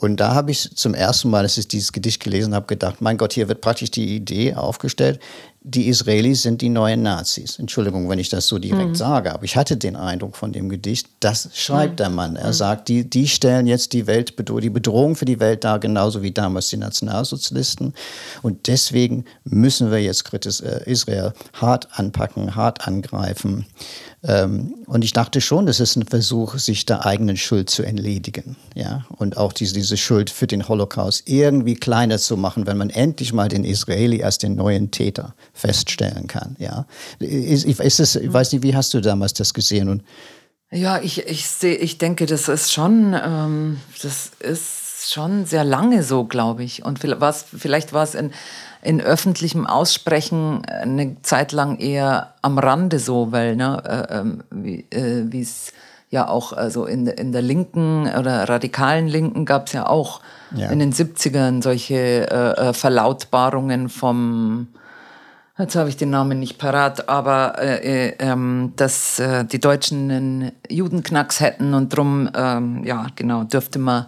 Und 0.05 0.17
da 0.17 0.35
habe 0.35 0.51
ich 0.51 0.75
zum 0.75 0.93
ersten 0.93 1.31
Mal, 1.31 1.41
als 1.43 1.57
ich 1.57 1.67
dieses 1.67 1.91
Gedicht 1.91 2.23
gelesen 2.23 2.53
habe, 2.53 2.67
gedacht, 2.67 3.01
mein 3.01 3.17
Gott, 3.17 3.33
hier 3.33 3.47
wird 3.47 3.61
praktisch 3.61 3.89
die 3.89 4.15
Idee 4.15 4.53
aufgestellt, 4.53 5.19
die 5.67 5.87
Israelis 5.87 6.43
sind 6.43 6.61
die 6.61 6.69
neuen 6.69 7.01
Nazis. 7.01 7.57
Entschuldigung, 7.57 8.07
wenn 8.07 8.19
ich 8.19 8.29
das 8.29 8.45
so 8.45 8.59
direkt 8.59 8.89
mhm. 8.89 8.95
sage, 8.95 9.33
aber 9.33 9.45
ich 9.45 9.55
hatte 9.55 9.77
den 9.77 9.95
Eindruck 9.95 10.37
von 10.37 10.51
dem 10.51 10.69
Gedicht, 10.69 11.07
das 11.21 11.49
schreibt 11.55 11.93
mhm. 11.93 11.97
der 11.97 12.09
Mann. 12.11 12.35
Er 12.35 12.49
mhm. 12.49 12.53
sagt, 12.53 12.87
die, 12.87 13.09
die 13.09 13.27
stellen 13.27 13.65
jetzt 13.65 13.93
die 13.93 14.05
Welt, 14.05 14.35
die 14.37 14.69
Bedrohung 14.69 15.15
für 15.15 15.25
die 15.25 15.39
Welt 15.39 15.63
dar, 15.63 15.79
genauso 15.79 16.21
wie 16.21 16.31
damals 16.31 16.69
die 16.69 16.77
Nationalsozialisten. 16.77 17.95
Und 18.43 18.67
deswegen 18.67 19.25
müssen 19.43 19.89
wir 19.89 20.03
jetzt 20.03 20.31
äh, 20.61 20.83
Israel 20.85 21.33
hart 21.53 21.87
anpacken, 21.97 22.55
hart 22.55 22.87
angreifen. 22.87 23.65
Ähm, 24.27 24.73
und 24.87 25.03
ich 25.03 25.13
dachte 25.13 25.39
schon, 25.39 25.65
das 25.67 25.79
ist 25.79 25.95
ein 25.95 26.05
Versuch, 26.05 26.57
sich 26.57 26.85
der 26.85 27.05
eigenen 27.05 27.37
Schuld 27.37 27.69
zu 27.69 27.83
entledigen. 27.83 28.55
Ja? 28.73 29.05
Und 29.09 29.37
auch 29.37 29.53
diese, 29.53 29.73
diese 29.73 29.97
Schuld 29.97 30.29
für 30.29 30.47
den 30.47 30.67
Holocaust 30.67 31.29
irgendwie 31.29 31.75
kleiner 31.75 32.17
zu 32.17 32.35
machen, 32.35 32.65
wenn 32.65 32.77
man 32.77 32.89
endlich 32.89 33.33
mal 33.33 33.49
den 33.49 33.63
Israeli 33.63 34.23
als 34.23 34.37
den 34.37 34.55
neuen 34.55 34.91
Täter 34.91 35.35
feststellen 35.53 36.27
kann. 36.27 36.55
Ja? 36.59 36.87
Ist, 37.19 37.65
ist 37.65 37.99
es, 37.99 38.15
ich 38.15 38.33
weiß 38.33 38.53
nicht, 38.53 38.63
wie 38.63 38.75
hast 38.75 38.93
du 38.93 39.01
damals 39.01 39.33
das 39.33 39.53
gesehen? 39.53 39.89
Und 39.89 40.03
ja, 40.71 40.99
ich, 40.99 41.27
ich, 41.27 41.47
seh, 41.47 41.73
ich 41.73 41.99
denke, 41.99 42.25
das 42.25 42.47
ist 42.47 42.73
schon, 42.73 43.15
ähm, 43.23 43.79
das 44.01 44.31
ist 44.39 45.13
schon 45.13 45.45
sehr 45.45 45.63
lange 45.63 46.01
so, 46.03 46.25
glaube 46.25 46.63
ich. 46.63 46.83
Und 46.83 46.99
vielleicht 46.99 47.93
war 47.93 48.03
es 48.03 48.15
in 48.15 48.31
in 48.85 49.01
öffentlichem 49.01 49.65
Aussprechen 49.65 50.63
eine 50.65 51.21
Zeit 51.21 51.51
lang 51.51 51.77
eher 51.77 52.33
am 52.41 52.59
Rande 52.59 52.99
so, 52.99 53.31
weil, 53.31 53.55
ne, 53.55 53.81
äh, 54.09 54.19
ähm, 54.19 54.43
wie 54.51 54.85
äh, 54.91 55.27
es 55.39 55.73
ja 56.11 56.27
auch 56.27 56.53
also 56.53 56.85
in, 56.85 57.07
in 57.07 57.31
der 57.31 57.41
linken 57.41 58.07
oder 58.07 58.47
radikalen 58.47 59.07
Linken 59.07 59.45
gab 59.45 59.67
es 59.67 59.73
ja 59.73 59.87
auch 59.87 60.21
ja. 60.55 60.69
in 60.69 60.79
den 60.79 60.93
70ern 60.93 61.61
solche 61.61 61.95
äh, 62.29 62.69
äh, 62.69 62.73
Verlautbarungen 62.73 63.89
vom, 63.89 64.67
jetzt 65.57 65.75
habe 65.75 65.89
ich 65.89 65.97
den 65.97 66.11
Namen 66.11 66.39
nicht 66.39 66.57
parat, 66.57 67.09
aber 67.09 67.55
äh, 67.59 68.09
äh, 68.09 68.15
ähm, 68.19 68.73
dass 68.75 69.19
äh, 69.19 69.45
die 69.45 69.59
Deutschen 69.59 70.11
einen 70.11 70.51
Judenknacks 70.69 71.39
hätten 71.39 71.73
und 71.73 71.89
drum, 71.89 72.29
ähm, 72.35 72.83
ja 72.83 73.07
genau, 73.15 73.43
dürfte 73.43 73.79
man 73.79 74.05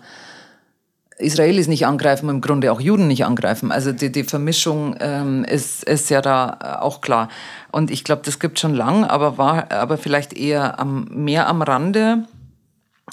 Israelis 1.19 1.67
nicht 1.67 1.85
angreifen, 1.85 2.29
im 2.29 2.41
Grunde 2.41 2.71
auch 2.71 2.79
Juden 2.79 3.07
nicht 3.07 3.25
angreifen. 3.25 3.71
Also 3.71 3.91
die, 3.91 4.11
die 4.11 4.23
Vermischung 4.23 4.95
ähm, 4.99 5.43
ist, 5.43 5.83
ist 5.83 6.09
ja 6.09 6.21
da 6.21 6.57
äh, 6.61 6.83
auch 6.83 7.01
klar. 7.01 7.29
Und 7.71 7.89
ich 7.89 8.03
glaube, 8.03 8.21
das 8.23 8.39
gibt 8.39 8.59
schon 8.59 8.75
lang, 8.75 9.03
aber 9.03 9.37
war 9.37 9.71
aber 9.71 9.97
vielleicht 9.97 10.33
eher 10.33 10.79
am, 10.79 11.05
mehr 11.05 11.47
am 11.47 11.61
Rande. 11.61 12.25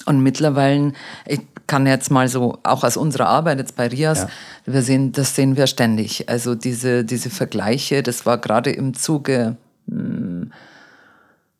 Und 0.05 0.21
mittlerweile, 0.21 0.93
ich 1.25 1.41
kann 1.67 1.87
jetzt 1.87 2.11
mal 2.11 2.27
so, 2.27 2.59
auch 2.63 2.83
aus 2.83 2.95
unserer 2.95 3.27
Arbeit 3.27 3.57
jetzt 3.57 3.75
bei 3.75 3.87
Rias, 3.87 4.19
ja. 4.19 4.73
wir 4.73 4.81
sehen, 4.83 5.11
das 5.11 5.35
sehen 5.35 5.57
wir 5.57 5.65
ständig. 5.65 6.29
Also 6.29 6.53
diese, 6.53 7.03
diese 7.03 7.31
Vergleiche, 7.31 8.03
das 8.03 8.25
war 8.25 8.37
gerade 8.37 8.69
im 8.71 8.93
Zuge 8.93 9.57
hm, 9.89 10.51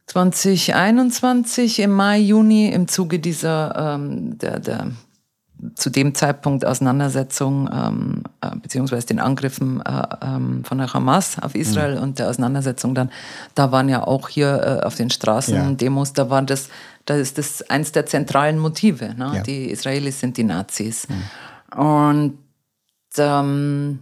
2021 0.07 1.79
im 1.79 1.91
Mai, 1.91 2.19
Juni, 2.19 2.69
im 2.69 2.87
Zuge 2.87 3.19
dieser, 3.19 3.95
ähm, 3.95 4.37
der, 4.37 4.59
der 4.59 4.91
zu 5.75 5.89
dem 5.89 6.13
Zeitpunkt 6.13 6.65
Auseinandersetzung 6.65 7.69
ähm, 7.71 8.23
äh, 8.41 8.55
beziehungsweise 8.57 9.07
den 9.07 9.19
Angriffen 9.19 9.81
äh, 9.81 10.03
ähm, 10.21 10.63
von 10.63 10.77
der 10.77 10.93
Hamas 10.93 11.39
auf 11.41 11.55
Israel 11.55 11.95
mhm. 11.95 12.03
und 12.03 12.19
der 12.19 12.29
Auseinandersetzung 12.29 12.93
dann, 12.93 13.09
da 13.55 13.71
waren 13.71 13.89
ja 13.89 14.03
auch 14.05 14.29
hier 14.29 14.81
äh, 14.81 14.85
auf 14.85 14.95
den 14.95 15.09
Straßen 15.09 15.55
ja. 15.55 15.71
Demos, 15.71 16.13
da 16.13 16.29
war 16.29 16.41
das, 16.41 16.69
da 17.05 17.15
ist 17.15 17.37
das 17.37 17.61
eins 17.69 17.91
der 17.91 18.05
zentralen 18.05 18.59
Motive. 18.59 19.15
Ne? 19.15 19.31
Ja. 19.35 19.43
Die 19.43 19.69
Israelis 19.69 20.19
sind 20.19 20.37
die 20.37 20.43
Nazis. 20.43 21.07
Mhm. 21.07 21.79
Und 21.79 22.37
ähm, 23.17 23.99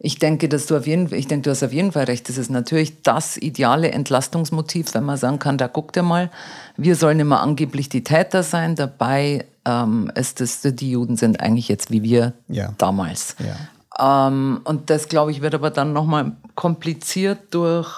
ich 0.00 0.18
denke, 0.18 0.48
dass 0.48 0.66
du 0.66 0.76
auf 0.76 0.86
jeden, 0.86 1.12
ich 1.12 1.26
denke, 1.26 1.44
du 1.44 1.50
hast 1.50 1.64
auf 1.64 1.72
jeden 1.72 1.90
Fall 1.90 2.04
recht. 2.04 2.28
Das 2.28 2.38
ist 2.38 2.50
natürlich 2.50 3.02
das 3.02 3.36
ideale 3.36 3.90
Entlastungsmotiv, 3.90 4.94
wenn 4.94 5.04
man 5.04 5.16
sagen 5.16 5.40
kann, 5.40 5.58
da 5.58 5.66
guckt 5.66 5.96
ihr 5.96 6.04
mal, 6.04 6.30
wir 6.76 6.94
sollen 6.94 7.18
immer 7.18 7.40
angeblich 7.40 7.88
die 7.88 8.04
Täter 8.04 8.44
sein. 8.44 8.76
Dabei 8.76 9.46
ähm, 9.64 10.10
ist 10.14 10.40
es, 10.40 10.60
die 10.62 10.92
Juden 10.92 11.16
sind 11.16 11.40
eigentlich 11.40 11.68
jetzt 11.68 11.90
wie 11.90 12.04
wir 12.04 12.34
ja. 12.46 12.74
damals. 12.78 13.34
Ja. 13.40 14.28
Ähm, 14.28 14.60
und 14.62 14.88
das, 14.88 15.08
glaube 15.08 15.32
ich, 15.32 15.40
wird 15.40 15.54
aber 15.54 15.70
dann 15.70 15.92
nochmal 15.92 16.36
kompliziert 16.54 17.52
durch, 17.52 17.90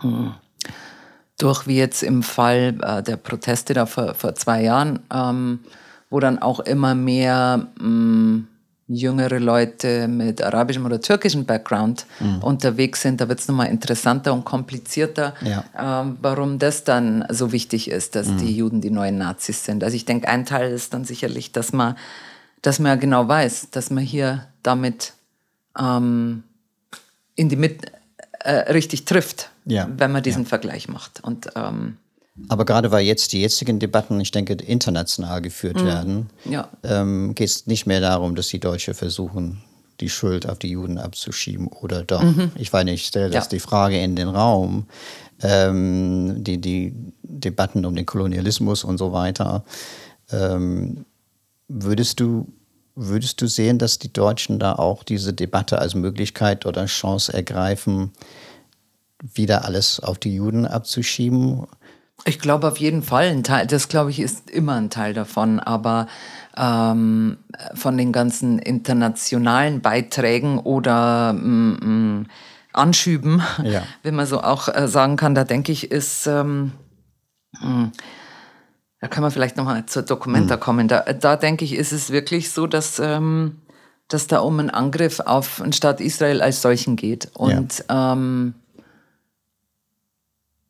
hm, 0.00 0.34
durch 1.36 1.66
wie 1.66 1.78
jetzt 1.78 2.04
im 2.04 2.22
Fall 2.22 2.78
äh, 2.80 3.02
der 3.02 3.16
Proteste 3.16 3.74
da 3.74 3.86
vor, 3.86 4.14
vor 4.14 4.36
zwei 4.36 4.62
Jahren, 4.62 5.00
ähm, 5.12 5.60
wo 6.10 6.20
dann 6.20 6.38
auch 6.38 6.60
immer 6.60 6.94
mehr 6.94 7.66
mh, 7.76 7.80
hm, 7.80 8.48
jüngere 8.88 9.40
Leute 9.40 10.06
mit 10.06 10.40
arabischem 10.40 10.84
oder 10.84 11.00
türkischem 11.00 11.44
Background 11.44 12.06
mhm. 12.20 12.42
unterwegs 12.42 13.02
sind, 13.02 13.20
da 13.20 13.28
wird 13.28 13.40
es 13.40 13.48
nochmal 13.48 13.68
interessanter 13.68 14.32
und 14.32 14.44
komplizierter, 14.44 15.34
ja. 15.42 15.64
ähm, 15.76 16.18
warum 16.22 16.58
das 16.58 16.84
dann 16.84 17.24
so 17.28 17.50
wichtig 17.50 17.90
ist, 17.90 18.14
dass 18.14 18.28
mhm. 18.28 18.38
die 18.38 18.56
Juden 18.56 18.80
die 18.80 18.90
neuen 18.90 19.18
Nazis 19.18 19.64
sind. 19.64 19.82
Also 19.82 19.96
ich 19.96 20.04
denke, 20.04 20.28
ein 20.28 20.46
Teil 20.46 20.70
ist 20.70 20.94
dann 20.94 21.04
sicherlich, 21.04 21.50
dass 21.50 21.72
man, 21.72 21.96
dass 22.62 22.78
man 22.78 23.00
genau 23.00 23.26
weiß, 23.26 23.70
dass 23.72 23.90
man 23.90 24.04
hier 24.04 24.46
damit 24.62 25.14
ähm, 25.76 26.44
in 27.34 27.48
die 27.48 27.56
Mitte 27.56 27.90
äh, 28.40 28.72
richtig 28.72 29.04
trifft, 29.04 29.50
ja. 29.64 29.88
wenn 29.96 30.12
man 30.12 30.22
diesen 30.22 30.44
ja. 30.44 30.48
Vergleich 30.48 30.88
macht. 30.88 31.24
Und 31.24 31.48
ähm, 31.56 31.96
aber 32.48 32.64
gerade 32.64 32.90
weil 32.90 33.04
jetzt 33.04 33.32
die 33.32 33.40
jetzigen 33.40 33.78
Debatten, 33.78 34.20
ich 34.20 34.30
denke, 34.30 34.54
international 34.54 35.40
geführt 35.42 35.80
mhm. 35.80 35.86
werden, 35.86 36.30
ja. 36.44 36.68
ähm, 36.82 37.34
geht 37.34 37.48
es 37.48 37.66
nicht 37.66 37.86
mehr 37.86 38.00
darum, 38.00 38.34
dass 38.34 38.48
die 38.48 38.60
Deutsche 38.60 38.94
versuchen, 38.94 39.62
die 40.00 40.10
Schuld 40.10 40.48
auf 40.48 40.58
die 40.58 40.70
Juden 40.70 40.98
abzuschieben 40.98 41.68
oder 41.68 42.02
doch. 42.02 42.22
Mhm. 42.22 42.52
Ich 42.56 42.72
nicht, 42.72 42.88
ich 42.88 43.06
stelle 43.06 43.30
das 43.30 43.46
ja. 43.46 43.50
die 43.50 43.60
Frage 43.60 43.98
in 43.98 44.16
den 44.16 44.28
Raum. 44.28 44.86
Ähm, 45.42 46.42
die, 46.44 46.58
die 46.58 46.94
Debatten 47.22 47.84
um 47.84 47.94
den 47.94 48.06
Kolonialismus 48.06 48.84
und 48.84 48.96
so 48.96 49.12
weiter. 49.12 49.64
Ähm, 50.30 51.04
würdest 51.68 52.20
du 52.20 52.46
Würdest 52.98 53.42
du 53.42 53.46
sehen, 53.46 53.76
dass 53.78 53.98
die 53.98 54.10
Deutschen 54.10 54.58
da 54.58 54.74
auch 54.74 55.04
diese 55.04 55.34
Debatte 55.34 55.78
als 55.78 55.94
Möglichkeit 55.94 56.64
oder 56.64 56.86
Chance 56.86 57.30
ergreifen, 57.30 58.12
wieder 59.20 59.66
alles 59.66 60.00
auf 60.00 60.16
die 60.16 60.34
Juden 60.34 60.66
abzuschieben? 60.66 61.66
Ich 62.24 62.38
glaube 62.40 62.68
auf 62.68 62.78
jeden 62.78 63.02
Fall 63.02 63.26
ein 63.26 63.44
Teil, 63.44 63.66
das 63.66 63.88
glaube 63.88 64.10
ich 64.10 64.20
ist 64.20 64.50
immer 64.50 64.74
ein 64.74 64.90
Teil 64.90 65.14
davon, 65.14 65.60
aber 65.60 66.06
ähm, 66.56 67.36
von 67.74 67.96
den 67.96 68.12
ganzen 68.12 68.58
internationalen 68.58 69.80
Beiträgen 69.80 70.58
oder 70.58 71.34
mm, 71.34 72.18
mm, 72.20 72.26
Anschüben, 72.72 73.42
ja. 73.62 73.82
wenn 74.02 74.14
man 74.14 74.26
so 74.26 74.40
auch 74.40 74.68
äh, 74.68 74.88
sagen 74.88 75.16
kann, 75.16 75.34
da 75.34 75.44
denke 75.44 75.72
ich, 75.72 75.90
ist, 75.90 76.26
ähm, 76.26 76.72
mm, 77.60 77.86
da 79.00 79.08
können 79.08 79.26
wir 79.26 79.30
vielleicht 79.30 79.56
nochmal 79.56 79.86
zur 79.86 80.02
Dokumenta 80.02 80.56
mhm. 80.56 80.60
kommen, 80.60 80.88
da, 80.88 81.00
da 81.00 81.36
denke 81.36 81.64
ich, 81.64 81.74
ist 81.74 81.92
es 81.92 82.10
wirklich 82.10 82.50
so, 82.50 82.66
dass, 82.66 82.98
ähm, 82.98 83.60
dass 84.08 84.26
da 84.26 84.40
um 84.40 84.58
einen 84.58 84.70
Angriff 84.70 85.20
auf 85.20 85.60
den 85.62 85.72
Staat 85.72 86.00
Israel 86.00 86.40
als 86.40 86.62
solchen 86.62 86.96
geht 86.96 87.30
und 87.34 87.84
ja. 87.88 88.14
ähm, 88.14 88.54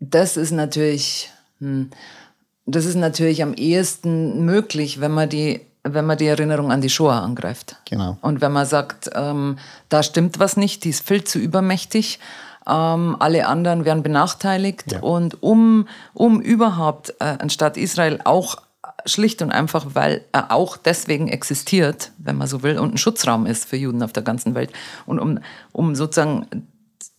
das 0.01 0.37
ist 0.37 0.51
natürlich. 0.51 1.31
Das 1.59 2.85
ist 2.85 2.97
natürlich 2.97 3.43
am 3.43 3.55
ehesten 3.55 4.45
möglich, 4.45 5.01
wenn 5.01 5.13
man 5.13 5.29
die, 5.29 5.61
wenn 5.83 6.05
man 6.05 6.19
die 6.19 6.27
Erinnerung 6.27 6.73
an 6.73 6.81
die 6.81 6.91
Shoah 6.91 7.23
angreift. 7.23 7.77
Genau. 7.89 8.19
Und 8.21 8.41
wenn 8.41 8.53
man 8.53 8.67
sagt, 8.67 9.11
ähm, 9.15 9.59
da 9.89 10.03
stimmt 10.03 10.39
was 10.39 10.57
nicht, 10.57 10.85
die 10.85 10.91
ist 10.91 11.07
viel 11.07 11.25
zu 11.25 11.39
übermächtig, 11.39 12.19
ähm, 12.67 13.17
alle 13.21 13.47
anderen 13.47 13.85
werden 13.85 14.03
benachteiligt. 14.03 14.91
Ja. 14.91 15.01
Und 15.01 15.43
um, 15.43 15.87
um 16.15 16.41
überhaupt 16.41 17.15
äh, 17.21 17.37
ein 17.39 17.51
Staat 17.51 17.77
Israel 17.77 18.21
auch 18.25 18.57
schlicht 19.05 19.43
und 19.43 19.53
einfach, 19.53 19.87
weil 19.95 20.25
er 20.33 20.51
auch 20.51 20.77
deswegen 20.77 21.29
existiert, 21.29 22.11
wenn 22.19 22.37
man 22.37 22.49
so 22.49 22.63
will, 22.63 22.79
und 22.79 22.95
ein 22.95 22.99
Schutzraum 22.99 23.47
ist 23.47 23.65
für 23.67 23.77
Juden 23.77 24.03
auf 24.03 24.13
der 24.13 24.23
ganzen 24.23 24.55
Welt. 24.55 24.73
Und 25.07 25.21
um, 25.21 25.39
um 25.73 25.95
sozusagen 25.95 26.47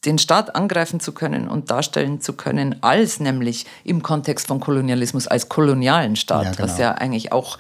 den 0.06 0.18
Staat 0.18 0.56
angreifen 0.56 1.00
zu 1.00 1.12
können 1.12 1.48
und 1.48 1.72
darstellen 1.72 2.22
zu 2.22 2.34
können, 2.34 2.82
als 2.82 3.20
nämlich 3.20 3.66
im 3.84 4.04
Kontext 4.04 4.48
von 4.48 4.60
Kolonialismus, 4.60 5.28
als 5.28 5.50
kolonialen 5.50 6.16
Staat, 6.16 6.46
ja, 6.46 6.52
genau. 6.52 6.64
was 6.64 6.78
ja 6.78 6.92
eigentlich 6.94 7.32
auch 7.32 7.58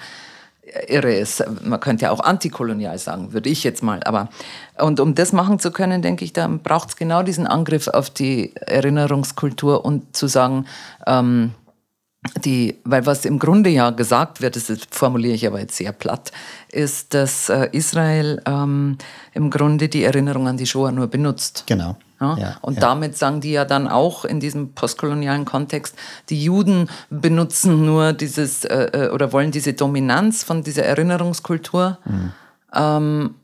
irre 0.87 1.13
ist. 1.13 1.43
Man 1.63 1.79
könnte 1.79 2.05
ja 2.05 2.11
auch 2.11 2.19
antikolonial 2.19 2.97
sagen, 2.99 3.33
würde 3.33 3.49
ich 3.49 3.63
jetzt 3.63 3.83
mal. 3.83 4.03
Aber 4.03 4.29
und 4.77 4.99
um 4.99 5.15
das 5.15 5.33
machen 5.33 5.59
zu 5.59 5.71
können, 5.71 6.01
denke 6.01 6.25
ich, 6.25 6.33
da 6.33 6.47
braucht 6.47 6.89
es 6.89 6.95
genau 6.95 7.23
diesen 7.23 7.47
Angriff 7.47 7.87
auf 7.87 8.09
die 8.09 8.55
Erinnerungskultur 8.55 9.85
und 9.85 10.15
zu 10.15 10.27
sagen, 10.27 10.65
ähm, 11.05 11.53
die, 12.43 12.77
weil 12.83 13.05
was 13.05 13.23
im 13.25 13.39
Grunde 13.39 13.69
ja 13.69 13.91
gesagt 13.91 14.41
wird, 14.41 14.55
das 14.55 14.71
formuliere 14.91 15.35
ich 15.35 15.47
aber 15.47 15.59
jetzt 15.59 15.77
sehr 15.77 15.93
platt, 15.93 16.31
ist, 16.71 17.13
dass 17.13 17.47
äh, 17.47 17.69
Israel 17.71 18.41
ähm, 18.45 18.97
im 19.33 19.49
Grunde 19.49 19.87
die 19.87 20.03
Erinnerung 20.03 20.47
an 20.47 20.57
die 20.57 20.65
Shoah 20.65 20.91
nur 20.91 21.07
benutzt. 21.07 21.63
Genau. 21.67 21.95
Ja? 22.19 22.37
Ja, 22.37 22.57
und 22.61 22.75
ja. 22.75 22.81
damit 22.81 23.17
sagen 23.17 23.41
die 23.41 23.51
ja 23.51 23.65
dann 23.65 23.87
auch 23.87 24.25
in 24.25 24.39
diesem 24.39 24.73
postkolonialen 24.73 25.45
Kontext, 25.45 25.95
die 26.29 26.43
Juden 26.43 26.89
benutzen 27.09 27.85
nur 27.85 28.13
dieses 28.13 28.65
äh, 28.65 28.89
äh 28.93 29.09
oder 29.09 29.31
wollen 29.33 29.51
diese 29.51 29.73
Dominanz 29.73 30.43
von 30.43 30.63
dieser 30.63 30.83
Erinnerungskultur, 30.83 31.97
mhm. 32.05 32.31
ähm, 32.73 33.35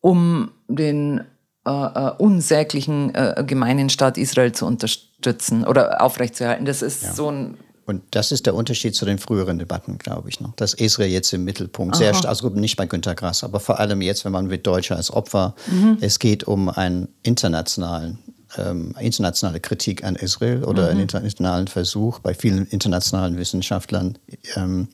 um 0.00 0.50
den 0.68 1.24
äh, 1.66 1.70
äh, 1.70 2.12
unsäglichen 2.18 3.14
äh, 3.14 3.42
gemeinen 3.46 3.88
Staat 3.88 4.18
Israel 4.18 4.52
zu 4.52 4.66
unterstützen 4.66 5.64
oder 5.64 6.02
aufrechtzuerhalten. 6.02 6.66
Das 6.66 6.82
ist 6.82 7.16
so 7.16 7.30
ein 7.30 7.56
und 7.86 8.02
das 8.12 8.32
ist 8.32 8.46
der 8.46 8.54
Unterschied 8.54 8.94
zu 8.94 9.04
den 9.04 9.18
früheren 9.18 9.58
Debatten, 9.58 9.98
glaube 9.98 10.28
ich. 10.28 10.40
Noch. 10.40 10.54
Dass 10.56 10.74
Israel 10.74 11.10
jetzt 11.10 11.32
im 11.32 11.44
Mittelpunkt, 11.44 11.96
sehr 11.96 12.14
also 12.24 12.48
nicht 12.50 12.76
bei 12.76 12.86
Günter 12.86 13.14
Grass, 13.14 13.44
aber 13.44 13.60
vor 13.60 13.78
allem 13.78 14.00
jetzt, 14.00 14.24
wenn 14.24 14.32
man 14.32 14.46
mit 14.46 14.66
Deutsche 14.66 14.96
als 14.96 15.12
Opfer, 15.12 15.54
mhm. 15.66 15.98
es 16.00 16.18
geht 16.18 16.44
um 16.44 16.68
einen 16.68 17.08
internationalen 17.22 18.18
ähm, 18.56 18.94
internationale 19.00 19.60
Kritik 19.60 20.04
an 20.04 20.16
Israel 20.16 20.64
oder 20.64 20.84
mhm. 20.84 20.90
einen 20.90 21.00
internationalen 21.00 21.66
Versuch 21.66 22.20
bei 22.20 22.34
vielen 22.34 22.66
internationalen 22.66 23.36
Wissenschaftlern, 23.36 24.16
ähm, 24.54 24.88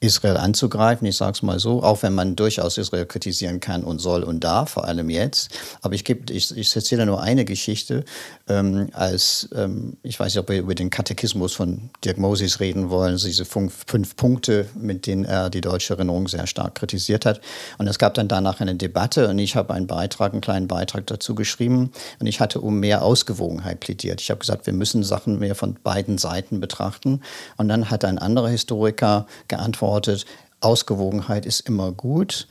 Israel 0.00 0.38
anzugreifen. 0.38 1.06
Ich 1.06 1.18
sage 1.18 1.32
es 1.32 1.42
mal 1.42 1.58
so, 1.58 1.82
auch 1.82 2.02
wenn 2.02 2.14
man 2.14 2.34
durchaus 2.34 2.78
Israel 2.78 3.04
kritisieren 3.04 3.60
kann 3.60 3.84
und 3.84 3.98
soll 3.98 4.22
und 4.22 4.42
darf, 4.42 4.70
vor 4.70 4.86
allem 4.86 5.10
jetzt. 5.10 5.50
Aber 5.82 5.94
ich, 5.94 6.08
ich, 6.08 6.56
ich 6.56 6.74
erzähle 6.74 7.04
nur 7.04 7.20
eine 7.20 7.44
Geschichte, 7.44 8.04
ähm, 8.48 8.88
als, 8.94 9.50
ähm, 9.54 9.98
ich 10.02 10.18
weiß 10.18 10.34
nicht, 10.34 10.40
ob 10.40 10.48
wir 10.48 10.58
über 10.58 10.74
den 10.74 10.88
Katechismus 10.88 11.52
von 11.52 11.90
Dirk 12.02 12.16
Moses 12.16 12.60
reden 12.60 12.88
wollen, 12.88 13.12
also 13.12 13.26
diese 13.26 13.44
fünf, 13.44 13.84
fünf 13.86 14.16
Punkte, 14.16 14.66
mit 14.74 15.06
denen 15.06 15.26
er 15.26 15.50
die 15.50 15.60
deutsche 15.60 15.92
Erinnerung 15.92 16.28
sehr 16.28 16.46
stark 16.46 16.76
kritisiert 16.76 17.26
hat. 17.26 17.42
Und 17.76 17.86
es 17.86 17.98
gab 17.98 18.14
dann 18.14 18.26
danach 18.26 18.60
eine 18.60 18.74
Debatte 18.76 19.28
und 19.28 19.38
ich 19.38 19.54
habe 19.54 19.74
einen 19.74 19.86
Beitrag, 19.86 20.32
einen 20.32 20.40
kleinen 20.40 20.66
Beitrag 20.66 21.06
dazu 21.08 21.34
geschrieben 21.34 21.92
und 22.18 22.26
ich 22.26 22.40
hatte 22.40 22.62
um 22.62 22.80
mehr 22.80 23.02
Ausgewogenheit 23.02 23.80
plädiert. 23.80 24.22
Ich 24.22 24.30
habe 24.30 24.40
gesagt, 24.40 24.64
wir 24.64 24.72
müssen 24.72 25.02
Sachen 25.02 25.38
mehr 25.38 25.54
von 25.54 25.76
beiden 25.82 26.16
Seiten 26.16 26.58
betrachten. 26.60 27.20
Und 27.58 27.68
dann 27.68 27.90
hat 27.90 28.04
ein 28.06 28.18
anderer 28.18 28.48
Historiker 28.48 29.26
geantwortet, 29.48 29.89
beantwortet, 29.90 30.26
Ausgewogenheit 30.60 31.46
ist 31.46 31.60
immer 31.60 31.90
gut, 31.92 32.46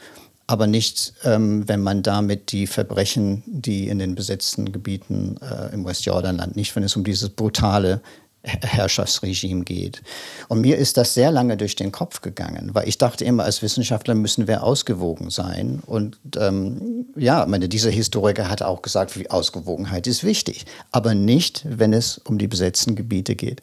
aber 0.47 0.67
nicht, 0.67 1.13
ähm, 1.23 1.67
wenn 1.67 1.81
man 1.81 2.01
damit 2.01 2.51
die 2.51 2.67
Verbrechen, 2.67 3.43
die 3.45 3.87
in 3.87 3.99
den 3.99 4.15
besetzten 4.15 4.71
Gebieten 4.71 5.37
äh, 5.41 5.73
im 5.73 5.85
Westjordanland, 5.85 6.55
nicht 6.55 6.75
wenn 6.75 6.83
es 6.83 6.95
um 6.95 7.03
dieses 7.03 7.29
brutale 7.29 8.01
Herrschaftsregime 8.43 9.63
geht. 9.63 10.01
Und 10.47 10.61
mir 10.61 10.77
ist 10.77 10.97
das 10.97 11.13
sehr 11.13 11.29
lange 11.29 11.55
durch 11.57 11.75
den 11.75 11.91
Kopf 11.91 12.21
gegangen, 12.21 12.71
weil 12.73 12.87
ich 12.87 12.97
dachte 12.97 13.25
immer, 13.25 13.43
als 13.43 13.61
Wissenschaftler 13.61 14.15
müssen 14.15 14.47
wir 14.47 14.63
ausgewogen 14.63 15.29
sein. 15.29 15.83
Und 15.85 16.17
ähm, 16.37 17.05
ja, 17.15 17.45
meine, 17.45 17.69
dieser 17.69 17.91
Historiker 17.91 18.49
hat 18.49 18.61
auch 18.63 18.81
gesagt, 18.81 19.19
wie 19.19 19.29
Ausgewogenheit 19.29 20.07
ist 20.07 20.23
wichtig, 20.23 20.65
aber 20.91 21.13
nicht, 21.13 21.63
wenn 21.69 21.93
es 21.93 22.17
um 22.17 22.37
die 22.37 22.47
besetzten 22.47 22.95
Gebiete 22.95 23.35
geht. 23.35 23.61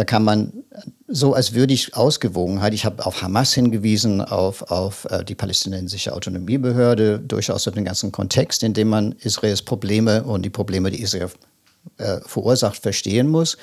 Da 0.00 0.04
kann 0.04 0.24
man 0.24 0.64
so, 1.08 1.34
als 1.34 1.52
würde 1.52 1.74
ich 1.74 1.94
Ausgewogenheit, 1.94 2.72
ich 2.72 2.86
habe 2.86 3.04
auf 3.04 3.20
Hamas 3.20 3.52
hingewiesen, 3.52 4.22
auf, 4.22 4.62
auf 4.70 5.04
äh, 5.10 5.22
die 5.22 5.34
palästinensische 5.34 6.14
Autonomiebehörde, 6.14 7.18
durchaus 7.18 7.68
auf 7.68 7.74
den 7.74 7.84
ganzen 7.84 8.10
Kontext, 8.10 8.62
in 8.62 8.72
dem 8.72 8.88
man 8.88 9.12
Israels 9.20 9.60
Probleme 9.60 10.22
und 10.22 10.40
die 10.40 10.48
Probleme, 10.48 10.90
die 10.90 11.02
Israel 11.02 11.28
äh, 11.98 12.20
verursacht, 12.24 12.78
verstehen 12.78 13.28
muss. 13.28 13.58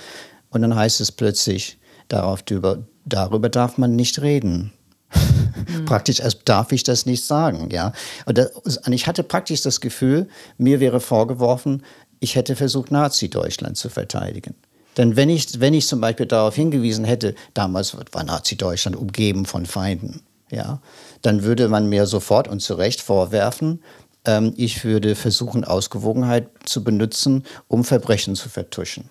Und 0.51 0.61
dann 0.61 0.75
heißt 0.75 1.01
es 1.01 1.11
plötzlich, 1.11 1.79
darauf, 2.07 2.43
darüber, 2.43 2.85
darüber 3.05 3.49
darf 3.49 3.79
man 3.79 3.95
nicht 3.95 4.21
reden. 4.21 4.71
Mhm. 5.15 5.85
praktisch 5.85 6.21
als 6.21 6.38
darf 6.45 6.71
ich 6.71 6.83
das 6.83 7.07
nicht 7.07 7.25
sagen, 7.25 7.69
ja. 7.71 7.93
Und, 8.27 8.38
das, 8.38 8.77
und 8.77 8.93
ich 8.93 9.07
hatte 9.07 9.23
praktisch 9.23 9.63
das 9.63 9.81
Gefühl, 9.81 10.27
mir 10.59 10.79
wäre 10.79 10.99
vorgeworfen, 10.99 11.81
ich 12.19 12.35
hätte 12.35 12.55
versucht, 12.55 12.91
Nazi-Deutschland 12.91 13.75
zu 13.75 13.89
verteidigen. 13.89 14.53
Denn 14.97 15.15
wenn 15.15 15.29
ich, 15.29 15.59
wenn 15.59 15.73
ich 15.73 15.87
zum 15.87 16.01
Beispiel 16.01 16.25
darauf 16.25 16.55
hingewiesen 16.55 17.05
hätte, 17.05 17.35
damals 17.53 17.95
war 18.11 18.23
Nazi-Deutschland 18.23 18.97
umgeben 18.97 19.45
von 19.45 19.65
Feinden, 19.65 20.21
ja, 20.49 20.81
dann 21.21 21.43
würde 21.43 21.67
man 21.67 21.87
mir 21.87 22.05
sofort 22.07 22.47
und 22.47 22.61
zu 22.61 22.73
Recht 22.73 23.01
vorwerfen, 23.01 23.81
ähm, 24.25 24.53
ich 24.57 24.83
würde 24.83 25.15
versuchen, 25.15 25.63
Ausgewogenheit 25.63 26.49
zu 26.65 26.83
benutzen, 26.83 27.43
um 27.67 27.83
Verbrechen 27.83 28.35
zu 28.35 28.49
vertuschen. 28.49 29.09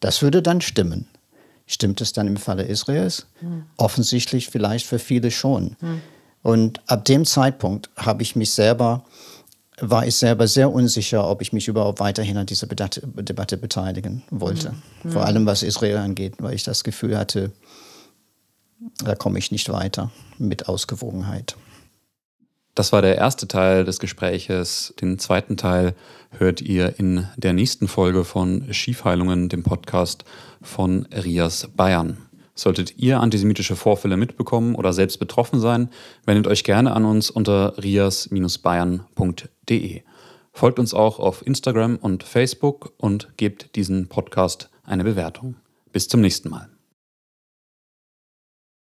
Das 0.00 0.22
würde 0.22 0.42
dann 0.42 0.60
stimmen. 0.60 1.06
Stimmt 1.66 2.00
es 2.00 2.12
dann 2.12 2.28
im 2.28 2.36
Falle 2.36 2.62
Israels? 2.62 3.26
Hm. 3.40 3.64
Offensichtlich 3.76 4.48
vielleicht 4.48 4.86
für 4.86 4.98
viele 4.98 5.30
schon. 5.30 5.76
Hm. 5.80 6.00
Und 6.42 6.80
ab 6.86 7.04
dem 7.04 7.24
Zeitpunkt 7.24 7.90
habe 7.96 8.22
ich 8.22 8.36
mich 8.36 8.52
selber 8.52 9.04
war 9.80 10.06
ich 10.06 10.16
selber 10.16 10.48
sehr 10.48 10.72
unsicher, 10.72 11.28
ob 11.28 11.42
ich 11.42 11.52
mich 11.52 11.68
überhaupt 11.68 12.00
weiterhin 12.00 12.38
an 12.38 12.46
dieser 12.46 12.66
Debatte, 12.66 13.02
Debatte 13.04 13.56
beteiligen 13.56 14.22
wollte. 14.30 14.74
Mhm. 15.02 15.10
Vor 15.10 15.24
allem 15.24 15.46
was 15.46 15.62
Israel 15.62 15.98
angeht, 15.98 16.34
weil 16.38 16.54
ich 16.54 16.62
das 16.62 16.82
Gefühl 16.82 17.16
hatte, 17.18 17.52
da 19.04 19.14
komme 19.14 19.38
ich 19.38 19.50
nicht 19.50 19.70
weiter 19.70 20.10
mit 20.38 20.68
Ausgewogenheit. 20.68 21.56
Das 22.74 22.92
war 22.92 23.00
der 23.00 23.16
erste 23.16 23.48
Teil 23.48 23.84
des 23.84 24.00
Gespräches. 24.00 24.92
Den 25.00 25.18
zweiten 25.18 25.56
Teil 25.56 25.94
hört 26.30 26.60
ihr 26.60 26.98
in 26.98 27.26
der 27.36 27.54
nächsten 27.54 27.88
Folge 27.88 28.22
von 28.24 28.72
Schiefheilungen, 28.72 29.48
dem 29.48 29.62
Podcast 29.62 30.24
von 30.60 31.06
Rias 31.06 31.68
Bayern. 31.74 32.18
Solltet 32.56 32.98
ihr 32.98 33.20
antisemitische 33.20 33.76
Vorfälle 33.76 34.16
mitbekommen 34.16 34.74
oder 34.74 34.92
selbst 34.92 35.18
betroffen 35.18 35.60
sein, 35.60 35.90
wendet 36.24 36.48
euch 36.48 36.64
gerne 36.64 36.92
an 36.92 37.04
uns 37.04 37.30
unter 37.30 37.80
rias-bayern.de. 37.82 40.02
Folgt 40.52 40.78
uns 40.78 40.94
auch 40.94 41.18
auf 41.20 41.46
Instagram 41.46 41.96
und 41.96 42.22
Facebook 42.22 42.94
und 42.96 43.36
gebt 43.36 43.76
diesen 43.76 44.08
Podcast 44.08 44.70
eine 44.84 45.04
Bewertung. 45.04 45.56
Bis 45.92 46.08
zum 46.08 46.22
nächsten 46.22 46.48
Mal. 46.48 46.75